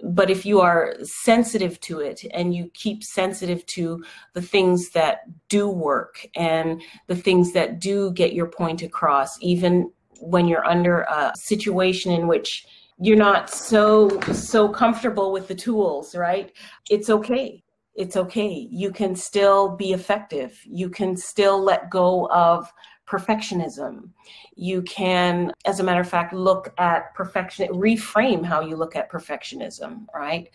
But 0.02 0.30
if 0.30 0.46
you 0.46 0.62
are 0.62 0.96
sensitive 1.04 1.80
to 1.82 2.00
it 2.00 2.24
and 2.32 2.56
you 2.56 2.70
keep 2.74 3.04
sensitive 3.04 3.66
to 3.68 4.04
the 4.34 4.42
things 4.42 4.92
that 4.92 5.24
do 5.50 5.68
work 5.68 6.26
and 6.36 6.82
the 7.08 7.16
things 7.16 7.52
that 7.54 7.80
do 7.80 8.12
get 8.12 8.34
your 8.34 8.48
point 8.48 8.82
across 8.82 9.38
even 9.42 9.92
when 10.20 10.48
you're 10.48 10.66
under 10.66 11.02
a 11.02 11.34
situation 11.36 12.12
in 12.12 12.28
which 12.28 12.66
you're 13.00 13.18
not 13.18 13.50
so 13.50 14.20
so 14.32 14.70
comfortable 14.70 15.32
with 15.32 15.48
the 15.48 15.56
tools 15.56 16.16
right? 16.16 16.52
It's 16.90 17.10
okay. 17.10 17.64
It's 17.96 18.18
okay. 18.18 18.68
You 18.72 18.92
can 18.92 19.16
still 19.16 19.76
be 19.76 19.94
effective. 19.94 20.60
You 20.66 20.90
can 20.90 21.16
still 21.16 21.62
let 21.62 21.90
go 21.90 22.28
of 22.30 22.72
perfectionism. 23.08 24.10
You 24.56 24.82
can, 24.84 25.52
as 25.66 25.80
a 25.80 25.84
matter 25.84 26.02
of 26.02 26.10
fact, 26.10 26.34
look 26.34 26.74
at 26.78 27.14
perfection, 27.14 27.68
reframe 27.70 28.46
how 28.46 28.62
you 28.62 28.76
look 28.76 28.96
at 28.96 29.12
perfectionism, 29.12 30.06
right? 30.14 30.50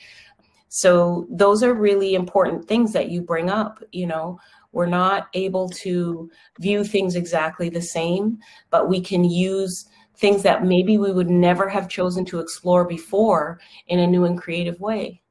So 0.68 1.26
those 1.30 1.62
are 1.62 1.74
really 1.74 2.14
important 2.14 2.66
things 2.66 2.92
that 2.92 3.11
you 3.11 3.22
bring 3.22 3.50
up. 3.50 3.82
You 3.92 4.06
know, 4.06 4.38
we're 4.72 4.87
not 4.87 5.28
able 5.34 5.68
to 5.70 6.30
view 6.61 6.84
things 6.84 7.16
exactly 7.16 7.68
the 7.68 7.82
same, 7.82 8.38
but 8.70 8.88
we 8.88 9.00
can 9.00 9.24
use 9.24 9.88
things 10.16 10.42
that 10.42 10.64
maybe 10.64 10.98
we 10.98 11.12
would 11.12 11.30
never 11.30 11.68
have 11.68 11.88
chosen 11.88 12.24
to 12.26 12.40
explore 12.40 12.84
before 12.84 13.61
in 13.87 14.00
a 14.00 14.06
new 14.06 14.24
and 14.24 14.38
creative 14.38 14.78
way. 14.80 15.22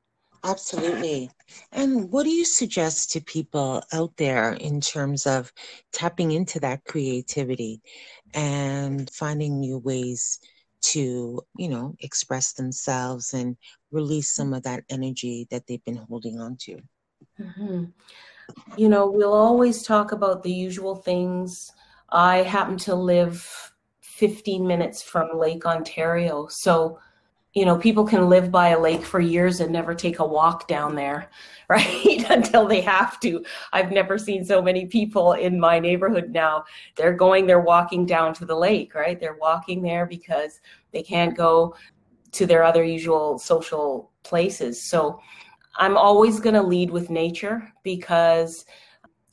Absolutely. 0.43 1.29
And 1.71 2.11
what 2.11 2.23
do 2.23 2.29
you 2.29 2.45
suggest 2.45 3.11
to 3.11 3.21
people 3.21 3.83
out 3.93 4.15
there 4.17 4.53
in 4.53 4.81
terms 4.81 5.25
of 5.25 5.51
tapping 5.91 6.31
into 6.31 6.59
that 6.61 6.85
creativity 6.85 7.81
and 8.33 9.09
finding 9.09 9.59
new 9.59 9.77
ways 9.77 10.39
to, 10.81 11.41
you 11.57 11.69
know, 11.69 11.95
express 11.99 12.53
themselves 12.53 13.33
and 13.33 13.57
release 13.91 14.33
some 14.33 14.53
of 14.53 14.63
that 14.63 14.83
energy 14.89 15.47
that 15.51 15.65
they've 15.67 15.83
been 15.85 15.97
holding 15.97 16.39
on 16.39 16.55
to? 16.61 16.79
Mm-hmm. 17.39 17.85
You 18.77 18.89
know, 18.89 19.09
we'll 19.09 19.33
always 19.33 19.83
talk 19.83 20.11
about 20.11 20.43
the 20.43 20.51
usual 20.51 20.95
things. 20.95 21.71
I 22.09 22.37
happen 22.37 22.77
to 22.79 22.95
live 22.95 23.73
15 24.01 24.65
minutes 24.65 25.01
from 25.01 25.37
Lake 25.37 25.65
Ontario. 25.65 26.47
So 26.47 26.99
you 27.57 27.65
know, 27.65 27.75
people 27.75 28.05
can 28.05 28.29
live 28.29 28.51
by 28.51 28.67
a 28.67 28.79
lake 28.79 29.03
for 29.03 29.19
years 29.19 29.61
and 29.61 29.71
never 29.71 29.95
take 29.95 30.19
a 30.19 30.25
walk 30.25 30.67
down 30.67 30.93
there, 30.93 31.31
right? 31.69 32.23
Until 32.29 32.67
they 32.67 32.81
have 32.81 33.19
to. 33.21 33.43
I've 33.73 33.91
never 33.91 34.19
seen 34.19 34.45
so 34.45 34.61
many 34.61 34.85
people 34.85 35.33
in 35.33 35.59
my 35.59 35.79
neighborhood 35.79 36.29
now. 36.29 36.65
They're 36.95 37.15
going, 37.15 37.47
they're 37.47 37.59
walking 37.59 38.05
down 38.05 38.35
to 38.35 38.45
the 38.45 38.55
lake, 38.55 38.93
right? 38.93 39.19
They're 39.19 39.39
walking 39.41 39.81
there 39.81 40.05
because 40.05 40.59
they 40.91 41.01
can't 41.01 41.35
go 41.35 41.75
to 42.33 42.45
their 42.45 42.63
other 42.63 42.83
usual 42.83 43.39
social 43.39 44.11
places. 44.21 44.79
So 44.83 45.19
I'm 45.77 45.97
always 45.97 46.39
going 46.39 46.53
to 46.55 46.61
lead 46.61 46.91
with 46.91 47.09
nature 47.09 47.73
because 47.81 48.65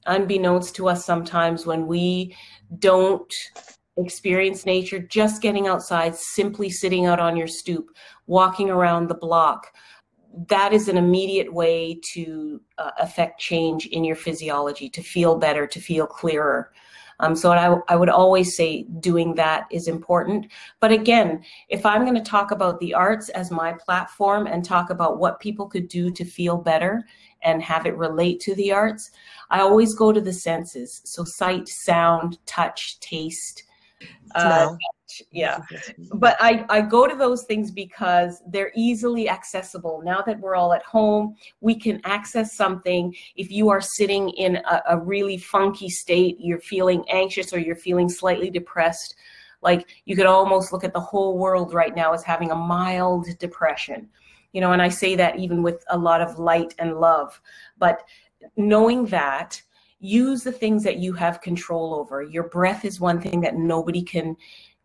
unbeknownst 0.06 0.74
to 0.76 0.88
us 0.88 1.04
sometimes 1.04 1.66
when 1.66 1.86
we 1.86 2.34
don't 2.78 3.32
experience 3.96 4.66
nature, 4.66 4.98
just 4.98 5.42
getting 5.42 5.66
outside, 5.66 6.16
simply 6.16 6.70
sitting 6.70 7.06
out 7.06 7.20
on 7.20 7.36
your 7.36 7.46
stoop, 7.46 7.90
walking 8.26 8.70
around 8.70 9.08
the 9.08 9.14
block. 9.14 9.72
That 10.48 10.72
is 10.72 10.88
an 10.88 10.98
immediate 10.98 11.52
way 11.52 12.00
to 12.12 12.60
uh, 12.78 12.90
affect 12.98 13.40
change 13.40 13.86
in 13.86 14.04
your 14.04 14.16
physiology, 14.16 14.88
to 14.90 15.02
feel 15.02 15.36
better, 15.36 15.66
to 15.66 15.80
feel 15.80 16.06
clearer. 16.06 16.72
Um, 17.20 17.36
so 17.36 17.52
I, 17.52 17.92
I 17.92 17.96
would 17.96 18.08
always 18.08 18.56
say 18.56 18.82
doing 18.98 19.36
that 19.36 19.66
is 19.70 19.86
important. 19.86 20.48
But 20.80 20.90
again, 20.90 21.44
if 21.68 21.86
I'm 21.86 22.02
going 22.02 22.16
to 22.16 22.20
talk 22.20 22.50
about 22.50 22.80
the 22.80 22.92
arts 22.92 23.28
as 23.28 23.52
my 23.52 23.72
platform 23.72 24.48
and 24.48 24.64
talk 24.64 24.90
about 24.90 25.18
what 25.18 25.38
people 25.38 25.68
could 25.68 25.86
do 25.86 26.10
to 26.10 26.24
feel 26.24 26.56
better 26.56 27.04
and 27.42 27.62
have 27.62 27.86
it 27.86 27.96
relate 27.96 28.40
to 28.40 28.54
the 28.56 28.72
arts, 28.72 29.12
I 29.50 29.60
always 29.60 29.94
go 29.94 30.12
to 30.12 30.20
the 30.20 30.32
senses. 30.32 31.02
So 31.04 31.22
sight, 31.22 31.68
sound, 31.68 32.38
touch, 32.46 32.98
taste, 32.98 33.62
uh, 34.34 34.76
yeah. 35.30 35.58
But 36.14 36.36
I, 36.40 36.64
I 36.68 36.80
go 36.80 37.06
to 37.06 37.14
those 37.14 37.44
things 37.44 37.70
because 37.70 38.42
they're 38.48 38.72
easily 38.74 39.28
accessible. 39.28 40.02
Now 40.04 40.22
that 40.22 40.40
we're 40.40 40.56
all 40.56 40.72
at 40.72 40.82
home 40.82 41.36
we 41.60 41.74
can 41.78 42.00
access 42.04 42.54
something. 42.54 43.14
If 43.36 43.50
you 43.50 43.68
are 43.68 43.80
sitting 43.80 44.30
in 44.30 44.56
a, 44.56 44.82
a 44.90 44.98
really 44.98 45.36
funky 45.36 45.88
state 45.88 46.36
you're 46.40 46.60
feeling 46.60 47.04
anxious 47.08 47.52
or 47.52 47.58
you're 47.58 47.76
feeling 47.76 48.08
slightly 48.08 48.50
depressed 48.50 49.14
like 49.62 49.88
you 50.04 50.14
could 50.14 50.26
almost 50.26 50.72
look 50.72 50.84
at 50.84 50.92
the 50.92 51.00
whole 51.00 51.38
world 51.38 51.72
right 51.72 51.94
now 51.94 52.12
as 52.12 52.22
having 52.22 52.50
a 52.50 52.56
mild 52.56 53.26
depression. 53.38 54.08
You 54.52 54.60
know 54.60 54.72
and 54.72 54.80
i 54.80 54.88
say 54.88 55.16
that 55.16 55.36
even 55.36 55.62
with 55.64 55.84
a 55.90 55.98
lot 55.98 56.20
of 56.20 56.38
light 56.38 56.74
and 56.78 57.00
love. 57.00 57.40
But 57.78 58.02
knowing 58.56 59.06
that 59.06 59.60
use 60.04 60.42
the 60.42 60.52
things 60.52 60.84
that 60.84 60.98
you 60.98 61.14
have 61.14 61.40
control 61.40 61.94
over. 61.94 62.22
Your 62.22 62.42
breath 62.42 62.84
is 62.84 63.00
one 63.00 63.20
thing 63.20 63.40
that 63.40 63.56
nobody 63.56 64.02
can 64.02 64.36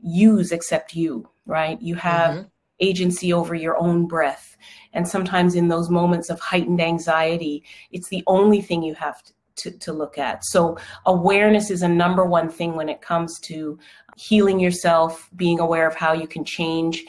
use 0.01 0.53
except 0.53 0.95
you, 0.95 1.29
right? 1.45 1.79
You 1.82 1.95
have 1.95 2.36
mm-hmm. 2.36 2.47
agency 2.79 3.34
over 3.34 3.53
your 3.53 3.77
own 3.77 4.08
breath. 4.08 4.55
And 4.93 5.05
sometimes 5.05 5.55
in 5.55 5.67
those 5.67 5.89
moments 5.89 6.29
of 6.29 6.39
heightened 6.39 6.79
anxiety, 6.79 7.65
it's 7.91 8.08
the 8.08 8.23
only 8.27 8.62
thing 8.62 8.82
you 8.82 8.95
have 8.95 9.21
to, 9.23 9.34
to, 9.58 9.71
to 9.79 9.91
look 9.91 10.17
at. 10.17 10.45
So, 10.45 10.77
awareness 11.05 11.69
is 11.69 11.82
a 11.82 11.89
number 11.89 12.23
one 12.23 12.49
thing 12.49 12.75
when 12.75 12.88
it 12.88 13.01
comes 13.01 13.39
to 13.41 13.77
healing 14.15 14.58
yourself, 14.58 15.29
being 15.36 15.60
aware 15.60 15.86
of 15.86 15.95
how 15.95 16.13
you 16.13 16.27
can 16.27 16.45
change 16.45 17.03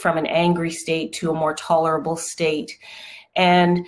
from 0.00 0.16
an 0.16 0.26
angry 0.26 0.70
state 0.70 1.12
to 1.14 1.32
a 1.32 1.34
more 1.34 1.54
tolerable 1.54 2.16
state. 2.16 2.70
And 3.34 3.84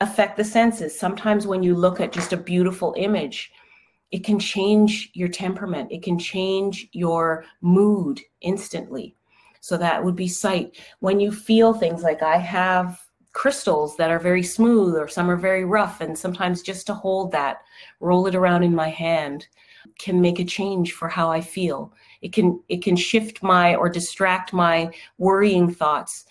affect 0.00 0.36
the 0.36 0.44
senses. 0.44 0.98
Sometimes 0.98 1.46
when 1.46 1.62
you 1.62 1.74
look 1.74 2.00
at 2.00 2.12
just 2.12 2.32
a 2.32 2.36
beautiful 2.36 2.94
image, 2.96 3.52
it 4.10 4.24
can 4.24 4.38
change 4.38 5.10
your 5.14 5.28
temperament, 5.28 5.90
it 5.90 6.02
can 6.02 6.18
change 6.18 6.88
your 6.92 7.44
mood 7.60 8.20
instantly. 8.40 9.16
So 9.60 9.76
that 9.78 10.04
would 10.04 10.14
be 10.14 10.28
sight. 10.28 10.76
When 11.00 11.20
you 11.20 11.32
feel 11.32 11.72
things 11.72 12.02
like 12.02 12.22
I 12.22 12.36
have 12.36 13.00
crystals 13.32 13.96
that 13.96 14.10
are 14.10 14.18
very 14.18 14.42
smooth 14.42 14.94
or 14.94 15.08
some 15.08 15.28
are 15.30 15.36
very 15.36 15.64
rough, 15.64 16.00
and 16.00 16.16
sometimes 16.16 16.62
just 16.62 16.86
to 16.86 16.94
hold 16.94 17.32
that, 17.32 17.62
roll 18.00 18.26
it 18.26 18.34
around 18.34 18.62
in 18.62 18.74
my 18.74 18.88
hand 18.88 19.48
can 19.98 20.20
make 20.20 20.38
a 20.38 20.44
change 20.44 20.92
for 20.92 21.08
how 21.08 21.30
I 21.30 21.40
feel. 21.40 21.92
It 22.22 22.32
can 22.32 22.62
it 22.68 22.82
can 22.82 22.96
shift 22.96 23.42
my 23.42 23.74
or 23.74 23.88
distract 23.88 24.52
my 24.52 24.90
worrying 25.18 25.72
thoughts 25.72 26.26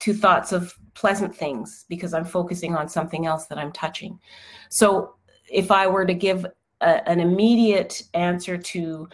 to 0.00 0.14
thoughts 0.14 0.52
of 0.52 0.74
pleasant 0.94 1.34
things 1.34 1.84
because 1.88 2.14
I'm 2.14 2.24
focusing 2.24 2.74
on 2.74 2.88
something 2.88 3.26
else 3.26 3.46
that 3.46 3.58
I'm 3.58 3.72
touching. 3.72 4.18
So 4.68 5.14
if 5.50 5.70
I 5.70 5.86
were 5.86 6.06
to 6.06 6.14
give 6.14 6.46
a, 6.80 7.08
an 7.08 7.20
immediate 7.20 8.02
answer 8.14 8.56
to 8.58 9.08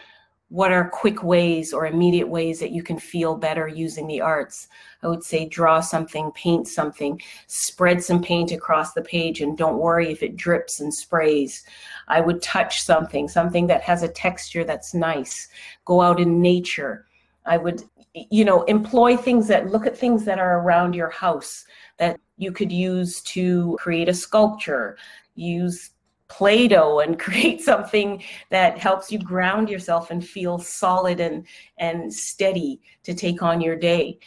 what 0.49 0.71
are 0.71 0.89
quick 0.89 1.25
ways 1.25 1.73
or 1.73 1.87
immediate 1.87 2.29
ways 2.29 2.61
that 2.61 2.71
you 2.71 2.83
can 2.83 2.99
feel 2.99 3.35
better 3.35 3.67
using 3.67 4.07
the 4.07 4.21
arts? 4.21 4.69
I 5.03 5.09
would 5.09 5.25
say 5.25 5.49
draw 5.49 5.81
something, 5.81 6.31
paint 6.33 6.69
something, 6.69 7.21
spread 7.49 8.05
some 8.05 8.23
paint 8.23 8.53
across 8.53 8.93
the 8.93 9.03
page, 9.03 9.41
and 9.41 9.59
don't 9.59 9.79
worry 9.79 10.13
if 10.13 10.23
it 10.23 10.37
drips 10.37 10.81
and 10.81 10.95
sprays. 10.95 11.65
I 12.07 12.21
would 12.21 12.41
touch 12.41 12.83
something, 12.83 13.27
something 13.27 13.67
that 13.67 13.83
has 13.83 14.03
a 14.03 14.09
texture 14.09 14.63
that's 14.63 14.95
nice. 14.95 15.49
Go 15.87 16.01
out 16.01 16.21
in 16.21 16.41
nature. 16.41 17.07
I 17.47 17.57
would, 17.57 17.83
you 18.15 18.45
know, 18.45 18.63
employ 18.65 19.17
things 19.17 19.49
that 19.49 19.71
look 19.71 19.87
at 19.87 19.97
things 19.97 20.25
that 20.25 20.39
are 20.39 20.61
around 20.61 20.95
your 20.95 21.11
house 21.11 21.65
that 21.99 22.21
you 22.37 22.53
could 22.53 22.71
use 22.71 23.21
to 23.23 23.77
create 23.81 24.09
a 24.09 24.15
sculpture. 24.15 24.97
Use 25.35 25.91
Play-Doh 26.29 27.01
and 27.01 27.19
create 27.19 27.61
something 27.61 28.23
that 28.51 28.79
helps 28.79 29.11
you 29.11 29.19
ground 29.19 29.69
yourself 29.69 30.11
and 30.11 30.25
feel 30.25 30.59
solid 30.59 31.21
and, 31.21 31.47
and 31.79 32.13
steady 32.13 32.81
to 33.03 33.15
take 33.15 33.43
on 33.43 33.61
your 33.61 33.77
day. 33.77 34.19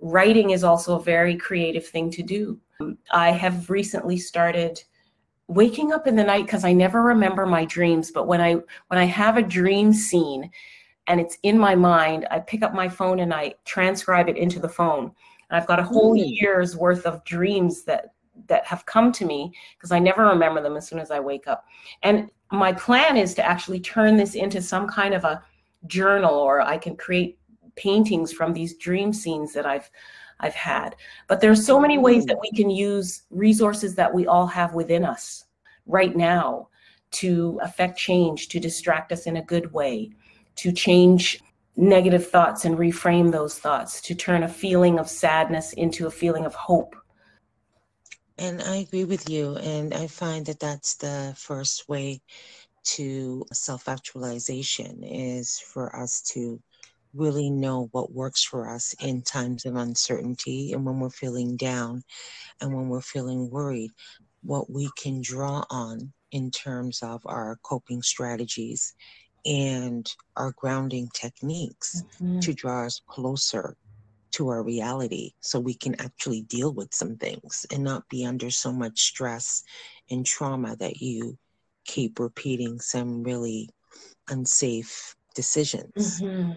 Writing 0.00 0.50
is 0.50 0.64
also 0.64 0.96
a 0.96 1.02
very 1.02 1.36
creative 1.36 1.86
thing 1.86 2.10
to 2.10 2.22
do. 2.22 2.58
I 3.12 3.30
have 3.30 3.70
recently 3.70 4.18
started 4.18 4.82
waking 5.48 5.92
up 5.92 6.06
in 6.06 6.16
the 6.16 6.24
night 6.24 6.46
because 6.46 6.64
I 6.64 6.72
never 6.72 7.02
remember 7.02 7.46
my 7.46 7.64
dreams, 7.66 8.10
but 8.10 8.26
when 8.26 8.40
I 8.40 8.54
when 8.88 8.98
I 8.98 9.04
have 9.04 9.36
a 9.36 9.42
dream 9.42 9.92
scene 9.92 10.50
and 11.06 11.20
it's 11.20 11.38
in 11.42 11.58
my 11.58 11.74
mind, 11.74 12.26
I 12.30 12.40
pick 12.40 12.62
up 12.62 12.74
my 12.74 12.88
phone 12.88 13.20
and 13.20 13.32
I 13.32 13.54
transcribe 13.64 14.28
it 14.28 14.36
into 14.36 14.58
the 14.58 14.68
phone. 14.68 15.12
And 15.50 15.56
I've 15.56 15.66
got 15.66 15.80
a 15.80 15.84
whole 15.84 16.14
mm. 16.14 16.24
year's 16.26 16.76
worth 16.76 17.06
of 17.06 17.24
dreams 17.24 17.84
that 17.84 18.14
that 18.48 18.66
have 18.66 18.84
come 18.86 19.12
to 19.12 19.24
me 19.24 19.52
because 19.76 19.92
I 19.92 19.98
never 20.00 20.24
remember 20.24 20.60
them 20.60 20.76
as 20.76 20.88
soon 20.88 20.98
as 20.98 21.10
I 21.10 21.20
wake 21.20 21.46
up. 21.46 21.64
And 22.02 22.28
my 22.50 22.72
plan 22.72 23.16
is 23.16 23.34
to 23.34 23.46
actually 23.46 23.80
turn 23.80 24.16
this 24.16 24.34
into 24.34 24.60
some 24.60 24.88
kind 24.88 25.14
of 25.14 25.24
a 25.24 25.42
journal 25.86 26.34
or 26.34 26.60
I 26.60 26.78
can 26.78 26.96
create 26.96 27.38
paintings 27.76 28.32
from 28.32 28.52
these 28.52 28.76
dream 28.76 29.12
scenes 29.12 29.52
that 29.52 29.66
I've 29.66 29.90
I've 30.40 30.54
had. 30.54 30.96
But 31.28 31.40
there's 31.40 31.64
so 31.64 31.78
many 31.78 31.96
ways 31.96 32.26
that 32.26 32.40
we 32.40 32.50
can 32.50 32.70
use 32.70 33.22
resources 33.30 33.94
that 33.94 34.12
we 34.12 34.26
all 34.26 34.46
have 34.48 34.74
within 34.74 35.04
us 35.04 35.44
right 35.86 36.16
now 36.16 36.68
to 37.12 37.60
affect 37.62 37.98
change, 37.98 38.48
to 38.48 38.58
distract 38.58 39.12
us 39.12 39.26
in 39.26 39.36
a 39.36 39.44
good 39.44 39.72
way, 39.72 40.10
to 40.56 40.72
change 40.72 41.40
negative 41.76 42.28
thoughts 42.28 42.64
and 42.64 42.78
reframe 42.78 43.32
those 43.32 43.58
thoughts, 43.58 44.00
to 44.02 44.14
turn 44.14 44.42
a 44.42 44.48
feeling 44.48 44.98
of 44.98 45.08
sadness 45.08 45.72
into 45.72 46.06
a 46.06 46.10
feeling 46.10 46.44
of 46.44 46.54
hope 46.54 46.94
and 48.38 48.62
I 48.62 48.76
agree 48.76 49.04
with 49.04 49.28
you. 49.28 49.56
And 49.56 49.94
I 49.94 50.06
find 50.06 50.46
that 50.46 50.58
that's 50.60 50.96
the 50.96 51.34
first 51.36 51.88
way 51.88 52.20
to 52.84 53.44
self 53.52 53.88
actualization 53.88 55.02
is 55.04 55.58
for 55.58 55.94
us 55.96 56.20
to 56.32 56.60
really 57.14 57.48
know 57.48 57.88
what 57.92 58.12
works 58.12 58.42
for 58.44 58.68
us 58.68 58.94
in 59.00 59.22
times 59.22 59.64
of 59.64 59.76
uncertainty 59.76 60.72
and 60.72 60.84
when 60.84 60.98
we're 60.98 61.10
feeling 61.10 61.56
down 61.56 62.02
and 62.60 62.74
when 62.74 62.88
we're 62.88 63.00
feeling 63.00 63.48
worried, 63.50 63.90
what 64.42 64.68
we 64.68 64.90
can 64.98 65.22
draw 65.22 65.64
on 65.70 66.12
in 66.32 66.50
terms 66.50 67.00
of 67.02 67.22
our 67.24 67.56
coping 67.62 68.02
strategies 68.02 68.94
and 69.44 70.12
our 70.36 70.52
grounding 70.56 71.08
techniques 71.12 72.02
mm-hmm. 72.14 72.40
to 72.40 72.54
draw 72.54 72.86
us 72.86 73.00
closer 73.06 73.76
to 74.32 74.48
our 74.48 74.62
reality 74.62 75.32
so 75.40 75.60
we 75.60 75.74
can 75.74 75.94
actually 76.00 76.42
deal 76.42 76.72
with 76.72 76.92
some 76.92 77.16
things 77.16 77.64
and 77.72 77.84
not 77.84 78.08
be 78.08 78.24
under 78.26 78.50
so 78.50 78.72
much 78.72 79.00
stress 79.02 79.62
and 80.10 80.26
trauma 80.26 80.74
that 80.76 81.00
you 81.00 81.38
keep 81.84 82.18
repeating 82.18 82.80
some 82.80 83.22
really 83.22 83.68
unsafe 84.28 85.14
decisions. 85.34 86.20
Mm-hmm. 86.20 86.52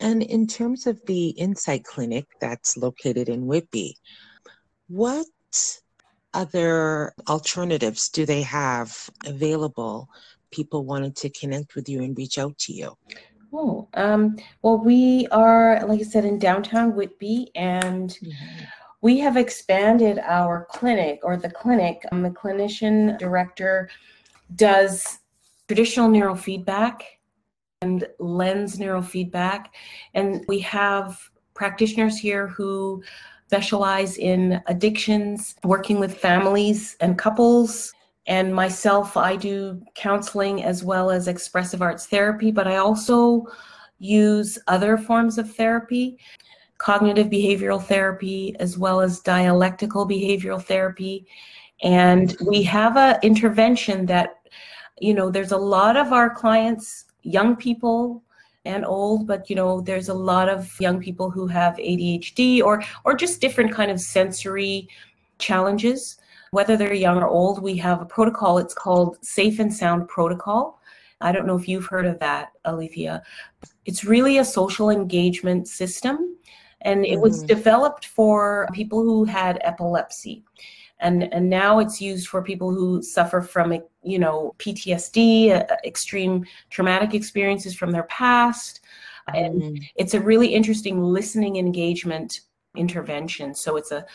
And 0.00 0.22
in 0.22 0.46
terms 0.46 0.86
of 0.86 1.00
the 1.06 1.28
Insight 1.30 1.84
Clinic 1.84 2.26
that's 2.40 2.76
located 2.76 3.28
in 3.28 3.46
Whitby, 3.46 3.96
what 4.88 5.26
other 6.34 7.14
alternatives 7.28 8.08
do 8.08 8.26
they 8.26 8.42
have 8.42 9.08
available? 9.24 10.08
People 10.54 10.84
wanted 10.84 11.16
to 11.16 11.28
connect 11.30 11.74
with 11.74 11.88
you 11.88 12.00
and 12.00 12.16
reach 12.16 12.38
out 12.38 12.56
to 12.58 12.72
you. 12.72 12.96
Oh, 13.52 13.88
um, 13.94 14.36
well, 14.62 14.78
we 14.78 15.26
are, 15.32 15.84
like 15.86 15.98
I 15.98 16.04
said, 16.04 16.24
in 16.24 16.38
downtown 16.38 16.94
Whitby, 16.94 17.50
and 17.56 18.10
mm-hmm. 18.10 18.64
we 19.00 19.18
have 19.18 19.36
expanded 19.36 20.20
our 20.20 20.68
clinic 20.70 21.18
or 21.24 21.36
the 21.36 21.50
clinic. 21.50 22.02
Um, 22.12 22.22
the 22.22 22.30
clinician 22.30 23.18
director 23.18 23.90
does 24.54 25.18
traditional 25.66 26.08
neurofeedback 26.08 27.00
and 27.82 28.06
lens 28.20 28.78
neurofeedback, 28.78 29.66
and 30.14 30.44
we 30.46 30.60
have 30.60 31.18
practitioners 31.54 32.16
here 32.16 32.46
who 32.46 33.02
specialize 33.48 34.18
in 34.18 34.62
addictions, 34.68 35.56
working 35.64 35.98
with 35.98 36.16
families 36.16 36.96
and 37.00 37.18
couples 37.18 37.92
and 38.26 38.54
myself, 38.54 39.16
I 39.16 39.36
do 39.36 39.82
counseling 39.94 40.64
as 40.64 40.82
well 40.82 41.10
as 41.10 41.28
expressive 41.28 41.82
arts 41.82 42.06
therapy, 42.06 42.50
but 42.50 42.66
I 42.66 42.76
also 42.76 43.46
use 43.98 44.58
other 44.66 44.96
forms 44.96 45.36
of 45.36 45.54
therapy, 45.54 46.18
cognitive 46.78 47.28
behavioral 47.28 47.82
therapy, 47.82 48.56
as 48.60 48.78
well 48.78 49.00
as 49.00 49.20
dialectical 49.20 50.08
behavioral 50.08 50.62
therapy. 50.62 51.26
And 51.82 52.34
we 52.46 52.62
have 52.62 52.96
an 52.96 53.18
intervention 53.22 54.06
that, 54.06 54.36
you 54.98 55.12
know, 55.12 55.30
there's 55.30 55.52
a 55.52 55.56
lot 55.56 55.96
of 55.96 56.12
our 56.12 56.30
clients, 56.30 57.04
young 57.22 57.56
people 57.56 58.22
and 58.64 58.86
old, 58.86 59.26
but 59.26 59.50
you 59.50 59.56
know, 59.56 59.82
there's 59.82 60.08
a 60.08 60.14
lot 60.14 60.48
of 60.48 60.70
young 60.80 60.98
people 60.98 61.30
who 61.30 61.46
have 61.46 61.76
ADHD 61.76 62.62
or 62.62 62.82
or 63.04 63.14
just 63.14 63.42
different 63.42 63.72
kind 63.72 63.90
of 63.90 64.00
sensory 64.00 64.88
challenges 65.38 66.18
whether 66.54 66.76
they're 66.76 66.94
young 66.94 67.18
or 67.18 67.26
old, 67.26 67.60
we 67.60 67.76
have 67.76 68.00
a 68.00 68.06
protocol. 68.06 68.58
It's 68.58 68.74
called 68.74 69.18
Safe 69.22 69.58
and 69.58 69.74
Sound 69.74 70.08
Protocol. 70.08 70.80
I 71.20 71.32
don't 71.32 71.48
know 71.48 71.56
if 71.56 71.66
you've 71.66 71.86
heard 71.86 72.06
of 72.06 72.20
that, 72.20 72.52
Alethea. 72.64 73.24
It's 73.86 74.04
really 74.04 74.38
a 74.38 74.44
social 74.44 74.88
engagement 74.88 75.66
system, 75.66 76.36
and 76.82 77.04
it 77.04 77.18
was 77.18 77.38
mm-hmm. 77.38 77.48
developed 77.48 78.06
for 78.06 78.68
people 78.72 79.02
who 79.02 79.24
had 79.24 79.58
epilepsy. 79.62 80.44
And, 81.00 81.24
and 81.34 81.50
now 81.50 81.80
it's 81.80 82.00
used 82.00 82.28
for 82.28 82.40
people 82.40 82.72
who 82.72 83.02
suffer 83.02 83.42
from 83.42 83.76
you 84.04 84.20
know 84.20 84.54
PTSD, 84.58 85.50
uh, 85.50 85.76
extreme 85.84 86.44
traumatic 86.70 87.14
experiences 87.14 87.74
from 87.74 87.90
their 87.90 88.04
past, 88.04 88.80
and 89.34 89.60
mm-hmm. 89.60 89.82
it's 89.96 90.14
a 90.14 90.20
really 90.20 90.54
interesting 90.54 91.02
listening 91.02 91.56
engagement 91.56 92.42
intervention. 92.76 93.56
So 93.56 93.76
it's 93.76 93.90
a 93.90 94.06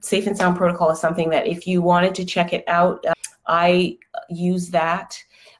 Safe 0.00 0.26
and 0.26 0.36
Sound 0.36 0.56
Protocol 0.56 0.90
is 0.90 1.00
something 1.00 1.30
that 1.30 1.46
if 1.46 1.66
you 1.66 1.82
wanted 1.82 2.14
to 2.16 2.24
check 2.24 2.52
it 2.52 2.64
out, 2.66 3.04
uh, 3.06 3.12
I 3.46 3.98
use 4.28 4.70
that 4.70 5.16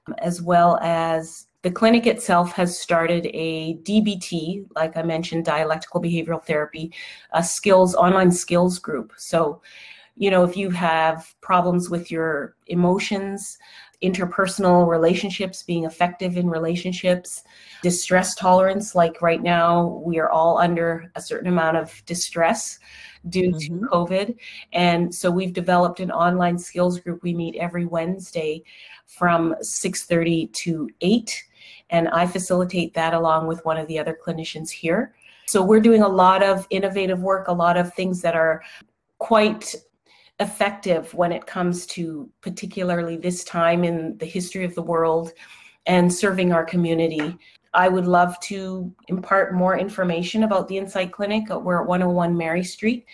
um, 0.07 0.15
as 0.19 0.43
well 0.43 0.79
as 0.83 1.47
the 1.63 1.71
clinic 1.71 2.07
itself 2.07 2.53
has 2.53 2.79
started 2.79 3.27
a 3.33 3.77
DBT, 3.79 4.67
like 4.75 4.97
I 4.97 5.03
mentioned, 5.03 5.45
dialectical 5.45 6.03
behavioral 6.03 6.45
therapy, 6.45 6.93
a 7.33 7.43
skills 7.43 7.95
online 7.95 8.33
skills 8.33 8.81
group. 8.81 9.13
So, 9.17 9.63
you 10.17 10.31
know, 10.31 10.43
if 10.43 10.57
you 10.57 10.71
have 10.71 11.35
problems 11.41 11.89
with 11.89 12.11
your 12.11 12.57
emotions, 12.67 13.59
interpersonal 14.03 14.89
relationships, 14.89 15.63
being 15.63 15.85
effective 15.85 16.37
in 16.37 16.51
relationships, 16.51 17.45
distress 17.83 18.35
tolerance, 18.35 18.97
like 18.97 19.23
right 19.23 19.43
now, 19.43 20.03
we 20.05 20.19
are 20.19 20.31
all 20.31 20.59
under 20.59 21.11
a 21.15 21.23
certain 21.23 21.49
amount 21.49 21.77
of 21.77 22.03
distress 22.07 22.81
due 23.29 23.51
mm-hmm. 23.51 23.85
to 23.85 23.89
COVID. 23.89 24.37
And 24.73 25.15
so 25.15 25.31
we've 25.31 25.53
developed 25.53 26.01
an 26.01 26.11
online 26.11 26.59
skills 26.59 27.01
group. 27.01 27.23
We 27.23 27.35
meet 27.35 27.57
every 27.57 27.87
Wednesday 27.87 28.63
from 29.07 29.55
6:30 29.61 30.53
to 30.53 30.89
8 31.01 31.45
and 31.91 32.09
I 32.09 32.27
facilitate 32.27 32.95
that 32.95 33.15
along 33.15 33.47
with 33.47 33.65
one 33.65 33.77
of 33.77 33.87
the 33.87 33.99
other 33.99 34.19
clinicians 34.21 34.71
here. 34.71 35.15
So 35.47 35.63
we're 35.63 35.81
doing 35.81 36.03
a 36.03 36.09
lot 36.09 36.43
of 36.43 36.67
innovative 36.71 37.21
work, 37.21 37.49
a 37.49 37.53
lot 37.53 37.77
of 37.77 37.93
things 37.93 38.23
that 38.23 38.35
are 38.35 38.63
quite 39.19 39.75
effective 40.41 41.13
when 41.15 41.31
it 41.31 41.47
comes 41.47 41.87
to 41.87 42.29
particularly 42.41 43.17
this 43.17 43.45
time 43.45 43.85
in 43.85 44.17
the 44.19 44.27
history 44.27 44.65
of 44.65 44.75
the 44.75 44.83
world 44.83 45.33
and 45.87 46.13
serving 46.13 46.53
our 46.53 46.65
community. 46.65 47.37
I 47.75 47.89
would 47.89 48.07
love 48.07 48.39
to 48.41 48.93
impart 49.09 49.55
more 49.55 49.79
information 49.79 50.43
about 50.43 50.69
the 50.69 50.77
Insight 50.77 51.13
Clinic. 51.13 51.49
We're 51.49 51.83
at 51.83 51.89
101 51.89 52.37
Mary 52.37 52.65
Street. 52.65 53.07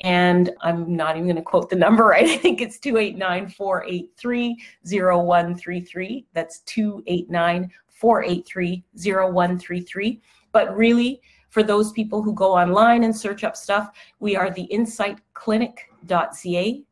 And 0.00 0.50
I'm 0.60 0.94
not 0.94 1.16
even 1.16 1.26
going 1.26 1.36
to 1.36 1.42
quote 1.42 1.70
the 1.70 1.76
number 1.76 2.04
right. 2.04 2.28
I 2.28 2.36
think 2.36 2.60
it's 2.60 2.78
289 2.78 3.48
483 3.48 4.56
0133. 4.84 6.26
That's 6.32 6.60
289 6.60 7.70
483 7.88 8.84
0133. 8.94 10.20
But 10.52 10.76
really, 10.76 11.20
For 11.48 11.62
those 11.62 11.92
people 11.92 12.22
who 12.22 12.34
go 12.34 12.56
online 12.56 13.04
and 13.04 13.16
search 13.16 13.42
up 13.42 13.56
stuff, 13.56 13.90
we 14.20 14.36
are 14.36 14.50
the 14.50 14.68
insightclinic.ca 14.70 16.84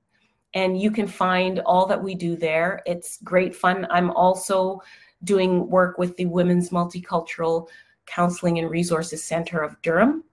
and 0.54 0.80
you 0.80 0.90
can 0.90 1.06
find 1.06 1.58
all 1.60 1.84
that 1.86 2.02
we 2.02 2.14
do 2.14 2.36
there. 2.36 2.80
It's 2.86 3.18
great 3.22 3.54
fun. 3.54 3.86
I'm 3.90 4.10
also 4.12 4.80
doing 5.24 5.68
work 5.68 5.98
with 5.98 6.16
the 6.16 6.26
Women's 6.26 6.70
Multicultural 6.70 7.68
Counseling 8.06 8.58
and 8.58 8.70
Resources 8.70 9.22
Center 9.22 9.60
of 9.60 9.80
Durham, 9.82 10.24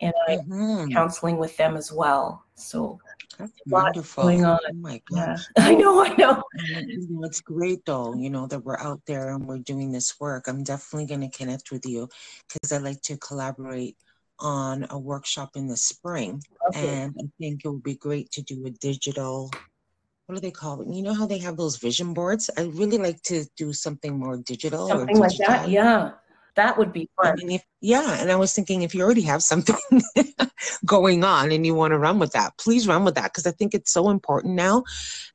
and 0.00 0.14
I'm 0.28 0.40
mm-hmm. 0.40 0.92
counseling 0.92 1.36
with 1.36 1.56
them 1.56 1.76
as 1.76 1.92
well. 1.92 2.44
So 2.56 3.00
that's 3.38 3.52
wonderful. 3.66 4.24
Going 4.24 4.44
on. 4.44 4.58
Oh 4.68 4.72
my 4.74 5.00
gosh. 5.12 5.44
Yeah. 5.56 5.64
I 5.64 5.74
know, 5.74 6.04
I 6.04 6.14
know. 6.16 6.42
And, 6.74 6.88
you 6.88 7.06
know. 7.10 7.26
It's 7.26 7.40
great 7.40 7.84
though, 7.84 8.14
you 8.14 8.30
know, 8.30 8.46
that 8.46 8.64
we're 8.64 8.78
out 8.78 9.00
there 9.06 9.30
and 9.30 9.46
we're 9.46 9.58
doing 9.58 9.92
this 9.92 10.18
work. 10.20 10.48
I'm 10.48 10.62
definitely 10.62 11.06
going 11.06 11.28
to 11.28 11.36
connect 11.36 11.70
with 11.70 11.86
you 11.86 12.08
because 12.46 12.72
I 12.72 12.78
like 12.78 13.02
to 13.02 13.16
collaborate 13.16 13.96
on 14.38 14.86
a 14.90 14.98
workshop 14.98 15.50
in 15.56 15.68
the 15.68 15.76
spring. 15.76 16.42
Okay. 16.68 17.02
And 17.02 17.14
I 17.18 17.24
think 17.38 17.62
it 17.64 17.68
would 17.68 17.82
be 17.82 17.96
great 17.96 18.30
to 18.32 18.42
do 18.42 18.66
a 18.66 18.70
digital 18.70 19.50
what 20.26 20.36
do 20.36 20.40
they 20.40 20.50
call 20.50 20.80
it? 20.80 20.88
You 20.88 21.02
know 21.02 21.14
how 21.14 21.26
they 21.26 21.38
have 21.38 21.56
those 21.56 21.76
vision 21.76 22.14
boards? 22.14 22.48
I 22.56 22.62
really 22.62 22.98
like 22.98 23.20
to 23.24 23.44
do 23.56 23.72
something 23.72 24.18
more 24.18 24.38
digital. 24.38 24.88
Something 24.88 25.18
like 25.18 25.36
that, 25.38 25.68
yeah. 25.68 26.12
That 26.56 26.78
would 26.78 26.92
be 26.92 27.10
fun. 27.20 27.36
if, 27.50 27.64
yeah, 27.80 28.20
and 28.20 28.30
I 28.30 28.36
was 28.36 28.52
thinking 28.52 28.82
if 28.82 28.94
you 28.94 29.02
already 29.02 29.22
have 29.22 29.42
something 29.42 29.76
going 30.86 31.24
on 31.24 31.50
and 31.50 31.66
you 31.66 31.74
want 31.74 31.90
to 31.90 31.98
run 31.98 32.20
with 32.20 32.30
that, 32.32 32.56
please 32.58 32.86
run 32.86 33.04
with 33.04 33.16
that 33.16 33.32
because 33.32 33.46
I 33.46 33.50
think 33.50 33.74
it's 33.74 33.92
so 33.92 34.08
important 34.08 34.54
now. 34.54 34.84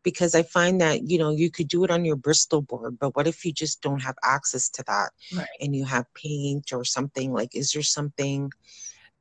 Because 0.01 0.33
I 0.33 0.43
find 0.43 0.79
that 0.79 1.09
you 1.09 1.17
know 1.17 1.31
you 1.31 1.51
could 1.51 1.67
do 1.67 1.83
it 1.83 1.91
on 1.91 2.05
your 2.05 2.15
Bristol 2.15 2.61
board, 2.61 2.97
but 2.97 3.17
what 3.17 3.27
if 3.27 3.43
you 3.43 3.51
just 3.51 3.81
don't 3.81 4.01
have 4.01 4.15
access 4.23 4.69
to 4.69 4.83
that 4.87 5.09
right. 5.35 5.47
and 5.59 5.75
you 5.75 5.83
have 5.83 6.05
paint 6.13 6.71
or 6.71 6.85
something? 6.85 7.33
Like, 7.33 7.53
is 7.53 7.73
there 7.73 7.83
something 7.83 8.51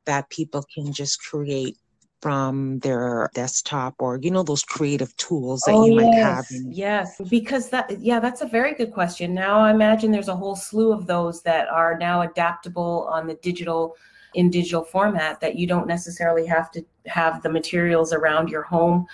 that 0.06 0.30
people 0.30 0.64
can 0.72 0.92
just 0.92 1.20
create 1.20 1.76
from 2.20 2.80
their 2.80 3.30
desktop 3.34 3.94
or 3.98 4.18
you 4.18 4.30
know 4.30 4.42
those 4.42 4.62
creative 4.62 5.16
tools 5.16 5.60
that 5.62 5.74
oh, 5.74 5.86
you 5.86 5.94
might 5.94 6.12
yes, 6.12 6.22
have 6.22 6.46
in- 6.50 6.72
yes 6.72 7.20
because 7.30 7.70
that 7.70 7.98
yeah 8.00 8.18
that's 8.18 8.40
a 8.42 8.46
very 8.46 8.74
good 8.74 8.92
question. 8.92 9.34
Now 9.34 9.60
i 9.60 9.70
imagine 9.70 10.10
there's 10.10 10.28
a 10.28 10.36
whole 10.36 10.56
slew 10.56 10.92
of 10.92 11.06
those 11.06 11.42
that 11.42 11.68
are 11.68 11.96
now 11.98 12.22
adaptable 12.22 13.08
on 13.12 13.26
the 13.26 13.34
digital 13.34 13.96
in 14.34 14.50
digital 14.50 14.84
format 14.84 15.40
that 15.40 15.56
you 15.56 15.66
don't 15.66 15.86
necessarily 15.86 16.46
have 16.46 16.70
to 16.72 16.84
have 17.06 17.42
the 17.42 17.48
materials 17.48 18.12
around 18.12 18.48
your 18.50 18.62
home. 18.62 19.06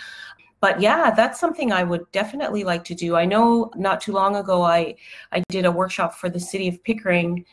But 0.61 0.81
yeah 0.81 1.11
that's 1.11 1.39
something 1.39 1.73
i 1.73 1.85
would 1.85 2.11
definitely 2.13 2.65
like 2.65 2.85
to 2.85 2.95
do. 2.95 3.17
I 3.17 3.27
know 3.27 3.71
not 3.77 4.01
too 4.01 4.13
long 4.13 4.37
ago 4.37 4.63
i 4.63 4.95
i 5.33 5.43
did 5.51 5.67
a 5.67 5.73
workshop 5.73 6.15
for 6.15 6.31
the 6.31 6.41
city 6.41 6.69
of 6.69 6.83
pickering 6.85 7.45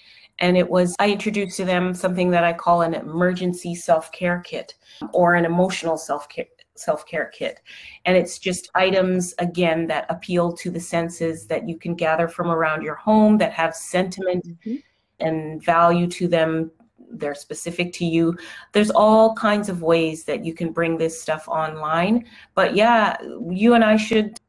and 0.41 0.57
it 0.57 0.69
was, 0.69 0.95
I 0.99 1.11
introduced 1.11 1.55
to 1.57 1.65
them 1.65 1.93
something 1.93 2.31
that 2.31 2.43
I 2.43 2.51
call 2.51 2.81
an 2.81 2.95
emergency 2.95 3.75
self 3.75 4.11
care 4.11 4.39
kit 4.39 4.73
or 5.13 5.35
an 5.35 5.45
emotional 5.45 5.97
self 5.97 6.27
care 6.27 6.47
self 6.75 7.05
care 7.05 7.27
kit. 7.27 7.61
And 8.05 8.17
it's 8.17 8.39
just 8.39 8.71
items, 8.73 9.35
again, 9.37 9.85
that 9.87 10.07
appeal 10.09 10.51
to 10.53 10.71
the 10.71 10.79
senses 10.79 11.45
that 11.47 11.69
you 11.69 11.77
can 11.77 11.93
gather 11.93 12.27
from 12.27 12.49
around 12.49 12.81
your 12.81 12.95
home 12.95 13.37
that 13.37 13.53
have 13.53 13.75
sentiment 13.75 14.47
mm-hmm. 14.47 14.75
and 15.19 15.63
value 15.63 16.07
to 16.07 16.27
them. 16.27 16.71
They're 17.13 17.35
specific 17.35 17.93
to 17.93 18.05
you. 18.05 18.35
There's 18.71 18.89
all 18.89 19.35
kinds 19.35 19.69
of 19.69 19.83
ways 19.83 20.23
that 20.23 20.43
you 20.43 20.53
can 20.55 20.71
bring 20.71 20.97
this 20.97 21.21
stuff 21.21 21.47
online. 21.47 22.25
But 22.55 22.75
yeah, 22.75 23.17
you 23.49 23.75
and 23.75 23.83
I 23.83 23.97
should 23.97 24.39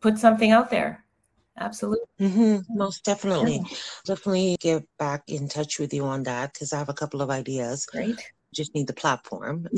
put 0.00 0.18
something 0.18 0.52
out 0.52 0.70
there 0.70 1.03
absolutely 1.58 2.06
mm-hmm. 2.20 2.58
most 2.76 3.04
definitely. 3.04 3.56
yeah. 3.56 3.76
definitely 4.04 4.56
get 4.60 4.84
back 4.98 5.22
in 5.28 5.48
touch 5.48 5.78
with 5.78 5.92
you 5.92 6.04
on 6.04 6.22
that 6.24 6.52
because 6.52 6.72
i 6.72 6.78
have 6.78 6.88
a 6.88 6.94
couple 6.94 7.22
of 7.22 7.30
ideas. 7.30 7.86
Great. 7.86 8.20
Just 8.54 8.74
need 8.74 8.86
the 8.86 8.92
platform. 8.92 9.66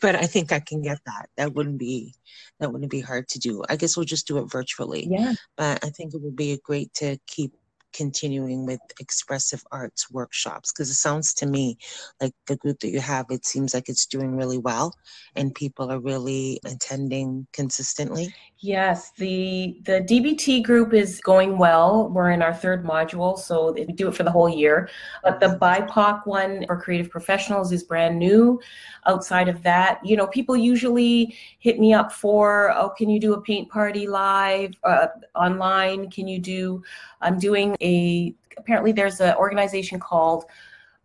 But 0.00 0.16
i 0.16 0.26
think 0.26 0.52
i 0.52 0.60
can 0.60 0.82
get 0.82 0.98
that. 1.06 1.28
That 1.36 1.54
wouldn't 1.54 1.78
be 1.78 2.14
that 2.60 2.72
wouldn't 2.72 2.90
be 2.90 3.00
hard 3.00 3.28
to 3.28 3.38
do. 3.38 3.62
I 3.68 3.76
guess 3.76 3.96
we'll 3.96 4.04
just 4.06 4.26
do 4.26 4.38
it 4.38 4.50
virtually. 4.50 5.06
Yeah. 5.10 5.34
But 5.56 5.84
i 5.84 5.90
think 5.90 6.14
it 6.14 6.22
would 6.22 6.36
be 6.36 6.60
great 6.64 6.92
to 6.94 7.18
keep 7.26 7.52
continuing 7.94 8.66
with 8.66 8.80
expressive 9.00 9.62
arts 9.72 10.10
workshops 10.10 10.72
because 10.72 10.90
it 10.90 10.94
sounds 10.94 11.32
to 11.32 11.46
me 11.46 11.78
like 12.20 12.32
the 12.46 12.56
group 12.56 12.78
that 12.80 12.90
you 12.90 13.00
have 13.00 13.26
it 13.30 13.46
seems 13.46 13.72
like 13.72 13.88
it's 13.88 14.06
doing 14.06 14.36
really 14.36 14.58
well 14.58 14.92
and 15.36 15.54
people 15.54 15.90
are 15.90 16.00
really 16.00 16.60
attending 16.66 17.46
consistently 17.52 18.34
yes 18.64 19.10
the 19.18 19.76
the 19.84 20.00
dbt 20.00 20.64
group 20.64 20.94
is 20.94 21.20
going 21.20 21.58
well 21.58 22.08
we're 22.08 22.30
in 22.30 22.40
our 22.40 22.54
third 22.54 22.82
module 22.82 23.38
so 23.38 23.72
we 23.72 23.84
do 23.84 24.08
it 24.08 24.14
for 24.14 24.22
the 24.22 24.30
whole 24.30 24.48
year 24.48 24.88
but 25.22 25.38
the 25.38 25.58
bipoc 25.60 26.26
one 26.26 26.64
for 26.66 26.80
creative 26.80 27.10
professionals 27.10 27.72
is 27.72 27.82
brand 27.82 28.18
new 28.18 28.58
outside 29.04 29.50
of 29.50 29.62
that 29.62 30.00
you 30.02 30.16
know 30.16 30.26
people 30.28 30.56
usually 30.56 31.36
hit 31.58 31.78
me 31.78 31.92
up 31.92 32.10
for 32.10 32.72
oh 32.74 32.88
can 32.88 33.10
you 33.10 33.20
do 33.20 33.34
a 33.34 33.40
paint 33.42 33.68
party 33.68 34.06
live 34.06 34.72
uh, 34.84 35.08
online 35.34 36.10
can 36.10 36.26
you 36.26 36.38
do 36.38 36.82
i'm 37.20 37.38
doing 37.38 37.76
a 37.82 38.34
apparently 38.56 38.92
there's 38.92 39.20
an 39.20 39.34
organization 39.36 40.00
called 40.00 40.46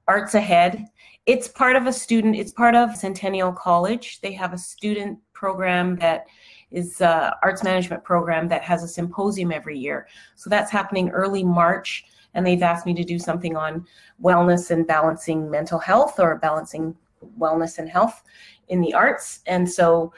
Arts 0.07 0.33
Ahead. 0.33 0.87
It's 1.27 1.47
part 1.47 1.75
of 1.75 1.85
a 1.85 1.93
student, 1.93 2.35
it's 2.35 2.51
part 2.51 2.73
of 2.73 2.95
Centennial 2.95 3.51
College. 3.51 4.21
They 4.21 4.31
have 4.33 4.53
a 4.53 4.57
student 4.57 5.19
program 5.33 5.95
that 5.97 6.25
is 6.71 7.01
arts 7.01 7.63
management 7.63 8.03
program 8.03 8.47
that 8.47 8.61
has 8.61 8.83
a 8.83 8.87
symposium 8.87 9.51
every 9.51 9.77
year. 9.77 10.07
So 10.35 10.49
that's 10.49 10.71
happening 10.71 11.09
early 11.09 11.43
March 11.43 12.05
and 12.33 12.45
they've 12.45 12.61
asked 12.61 12.85
me 12.85 12.93
to 12.93 13.03
do 13.03 13.17
something 13.17 13.55
on 13.55 13.85
wellness 14.21 14.71
and 14.71 14.85
balancing 14.85 15.49
mental 15.49 15.79
health 15.79 16.19
or 16.19 16.37
balancing 16.37 16.95
wellness 17.39 17.79
and 17.79 17.89
health 17.89 18.23
in 18.67 18.81
the 18.81 18.93
arts. 18.93 19.39
And 19.47 19.69
so 19.69 20.13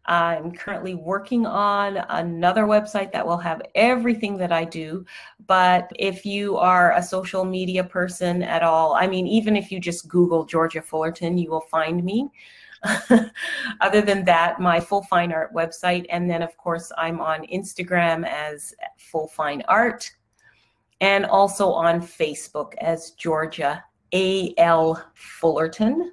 I'm 0.07 0.53
currently 0.53 0.95
working 0.95 1.47
on 1.47 1.99
another 2.09 2.65
website 2.65 3.13
that 3.13 3.27
will 3.27 3.39
have 3.39 3.63
everything 3.75 4.37
that 4.39 4.53
I 4.53 4.65
do. 4.65 5.05
But 5.47 5.91
if 5.99 6.25
you 6.25 6.57
are 6.57 6.93
a 6.93 7.03
social 7.03 7.45
media 7.45 7.83
person 7.83 8.43
at 8.43 8.63
all, 8.63 8.95
I 8.95 9.07
mean, 9.07 9.27
even 9.27 9.57
if 9.57 9.73
you 9.73 9.81
just 9.81 10.09
Google 10.09 10.45
Georgia 10.45 10.81
Fullerton, 10.83 11.37
you 11.39 11.51
will 11.51 11.63
find 11.63 12.05
me. 12.05 12.31
Other 13.81 14.01
than 14.01 14.25
that, 14.25 14.61
my 14.61 14.79
Full 14.79 15.03
Fine 15.05 15.33
Art 15.33 15.53
website. 15.53 16.07
And 16.11 16.31
then, 16.31 16.43
of 16.43 16.57
course, 16.57 16.93
I'm 16.97 17.21
on 17.21 17.47
Instagram 17.47 18.27
as 18.27 18.75
Full 18.97 19.29
Fine 19.29 19.63
Art 19.69 20.11
and 21.01 21.27
also 21.27 21.71
on 21.71 22.01
Facebook 22.01 22.75
as 22.79 23.11
Georgia 23.13 23.85
A.L. 24.13 25.03
Fullerton 25.15 26.13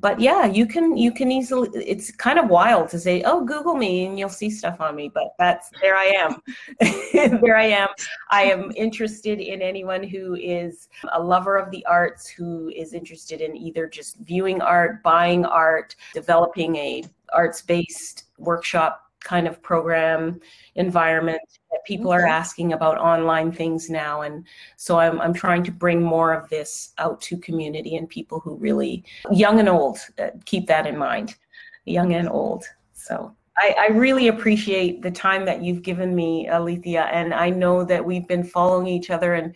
but 0.00 0.20
yeah 0.20 0.46
you 0.46 0.66
can 0.66 0.96
you 0.96 1.12
can 1.12 1.32
easily 1.32 1.68
it's 1.74 2.10
kind 2.10 2.38
of 2.38 2.48
wild 2.48 2.88
to 2.88 2.98
say 2.98 3.22
oh 3.22 3.44
google 3.44 3.74
me 3.74 4.06
and 4.06 4.18
you'll 4.18 4.28
see 4.28 4.50
stuff 4.50 4.80
on 4.80 4.94
me 4.94 5.10
but 5.12 5.34
that's 5.38 5.70
there 5.80 5.96
i 5.96 6.04
am. 6.04 6.42
There 7.40 7.56
i 7.56 7.64
am. 7.64 7.88
I 8.30 8.42
am 8.44 8.70
interested 8.76 9.40
in 9.40 9.62
anyone 9.62 10.02
who 10.02 10.34
is 10.36 10.88
a 11.12 11.22
lover 11.22 11.56
of 11.56 11.70
the 11.70 11.84
arts 11.86 12.28
who 12.28 12.68
is 12.70 12.92
interested 12.92 13.40
in 13.40 13.56
either 13.56 13.88
just 13.88 14.16
viewing 14.18 14.60
art 14.60 15.02
buying 15.02 15.44
art 15.44 15.96
developing 16.14 16.76
a 16.76 17.04
arts 17.32 17.62
based 17.62 18.24
workshop 18.38 19.07
kind 19.20 19.46
of 19.46 19.62
program 19.62 20.40
environment 20.76 21.40
that 21.70 21.84
people 21.84 22.12
okay. 22.12 22.22
are 22.22 22.26
asking 22.26 22.72
about 22.72 22.98
online 22.98 23.50
things 23.50 23.90
now 23.90 24.22
and 24.22 24.44
so 24.76 24.98
I'm, 24.98 25.20
I'm 25.20 25.34
trying 25.34 25.64
to 25.64 25.72
bring 25.72 26.02
more 26.02 26.32
of 26.32 26.48
this 26.48 26.92
out 26.98 27.20
to 27.22 27.36
community 27.38 27.96
and 27.96 28.08
people 28.08 28.40
who 28.40 28.56
really 28.56 29.04
young 29.30 29.58
and 29.58 29.68
old 29.68 29.98
uh, 30.18 30.30
keep 30.44 30.66
that 30.68 30.86
in 30.86 30.96
mind 30.96 31.36
young 31.84 32.14
and 32.14 32.28
old 32.28 32.64
so 32.92 33.34
I, 33.56 33.74
I, 33.76 33.86
really 33.88 34.28
appreciate 34.28 35.02
the 35.02 35.10
time 35.10 35.44
that 35.46 35.64
you've 35.64 35.82
given 35.82 36.14
me 36.14 36.48
alethea 36.48 37.04
and 37.04 37.34
i 37.34 37.50
know 37.50 37.84
that 37.84 38.04
we've 38.04 38.28
been 38.28 38.44
following 38.44 38.86
each 38.86 39.10
other 39.10 39.34
and 39.34 39.54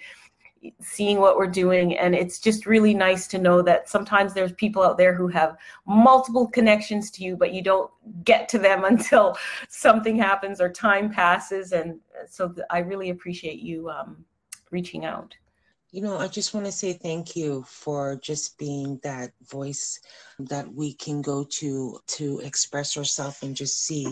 seeing 0.81 1.19
what 1.19 1.37
we're 1.37 1.47
doing 1.47 1.97
and 1.99 2.15
it's 2.15 2.39
just 2.39 2.67
really 2.67 2.95
nice 2.95 3.27
to 3.27 3.39
know 3.39 3.63
that 3.63 3.89
sometimes 3.89 4.33
there's 4.33 4.53
people 4.53 4.83
out 4.83 4.97
there 4.97 5.15
who 5.15 5.27
have 5.27 5.57
multiple 5.87 6.47
connections 6.47 7.11
to 7.11 7.25
you 7.25 7.37
but 7.37 7.53
you 7.53 7.63
don't 7.63 7.91
get 8.25 8.49
to 8.49 8.59
them 8.59 8.85
until 8.93 9.37
something 9.69 10.17
happens 10.17 10.61
or 10.61 10.69
time 10.69 11.11
passes 11.11 11.73
and 11.73 11.99
so 12.29 12.55
i 12.71 12.79
really 12.79 13.11
appreciate 13.11 13.61
you 13.61 13.91
um, 13.91 14.25
reaching 14.71 15.05
out. 15.05 15.35
You 15.91 16.01
know 16.01 16.17
i 16.17 16.29
just 16.29 16.55
want 16.55 16.65
to 16.67 16.73
say 16.73 16.93
thank 16.93 17.37
you 17.37 17.65
for 17.67 18.17
just 18.17 18.57
being 18.57 19.01
that 19.03 19.33
voice 19.51 20.01
that 20.39 20.73
we 20.73 20.95
can 20.95 21.21
go 21.21 21.45
to 21.45 21.99
to 22.07 22.41
express 22.41 22.97
ourselves 22.97 23.43
and 23.43 23.55
just 23.55 23.85
see 23.85 24.07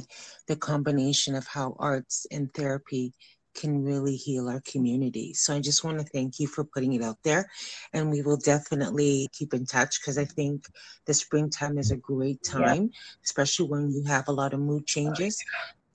the 0.46 0.56
combination 0.56 1.34
of 1.34 1.46
how 1.46 1.76
arts 1.78 2.26
and 2.30 2.52
therapy 2.52 3.14
can 3.54 3.82
really 3.82 4.16
heal 4.16 4.48
our 4.48 4.60
community. 4.60 5.34
So 5.34 5.54
I 5.54 5.60
just 5.60 5.84
want 5.84 5.98
to 5.98 6.04
thank 6.04 6.38
you 6.38 6.46
for 6.46 6.64
putting 6.64 6.94
it 6.94 7.02
out 7.02 7.18
there. 7.24 7.46
And 7.92 8.10
we 8.10 8.22
will 8.22 8.36
definitely 8.36 9.28
keep 9.32 9.54
in 9.54 9.66
touch 9.66 10.00
because 10.00 10.18
I 10.18 10.24
think 10.24 10.64
the 11.06 11.14
springtime 11.14 11.78
is 11.78 11.90
a 11.90 11.96
great 11.96 12.42
time, 12.42 12.82
yeah. 12.82 12.98
especially 13.24 13.68
when 13.68 13.90
you 13.90 14.04
have 14.04 14.28
a 14.28 14.32
lot 14.32 14.54
of 14.54 14.60
mood 14.60 14.82
oh, 14.82 14.86
changes, 14.86 15.42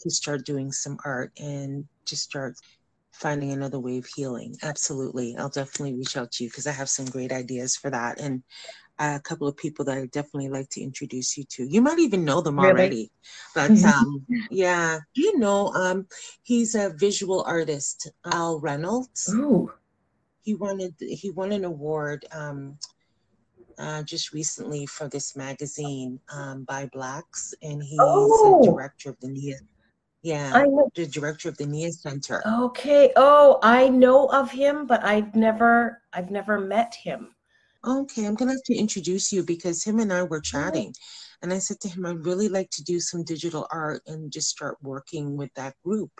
to 0.02 0.10
start 0.10 0.46
doing 0.46 0.72
some 0.72 0.98
art 1.06 1.32
and 1.40 1.86
to 2.06 2.16
start 2.16 2.56
finding 3.12 3.52
another 3.52 3.80
way 3.80 3.98
of 3.98 4.06
healing. 4.06 4.56
Absolutely. 4.62 5.36
I'll 5.38 5.50
definitely 5.50 5.96
reach 5.96 6.18
out 6.18 6.32
to 6.34 6.44
you 6.44 6.50
because 6.50 6.68
I 6.68 6.72
have 6.72 6.90
some 6.90 7.06
great 7.06 7.32
ideas 7.32 7.76
for 7.76 7.90
that. 7.90 8.20
And 8.20 8.44
a 9.00 9.20
couple 9.20 9.48
of 9.48 9.58
people 9.58 9.86
that 9.86 9.98
I 9.98 10.06
definitely 10.08 10.50
like 10.50 10.70
to 10.70 10.82
introduce 10.82 11.38
you 11.38 11.44
to. 11.44 11.66
You 11.66 11.82
might 11.82 12.00
even 12.00 12.24
know 12.24 12.42
them 12.42 12.60
really? 12.60 12.70
already, 12.70 13.12
but 13.54 13.72
um, 13.84 14.26
yeah, 14.50 15.00
you 15.14 15.38
know? 15.38 15.74
Um, 15.74 16.08
he's 16.44 16.76
a 16.76 16.94
visual 16.98 17.44
artist, 17.46 18.10
Al 18.26 18.60
Reynolds. 18.60 19.34
Ooh. 19.34 19.72
He 20.42 20.54
wanted 20.54 20.94
he 21.00 21.32
won 21.32 21.52
an 21.52 21.66
award 21.66 22.26
um, 22.32 22.78
uh, 23.80 24.04
just 24.04 24.32
recently 24.32 24.86
for 24.86 25.08
this 25.10 25.36
magazine 25.36 26.20
um, 26.32 26.64
by 26.64 26.88
Blacks, 26.94 27.54
and 27.62 27.82
he's 27.82 27.98
oh. 28.00 28.62
the 28.62 28.72
director 28.72 29.10
of 29.10 29.20
the 29.22 29.28
Nia. 29.28 29.58
Yeah, 30.22 30.66
the 30.96 31.06
director 31.06 31.50
of 31.50 31.58
the 31.58 31.68
Nia 31.68 31.92
Center. 31.92 32.42
Okay. 32.48 33.12
Oh, 33.16 33.60
I 33.62 33.90
know 33.90 34.26
of 34.28 34.50
him, 34.50 34.88
but 34.88 35.04
I've 35.04 35.36
never 35.36 36.02
I've 36.14 36.32
never 36.32 36.60
met 36.60 36.96
him. 36.96 37.35
Okay, 37.86 38.26
I'm 38.26 38.36
gonna 38.36 38.52
have 38.52 38.64
to 38.66 38.76
introduce 38.76 39.32
you 39.32 39.44
because 39.44 39.84
him 39.84 40.00
and 40.00 40.12
I 40.12 40.24
were 40.24 40.42
chatting. 40.42 40.94
And 41.42 41.54
I 41.54 41.60
said 41.60 41.80
to 41.82 41.90
him, 41.90 42.06
I'd 42.06 42.26
really 42.26 42.50
like 42.50 42.70
to 42.72 42.84
do 42.84 43.00
some 43.00 43.24
digital 43.24 43.68
art 43.72 44.02
and 44.08 44.32
just 44.32 44.50
start 44.50 44.78
working 44.82 45.38
with 45.38 45.54
that 45.56 45.76
group 45.84 46.12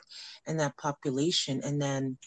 and 0.46 0.60
that 0.60 0.78
population. 0.78 1.62
And 1.64 1.82
then 1.82 2.18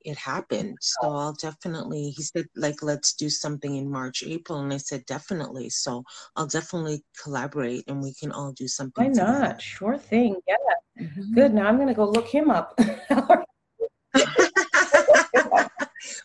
it 0.00 0.18
happened. 0.18 0.76
So 0.80 1.10
I'll 1.10 1.34
definitely, 1.34 2.10
he 2.10 2.22
said, 2.22 2.46
like, 2.56 2.82
let's 2.82 3.14
do 3.14 3.30
something 3.30 3.76
in 3.76 3.90
March, 3.90 4.22
April. 4.26 4.60
And 4.60 4.72
I 4.72 4.78
said, 4.78 5.04
definitely. 5.06 5.70
So 5.70 6.02
I'll 6.36 6.46
definitely 6.46 7.02
collaborate 7.22 7.84
and 7.88 8.02
we 8.02 8.14
can 8.14 8.32
all 8.32 8.52
do 8.52 8.68
something. 8.68 9.04
Why 9.04 9.12
not? 9.12 9.34
Together. 9.34 9.60
Sure 9.60 9.98
thing. 9.98 10.36
Yeah. 10.46 10.56
Mm-hmm. 11.00 11.34
Good. 11.34 11.54
Now 11.54 11.68
I'm 11.68 11.76
going 11.76 11.88
to 11.88 11.94
go 11.94 12.04
look 12.04 12.28
him 12.28 12.50
up. 12.50 12.78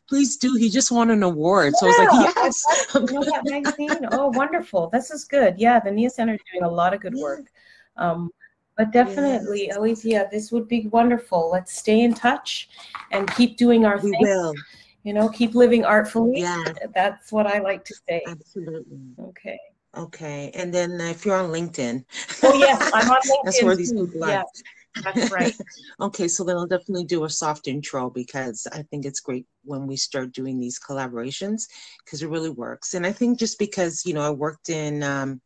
please 0.10 0.36
do. 0.36 0.55
He 0.55 0.70
just 0.70 0.91
won 0.91 1.12
an 1.12 1.24
award. 1.24 1.74
Yeah, 1.76 1.80
so 1.80 1.86
I 1.86 1.89
was 1.89 2.26
like, 2.26 2.36
yes. 2.36 2.86
you 2.95 3.14
know 3.14 3.24
that 3.24 3.41
magazine? 3.45 4.07
Oh, 4.12 4.30
wonderful. 4.30 4.89
This 4.89 5.12
is 5.12 5.24
good. 5.24 5.57
Yeah, 5.57 5.80
the 5.80 5.91
Nia 5.91 6.10
Center 6.10 6.34
is 6.34 6.39
doing 6.51 6.64
a 6.64 6.70
lot 6.70 6.93
of 6.93 6.99
good 6.99 7.14
work. 7.14 7.45
Um, 7.95 8.32
but 8.76 8.91
definitely, 8.91 9.68
yes. 9.68 9.78
Alicia, 9.78 10.28
this 10.32 10.51
would 10.51 10.68
be 10.68 10.88
wonderful. 10.88 11.49
Let's 11.51 11.78
stay 11.78 12.01
in 12.01 12.14
touch 12.14 12.70
and 13.12 13.30
keep 13.36 13.55
doing 13.57 13.86
our 13.86 13.99
we 13.99 14.12
thing. 14.12 14.22
Will. 14.22 14.53
You 15.03 15.14
know, 15.14 15.30
keep 15.30 15.53
living 15.53 15.86
artfully. 15.86 16.41
Yeah. 16.41 16.64
That's 16.93 17.32
what 17.32 17.45
I 17.45 17.60
like 17.60 17.86
to 17.86 17.95
say. 18.07 18.22
Absolutely. 18.28 18.99
Okay. 19.20 19.60
Okay. 19.95 20.51
And 20.55 20.74
then 20.74 20.99
if 21.01 21.26
you're 21.26 21.36
on 21.36 21.51
LinkedIn. 21.51 22.03
Oh, 22.43 22.53
yes. 22.57 22.91
I'm 22.93 23.10
on 23.10 23.22
LinkedIn. 23.22 23.36
That's 23.43 23.64
where 23.64 23.76
these 23.76 23.93
people 23.93 24.24
are. 24.24 24.30
Yeah. 24.30 24.43
That's 24.95 25.31
right. 25.31 25.53
okay, 26.01 26.27
so 26.27 26.43
then 26.43 26.57
I'll 26.57 26.67
definitely 26.67 27.05
do 27.05 27.23
a 27.23 27.29
soft 27.29 27.67
intro 27.67 28.09
because 28.09 28.67
I 28.71 28.83
think 28.83 29.05
it's 29.05 29.19
great 29.19 29.45
when 29.63 29.87
we 29.87 29.95
start 29.95 30.33
doing 30.33 30.59
these 30.59 30.79
collaborations 30.79 31.63
because 32.03 32.21
it 32.21 32.29
really 32.29 32.49
works. 32.49 32.93
And 32.93 33.05
I 33.05 33.11
think 33.11 33.39
just 33.39 33.59
because, 33.59 34.05
you 34.05 34.13
know, 34.13 34.21
I 34.21 34.31
worked 34.31 34.69
in 34.69 35.03
um, 35.03 35.41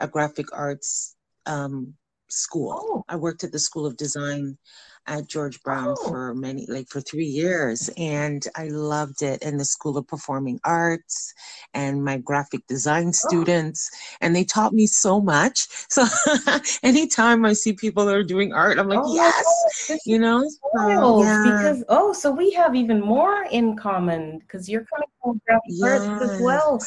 a 0.00 0.08
graphic 0.08 0.46
arts 0.52 1.16
um, 1.46 1.94
school, 2.34 2.78
oh. 2.80 3.04
I 3.08 3.16
worked 3.16 3.44
at 3.44 3.52
the 3.52 3.58
School 3.58 3.86
of 3.86 3.96
Design 3.96 4.58
at 5.06 5.28
George 5.28 5.62
Brown 5.62 5.94
oh. 5.98 6.08
for 6.08 6.34
many, 6.34 6.66
like 6.66 6.88
for 6.88 7.00
three 7.00 7.26
years. 7.26 7.90
And 7.96 8.46
I 8.56 8.68
loved 8.68 9.22
it 9.22 9.42
in 9.42 9.56
the 9.56 9.64
School 9.64 9.96
of 9.96 10.06
Performing 10.06 10.60
Arts 10.64 11.34
and 11.74 12.04
my 12.04 12.18
graphic 12.18 12.66
design 12.66 13.08
oh. 13.08 13.12
students. 13.12 13.90
Oh. 13.92 14.16
And 14.22 14.34
they 14.36 14.44
taught 14.44 14.72
me 14.72 14.86
so 14.86 15.20
much. 15.20 15.68
So 15.88 16.06
anytime 16.82 17.44
I 17.44 17.52
see 17.52 17.72
people 17.72 18.06
that 18.06 18.16
are 18.16 18.24
doing 18.24 18.52
art, 18.52 18.78
I'm 18.78 18.88
like, 18.88 19.00
oh, 19.02 19.14
yes, 19.14 20.00
you 20.06 20.18
know? 20.18 20.48
So, 20.74 21.22
yeah. 21.22 21.42
Because, 21.44 21.84
oh, 21.88 22.12
so 22.12 22.30
we 22.30 22.50
have 22.52 22.74
even 22.74 23.00
more 23.00 23.46
in 23.50 23.76
common 23.76 24.38
because 24.38 24.68
you're 24.68 24.84
coming 24.84 25.08
from 25.22 25.40
graphic 25.46 25.62
yes. 25.68 26.02
arts 26.02 26.30
as 26.30 26.40
well. 26.40 26.82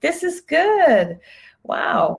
This 0.00 0.22
is 0.22 0.40
good. 0.40 1.18
Wow 1.62 2.18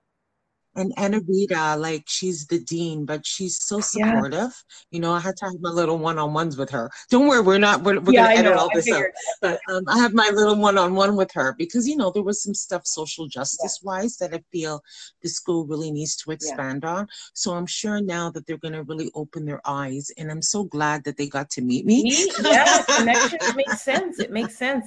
and 0.74 0.94
Anavita, 0.96 1.78
like 1.78 2.04
she's 2.06 2.46
the 2.46 2.60
dean, 2.60 3.04
but 3.04 3.26
she's 3.26 3.62
so 3.62 3.80
supportive. 3.80 4.32
Yeah. 4.40 4.50
You 4.90 5.00
know, 5.00 5.12
I 5.12 5.20
had 5.20 5.36
to 5.38 5.46
have 5.46 5.60
my 5.60 5.70
little 5.70 5.98
one-on-ones 5.98 6.56
with 6.56 6.70
her. 6.70 6.90
Don't 7.10 7.28
worry, 7.28 7.40
we're 7.40 7.58
not 7.58 7.82
we're, 7.82 8.00
we're 8.00 8.14
yeah, 8.14 8.28
gonna 8.28 8.48
edit 8.48 8.52
all 8.58 8.70
this 8.72 8.90
out. 8.90 9.04
But 9.40 9.60
um, 9.70 9.84
I 9.88 9.98
have 9.98 10.14
my 10.14 10.30
little 10.32 10.56
one-on-one 10.56 11.16
with 11.16 11.30
her 11.32 11.54
because 11.58 11.86
you 11.86 11.96
know 11.96 12.10
there 12.10 12.22
was 12.22 12.42
some 12.42 12.54
stuff 12.54 12.86
social 12.86 13.26
justice 13.26 13.80
wise 13.82 14.16
that 14.18 14.34
I 14.34 14.42
feel 14.50 14.82
the 15.22 15.28
school 15.28 15.66
really 15.66 15.90
needs 15.90 16.16
to 16.16 16.30
expand 16.30 16.82
yeah. 16.84 16.94
on. 16.94 17.08
So 17.34 17.52
I'm 17.52 17.66
sure 17.66 18.00
now 18.00 18.30
that 18.30 18.46
they're 18.46 18.56
gonna 18.56 18.82
really 18.84 19.10
open 19.14 19.44
their 19.44 19.60
eyes, 19.64 20.10
and 20.16 20.30
I'm 20.30 20.42
so 20.42 20.64
glad 20.64 21.04
that 21.04 21.16
they 21.16 21.28
got 21.28 21.50
to 21.50 21.62
meet 21.62 21.86
me. 21.86 22.02
me? 22.04 22.30
Yeah, 22.42 22.82
connections 22.96 23.54
make 23.54 23.70
sense. 23.72 24.18
It 24.18 24.30
makes 24.30 24.56
sense. 24.56 24.86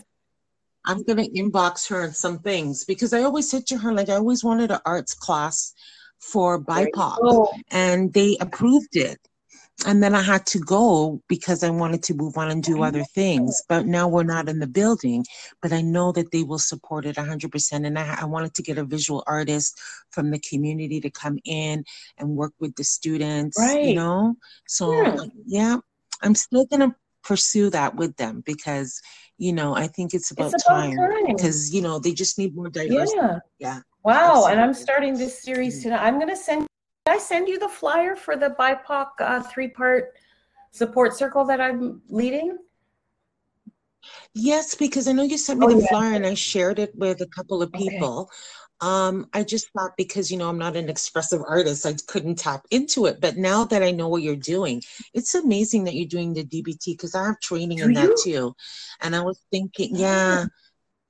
I'm 0.86 1.04
going 1.04 1.24
to 1.24 1.30
inbox 1.32 1.90
her 1.90 2.04
on 2.04 2.14
some 2.14 2.40
things 2.40 2.86
because 2.86 3.14
I 3.14 3.24
always 3.24 3.50
said 3.50 3.66
to 3.68 3.78
her, 3.78 3.94
like, 3.94 4.10
I 4.10 4.16
always 4.16 4.44
wanted 4.44 4.72
an 4.72 4.80
arts 4.86 5.14
class 5.14 5.74
for 6.20 6.60
BIPOC, 6.60 7.48
and 7.72 8.14
they 8.14 8.38
approved 8.40 8.96
it. 8.96 9.20
And 9.86 10.02
then 10.02 10.16
I 10.16 10.22
had 10.22 10.46
to 10.48 10.60
go 10.60 11.22
because 11.28 11.62
I 11.62 11.70
wanted 11.70 12.02
to 12.04 12.14
move 12.14 12.38
on 12.38 12.50
and 12.50 12.64
do 12.64 12.82
other 12.82 13.04
things. 13.04 13.62
But 13.68 13.86
now 13.86 14.08
we're 14.08 14.24
not 14.24 14.48
in 14.48 14.60
the 14.60 14.68
building, 14.68 15.26
but 15.62 15.74
I 15.74 15.82
know 15.82 16.14
that 16.14 16.32
they 16.32 16.44
will 16.44 16.60
support 16.60 17.06
it 17.06 17.18
100%. 17.18 17.86
And 17.86 18.00
I, 18.00 18.22
I 18.22 18.26
wanted 18.26 18.54
to 18.54 18.64
get 18.64 18.78
a 18.78 18.86
visual 18.86 19.22
artist 19.28 19.78
from 20.12 20.32
the 20.32 20.40
community 20.40 21.02
to 21.02 21.10
come 21.10 21.40
in 21.44 21.84
and 22.18 22.38
work 22.38 22.54
with 22.60 22.76
the 22.76 22.86
students, 22.86 23.60
right. 23.60 23.84
you 23.84 23.96
know? 23.96 24.36
So, 24.66 24.94
yeah, 24.94 25.26
yeah 25.46 25.78
I'm 26.22 26.36
still 26.36 26.66
going 26.66 26.90
to 26.90 26.96
pursue 27.26 27.70
that 27.72 27.96
with 27.96 28.16
them 28.18 28.42
because 28.46 29.02
you 29.38 29.52
know 29.52 29.76
i 29.76 29.88
think 29.88 30.14
it's 30.14 30.32
about, 30.32 30.54
it's 30.54 30.66
about 30.66 30.94
time 30.94 30.96
because 31.28 31.74
you 31.74 31.82
know 31.82 32.00
they 32.00 32.14
just 32.14 32.38
need 32.38 32.56
more 32.56 32.70
diversity. 32.70 33.18
Yeah, 33.18 33.40
yeah 33.60 33.80
wow 34.04 34.30
absolutely. 34.30 34.52
and 34.54 34.62
i'm 34.62 34.74
starting 34.74 35.18
this 35.18 35.42
series 35.42 35.84
tonight. 35.84 36.06
I'm 36.06 36.16
going 36.16 36.30
to 36.30 36.38
send 36.38 36.68
i 37.08 37.18
send 37.18 37.50
you 37.50 37.60
the 37.60 37.68
flyer 37.68 38.16
for 38.16 38.38
the 38.38 38.56
bipoc 38.60 39.08
uh, 39.20 39.42
three 39.42 39.68
part 39.68 40.14
support 40.72 41.18
circle 41.18 41.44
that 41.46 41.60
i'm 41.60 42.02
leading? 42.10 42.58
Yes 44.36 44.76
because 44.76 45.08
i 45.08 45.12
know 45.12 45.24
you 45.24 45.38
sent 45.38 45.60
me 45.60 45.66
oh, 45.66 45.74
the 45.74 45.82
yeah. 45.82 45.88
flyer 45.90 46.14
and 46.14 46.26
i 46.28 46.36
shared 46.36 46.78
it 46.78 46.96
with 46.96 47.22
a 47.22 47.28
couple 47.28 47.64
of 47.64 47.72
people. 47.74 48.22
okay. 48.22 48.32
Um, 48.82 49.28
I 49.34 49.44
just 49.44 49.70
thought 49.72 49.92
because 49.98 50.30
you 50.30 50.38
know 50.38 50.50
I'm 50.50 50.58
not 50.58 50.76
an 50.76 50.90
expressive 50.90 51.42
artist, 51.48 51.86
I 51.86 51.94
couldn't 52.08 52.36
tap 52.36 52.66
into 52.72 53.06
it. 53.06 53.22
But 53.22 53.38
now 53.38 53.64
that 53.66 53.82
I 53.82 53.92
know 53.92 54.10
what 54.10 54.22
you're 54.22 54.36
doing, 54.36 54.82
it's 55.14 55.34
amazing 55.34 55.86
that 55.86 55.96
you're 55.96 56.08
doing 56.08 56.34
the 56.34 56.44
DBT 56.44 56.88
because 56.88 57.16
I 57.16 57.26
have 57.26 57.40
training 57.40 57.78
Do 57.78 57.86
in 57.86 57.90
you? 57.92 57.96
that 57.96 58.18
too. 58.24 58.56
And 59.02 59.16
I 59.16 59.22
was 59.22 59.40
thinking, 59.52 59.90
yeah, 59.96 60.46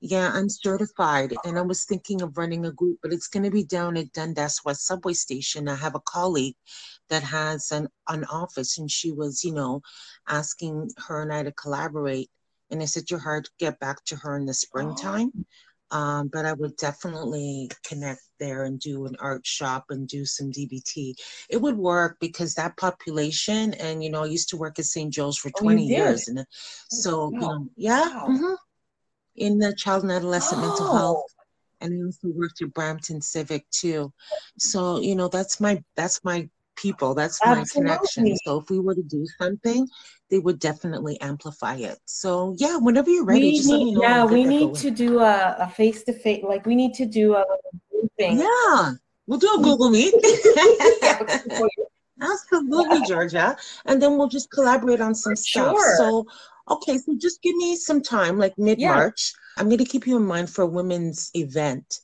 yeah, 0.00 0.30
I'm 0.32 0.48
certified, 0.48 1.34
and 1.44 1.58
I 1.58 1.62
was 1.62 1.84
thinking 1.84 2.22
of 2.22 2.36
running 2.38 2.66
a 2.66 2.72
group, 2.72 2.98
but 3.02 3.12
it's 3.12 3.28
going 3.28 3.44
to 3.44 3.50
be 3.50 3.64
down 3.64 3.96
at 3.96 4.12
Dundas 4.12 4.60
West 4.64 4.86
subway 4.86 5.14
station. 5.14 5.68
I 5.68 5.74
have 5.74 5.94
a 5.94 6.00
colleague 6.00 6.56
that 7.08 7.22
has 7.22 7.72
an 7.72 7.88
an 8.08 8.24
office, 8.24 8.78
and 8.78 8.90
she 8.90 9.10
was, 9.10 9.42
you 9.42 9.52
know, 9.52 9.82
asking 10.28 10.90
her 11.08 11.22
and 11.22 11.32
I 11.32 11.42
to 11.42 11.52
collaborate. 11.52 12.30
And 12.70 12.82
I 12.82 12.86
said 12.86 13.06
to 13.08 13.18
her 13.18 13.40
to 13.42 13.50
get 13.58 13.78
back 13.80 14.04
to 14.06 14.16
her 14.16 14.36
in 14.36 14.44
the 14.46 14.54
springtime. 14.54 15.32
Um, 15.96 16.28
but 16.28 16.44
I 16.44 16.52
would 16.52 16.76
definitely 16.76 17.70
connect 17.82 18.20
there 18.38 18.64
and 18.64 18.78
do 18.78 19.06
an 19.06 19.16
art 19.18 19.46
shop 19.46 19.86
and 19.88 20.06
do 20.06 20.26
some 20.26 20.52
DBT. 20.52 21.14
It 21.48 21.58
would 21.58 21.78
work 21.78 22.18
because 22.20 22.54
that 22.54 22.76
population, 22.76 23.72
and 23.74 24.04
you 24.04 24.10
know, 24.10 24.24
I 24.24 24.26
used 24.26 24.50
to 24.50 24.58
work 24.58 24.78
at 24.78 24.84
St. 24.84 25.10
Joe's 25.10 25.38
for 25.38 25.50
20 25.58 25.82
oh, 25.82 25.88
years. 25.88 26.28
And 26.28 26.44
so, 26.90 27.28
wow. 27.28 27.30
you 27.30 27.40
know, 27.40 27.68
yeah, 27.76 28.08
wow. 28.08 28.26
mm-hmm. 28.28 28.54
in 29.36 29.58
the 29.58 29.74
child 29.74 30.02
and 30.02 30.12
adolescent 30.12 30.60
oh. 30.62 30.68
mental 30.68 30.94
health. 30.94 31.34
And 31.80 31.94
I 31.94 32.04
also 32.04 32.28
worked 32.28 32.60
at 32.60 32.74
Brampton 32.74 33.22
Civic 33.22 33.68
too. 33.70 34.12
So, 34.58 35.00
you 35.00 35.14
know, 35.14 35.28
that's 35.28 35.60
my 35.60 35.82
that's 35.94 36.22
my 36.24 36.48
people. 36.76 37.14
That's 37.14 37.44
my 37.44 37.58
Absolutely. 37.58 37.90
connection. 37.90 38.36
So 38.44 38.60
if 38.60 38.70
we 38.70 38.78
were 38.78 38.94
to 38.94 39.02
do 39.02 39.26
something, 39.38 39.88
they 40.30 40.38
would 40.38 40.58
definitely 40.58 41.20
amplify 41.20 41.76
it. 41.76 41.98
So 42.04 42.54
yeah, 42.58 42.76
whenever 42.76 43.10
you're 43.10 43.24
ready, 43.24 43.52
we 43.52 43.56
just 43.56 43.68
need, 43.68 43.74
let 43.74 43.84
me 43.84 43.94
know. 43.94 44.00
Yeah, 44.00 44.24
we 44.24 44.44
need 44.44 44.74
to 44.76 44.90
do 44.90 45.20
a 45.20 45.72
face 45.74 46.02
to 46.04 46.12
face. 46.12 46.42
Like 46.42 46.66
we 46.66 46.74
need 46.74 46.94
to 46.94 47.06
do 47.06 47.34
a 47.34 47.44
thing. 48.18 48.38
Yeah, 48.38 48.92
we'll 49.26 49.38
do 49.38 49.56
a 49.58 49.62
Google 49.62 49.90
Meet. 49.90 50.14
Absolutely, 52.20 53.06
Georgia. 53.06 53.56
And 53.84 54.02
then 54.02 54.16
we'll 54.16 54.28
just 54.28 54.50
collaborate 54.50 55.00
on 55.00 55.14
some 55.14 55.36
stuff. 55.36 55.76
Sure. 55.76 55.96
So 55.98 56.26
okay, 56.68 56.98
so 56.98 57.16
just 57.18 57.42
give 57.42 57.54
me 57.56 57.76
some 57.76 58.02
time, 58.02 58.38
like 58.38 58.56
mid 58.58 58.80
March. 58.80 59.32
Yeah. 59.34 59.62
I'm 59.62 59.68
going 59.68 59.78
to 59.78 59.84
keep 59.84 60.06
you 60.06 60.16
in 60.16 60.26
mind 60.26 60.50
for 60.50 60.62
a 60.62 60.66
women's 60.66 61.30
event 61.34 62.00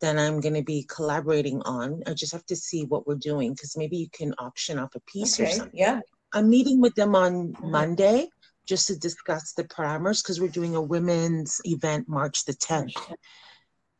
that 0.00 0.18
I'm 0.18 0.40
going 0.40 0.54
to 0.54 0.62
be 0.62 0.86
collaborating 0.88 1.62
on. 1.62 2.02
I 2.06 2.14
just 2.14 2.32
have 2.32 2.46
to 2.46 2.56
see 2.56 2.84
what 2.84 3.06
we're 3.06 3.14
doing 3.14 3.52
because 3.52 3.76
maybe 3.76 3.96
you 3.96 4.08
can 4.10 4.34
auction 4.38 4.78
off 4.78 4.94
a 4.94 5.00
piece 5.00 5.38
okay. 5.38 5.50
or 5.50 5.54
something. 5.54 5.78
Yeah. 5.78 6.00
I'm 6.32 6.50
meeting 6.50 6.80
with 6.80 6.94
them 6.94 7.14
on 7.14 7.48
mm-hmm. 7.48 7.70
Monday 7.70 8.28
just 8.66 8.86
to 8.88 8.98
discuss 8.98 9.52
the 9.52 9.64
parameters 9.64 10.22
because 10.22 10.40
we're 10.40 10.48
doing 10.48 10.74
a 10.74 10.82
women's 10.82 11.60
event 11.64 12.08
March 12.08 12.44
the 12.44 12.54
10th. 12.54 12.94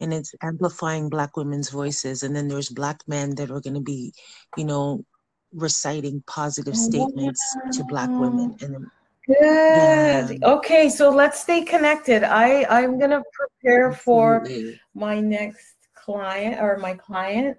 And 0.00 0.12
it's 0.12 0.34
amplifying 0.42 1.08
Black 1.08 1.36
women's 1.36 1.70
voices. 1.70 2.22
And 2.22 2.34
then 2.34 2.48
there's 2.48 2.68
Black 2.68 3.00
men 3.06 3.34
that 3.36 3.50
are 3.50 3.60
going 3.60 3.74
to 3.74 3.80
be, 3.80 4.12
you 4.56 4.64
know, 4.64 5.04
reciting 5.52 6.22
positive 6.26 6.76
statements 6.76 7.56
to 7.72 7.84
Black 7.84 8.10
women. 8.10 8.56
And 8.60 8.74
then 8.74 8.90
Good. 9.26 9.38
Yeah. 9.40 10.36
Okay, 10.42 10.90
so 10.90 11.08
let's 11.08 11.40
stay 11.40 11.62
connected. 11.62 12.24
I 12.24 12.64
I'm 12.68 12.98
gonna 12.98 13.22
prepare 13.32 13.90
Absolutely. 13.92 14.72
for 14.74 14.76
my 14.94 15.18
next 15.18 15.73
client 16.04 16.60
or 16.60 16.76
my 16.78 16.94
client, 16.94 17.56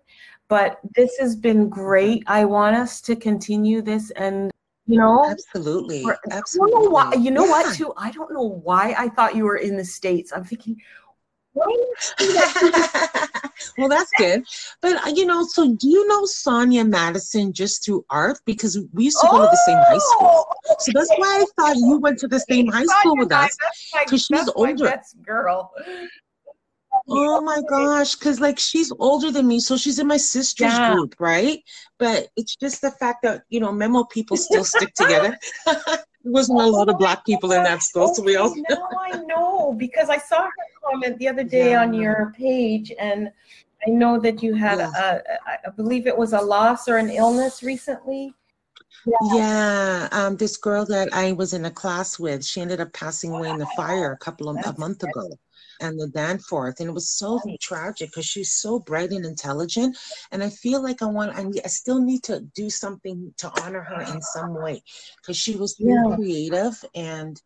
but 0.48 0.80
this 0.96 1.18
has 1.20 1.36
been 1.36 1.70
great. 1.70 2.24
I 2.28 2.46
want 2.46 2.76
us 2.76 3.02
to 3.02 3.16
continue 3.16 3.82
this 3.82 4.12
and 4.12 4.52
you 4.88 5.00
know 5.00 5.26
absolutely 5.28 6.04
for, 6.04 6.18
absolutely 6.30 6.74
you 6.74 6.84
know, 6.84 6.90
why, 6.92 7.14
you 7.16 7.32
know 7.32 7.46
yeah. 7.46 7.52
what 7.52 7.76
too? 7.76 7.92
I 7.98 8.12
don't 8.12 8.32
know 8.32 8.62
why 8.64 8.94
i 8.98 9.10
thought 9.10 9.36
you 9.36 9.46
were 9.46 9.58
in 9.58 9.78
the 9.78 9.86
states. 9.86 10.32
I'm 10.32 10.44
thinking 10.44 10.80
well 13.78 13.88
that's 13.88 14.12
good. 14.18 14.44
But 14.82 15.08
uh, 15.08 15.12
you 15.16 15.26
know 15.26 15.44
so 15.44 15.74
do 15.74 15.88
you 15.90 16.06
know 16.08 16.26
sonia 16.26 16.84
madison 16.84 17.54
just 17.54 17.86
through 17.86 18.06
art 18.10 18.38
because 18.46 18.78
we 18.94 19.06
used 19.06 19.18
to 19.22 19.28
go 19.32 19.38
oh, 19.38 19.46
to 19.46 19.50
the 19.50 19.64
same 19.66 19.78
high 19.78 19.98
school. 19.98 20.46
Okay. 20.70 20.76
so 20.80 20.92
that's 20.94 21.14
why 21.18 21.42
i 21.42 21.46
thought 21.56 21.78
you 21.78 21.98
went 21.98 22.20
to 22.20 22.28
the 22.28 22.42
same 22.42 22.68
high 22.68 22.84
school 22.84 23.16
with 23.18 23.32
us 23.32 23.58
because 24.04 24.26
she's 24.26 24.50
older. 24.50 25.02
girl 25.24 25.72
Oh 27.08 27.42
my 27.42 27.62
gosh, 27.70 28.16
because 28.16 28.40
like 28.40 28.58
she's 28.58 28.92
older 29.00 29.32
than 29.32 29.48
me, 29.48 29.60
so 29.60 29.78
she's 29.78 30.00
in 30.00 30.08
my 30.08 30.18
sister's 30.18 30.74
yeah. 30.74 30.94
group, 30.94 31.16
right? 31.20 31.64
But 32.00 32.30
it's 32.36 32.56
just 32.56 32.82
the 32.82 32.92
fact 32.92 33.22
that 33.24 33.44
you 33.50 33.60
know 33.60 33.72
memo 33.72 34.04
people 34.06 34.38
still 34.38 34.64
stick 34.64 34.94
together. 34.96 35.38
there 35.66 35.78
wasn't 36.24 36.62
a 36.62 36.66
lot 36.66 36.90
of 36.90 36.98
black 36.98 37.26
people 37.26 37.52
in 37.52 37.64
that 37.64 37.84
school, 37.84 38.14
so 38.14 38.24
we 38.24 38.36
all. 38.36 38.56
now 38.70 38.90
I 39.00 39.20
know 39.28 39.74
because 39.78 40.10
I 40.10 40.18
saw 40.18 40.44
her 40.44 40.52
comment 40.84 41.20
the 41.20 41.28
other 41.28 41.44
day 41.44 41.72
yeah. 41.72 41.82
on 41.82 41.94
your 41.94 42.34
page, 42.36 42.92
and 43.00 43.32
I 43.86 43.92
know 43.92 44.20
that 44.20 44.42
you 44.42 44.56
had, 44.56 44.80
yeah. 44.80 45.20
a, 45.48 45.68
I 45.68 45.70
believe 45.76 46.08
it 46.08 46.18
was 46.18 46.34
a 46.34 46.42
loss 46.42 46.88
or 46.88 46.98
an 46.98 47.12
illness 47.12 47.62
recently. 47.62 48.34
Yeah. 49.06 49.36
yeah. 49.36 50.10
Um, 50.12 50.38
this 50.38 50.58
girl 50.58 50.86
that 50.86 51.14
I 51.14 51.34
was 51.34 51.54
in 51.54 51.66
a 51.66 51.72
class 51.72 52.18
with, 52.18 52.44
she 52.44 52.62
ended 52.62 52.82
up 52.82 52.94
passing 52.94 53.34
away 53.34 53.50
in 53.50 53.58
the 53.58 53.68
fire 53.76 54.12
a 54.12 54.18
couple 54.18 54.50
of 54.50 54.58
a 54.58 54.80
month 54.80 55.04
ago 55.04 55.30
and 55.80 56.00
the 56.00 56.08
Danforth. 56.08 56.80
And 56.80 56.90
it 56.90 56.94
was 56.94 57.10
so 57.10 57.40
tragic 57.62 58.10
because 58.10 58.26
she's 58.26 58.54
so 58.54 58.80
bright 58.80 59.12
and 59.12 59.26
intelligent. 59.26 59.98
And 60.32 60.44
I 60.44 60.50
feel 60.50 60.82
like 60.82 61.02
I 61.02 61.06
want, 61.06 61.36
I, 61.36 61.46
I 61.64 61.68
still 61.68 62.02
need 62.02 62.24
to 62.24 62.42
do 62.56 62.70
something 62.70 63.34
to 63.38 63.52
honor 63.62 63.82
her 63.82 64.02
in 64.02 64.22
some 64.22 64.54
way 64.54 64.82
because 65.22 65.38
she 65.38 65.56
was 65.56 65.76
really 65.80 66.10
yeah. 66.10 66.16
creative 66.16 66.86
and 66.96 67.42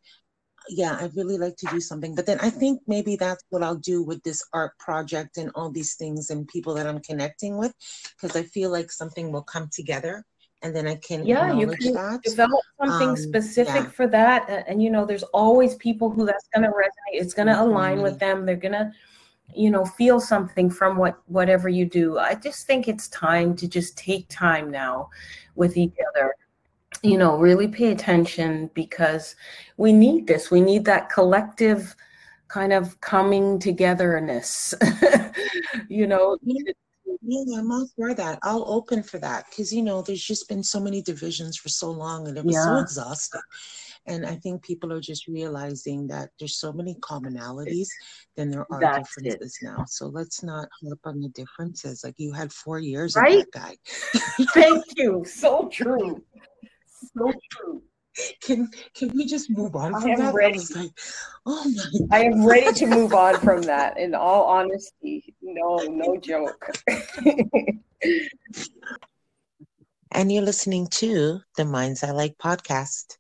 yeah, 0.68 0.97
I'd 1.01 1.16
really 1.16 1.38
like 1.38 1.55
to 1.57 1.68
do 1.68 1.80
something. 1.80 2.14
But 2.14 2.28
then 2.28 2.39
I 2.41 2.51
think 2.51 2.82
maybe 2.86 3.16
that's 3.16 3.43
what 3.49 3.64
I'll 3.64 3.76
do 3.76 4.03
with 4.03 4.22
this 4.24 4.43
art 4.53 4.78
project 4.78 5.38
and 5.38 5.51
all 5.55 5.72
these 5.72 5.95
things 5.95 6.30
and 6.30 6.47
people 6.47 6.76
that 6.76 6.86
I'm 6.86 6.99
connecting 6.99 7.57
with, 7.57 7.74
because 8.16 8.36
I 8.36 8.43
feel 8.43 8.70
like 8.70 8.91
something 8.91 9.32
will 9.32 9.41
come 9.41 9.70
together 9.74 10.26
and 10.62 10.76
then 10.76 10.88
I 10.88 10.95
can 10.95 11.26
yeah 11.26 11.53
you 11.53 11.68
can 11.68 11.93
that. 11.93 12.22
develop 12.24 12.62
something 12.80 13.10
um, 13.10 13.16
specific 13.16 13.84
yeah. 13.84 13.89
for 13.89 14.07
that 14.07 14.49
and, 14.49 14.68
and, 14.68 14.84
you 14.84 14.89
know 14.89 15.05
there's 15.05 15.24
always 15.24 15.76
people 15.76 16.10
who 16.10 16.26
that's 16.26 16.47
going 16.53 16.64
to 16.64 16.70
resonate 16.70 17.22
it's 17.22 17.34
going 17.34 17.47
to 17.47 17.53
mm-hmm. 17.53 17.70
align 17.70 18.01
with 18.01 18.20
them 18.20 18.45
they're 18.45 18.55
going 18.55 18.74
to 18.74 18.91
you 19.55 19.72
know 19.72 19.86
feel 19.86 20.20
something 20.20 20.70
from 20.70 20.97
what 20.97 21.20
whatever 21.28 21.70
you 21.70 21.86
do 21.86 22.18
I 22.18 22.36
just 22.36 22.68
think 22.68 22.88
it's 22.88 23.07
time 23.10 23.55
to 23.57 23.68
just 23.68 23.97
take 23.97 24.28
time 24.30 24.70
now 24.70 25.10
with 25.55 25.78
each 25.78 25.95
other 26.10 26.36
you 27.03 27.18
know 27.18 27.38
really 27.38 27.68
pay 27.68 27.91
attention 27.91 28.70
because 28.74 29.36
we 29.78 29.93
need 29.93 30.28
this 30.28 30.51
we 30.51 30.62
need 30.62 30.86
that 30.86 31.10
collective 31.10 31.95
kind 32.47 32.74
of 32.74 32.99
coming 33.01 33.60
togetherness 33.60 34.74
you 35.89 36.07
know 36.07 36.38
yeah, 37.22 37.60
I'm 37.60 37.72
all 37.72 37.88
for 37.95 38.14
that. 38.14 38.39
I'll 38.43 38.66
open 38.68 39.03
for 39.03 39.20
that 39.20 39.45
because 39.49 39.74
you 39.74 39.82
know 39.82 40.01
there's 40.01 40.24
just 40.24 40.47
been 40.47 40.64
so 40.64 40.80
many 40.80 41.01
divisions 41.01 41.57
for 41.57 41.70
so 41.70 41.91
long, 41.91 42.28
and 42.28 42.38
it 42.38 42.45
was 42.45 42.55
yeah. 42.55 42.66
so 42.66 42.78
exhausting. 42.80 43.41
And 44.07 44.26
I 44.26 44.36
think 44.36 44.64
people 44.64 44.91
are 44.93 45.01
just 45.01 45.28
realizing 45.28 46.07
that 46.07 46.30
there's 46.39 46.57
so 46.57 46.72
many 46.72 46.95
commonalities 46.95 47.88
than 48.36 48.49
there 48.49 48.66
are 48.72 48.80
That's 48.80 49.16
differences 49.16 49.60
it. 49.62 49.66
now. 49.66 49.84
So 49.88 50.07
let's 50.07 50.41
not 50.41 50.68
harp 50.82 50.99
on 51.05 51.22
the 51.22 51.30
differences. 51.30 52.03
Like 52.03 52.16
you 52.18 52.32
had 52.32 52.51
four 52.51 52.80
years 52.80 53.16
right? 53.16 53.39
of 53.39 53.45
that 53.51 53.51
guy. 53.51 53.78
Thank 54.53 54.84
you. 54.95 55.24
So 55.28 55.70
true. 55.72 56.24
So 57.14 57.32
true 57.51 57.84
can 58.41 58.70
can 58.93 59.09
we 59.15 59.26
just 59.26 59.49
move 59.49 59.76
on 59.76 59.93
from 59.93 60.09
I 60.09 60.13
am 60.13 60.20
that? 60.20 60.34
Ready. 60.34 60.59
I, 60.76 60.80
like, 60.80 60.91
oh 61.45 61.72
my 62.09 62.17
I 62.17 62.24
am 62.24 62.45
ready 62.45 62.74
to 62.74 62.88
move 62.88 63.13
on 63.13 63.39
from 63.41 63.61
that. 63.63 63.97
In 63.97 64.15
all 64.15 64.45
honesty, 64.45 65.36
no, 65.41 65.78
no 65.78 66.17
joke. 66.17 66.72
and 70.11 70.32
you're 70.32 70.43
listening 70.43 70.88
to 70.88 71.41
the 71.57 71.65
Minds 71.65 72.03
I 72.03 72.11
Like 72.11 72.38
podcast. 72.38 73.17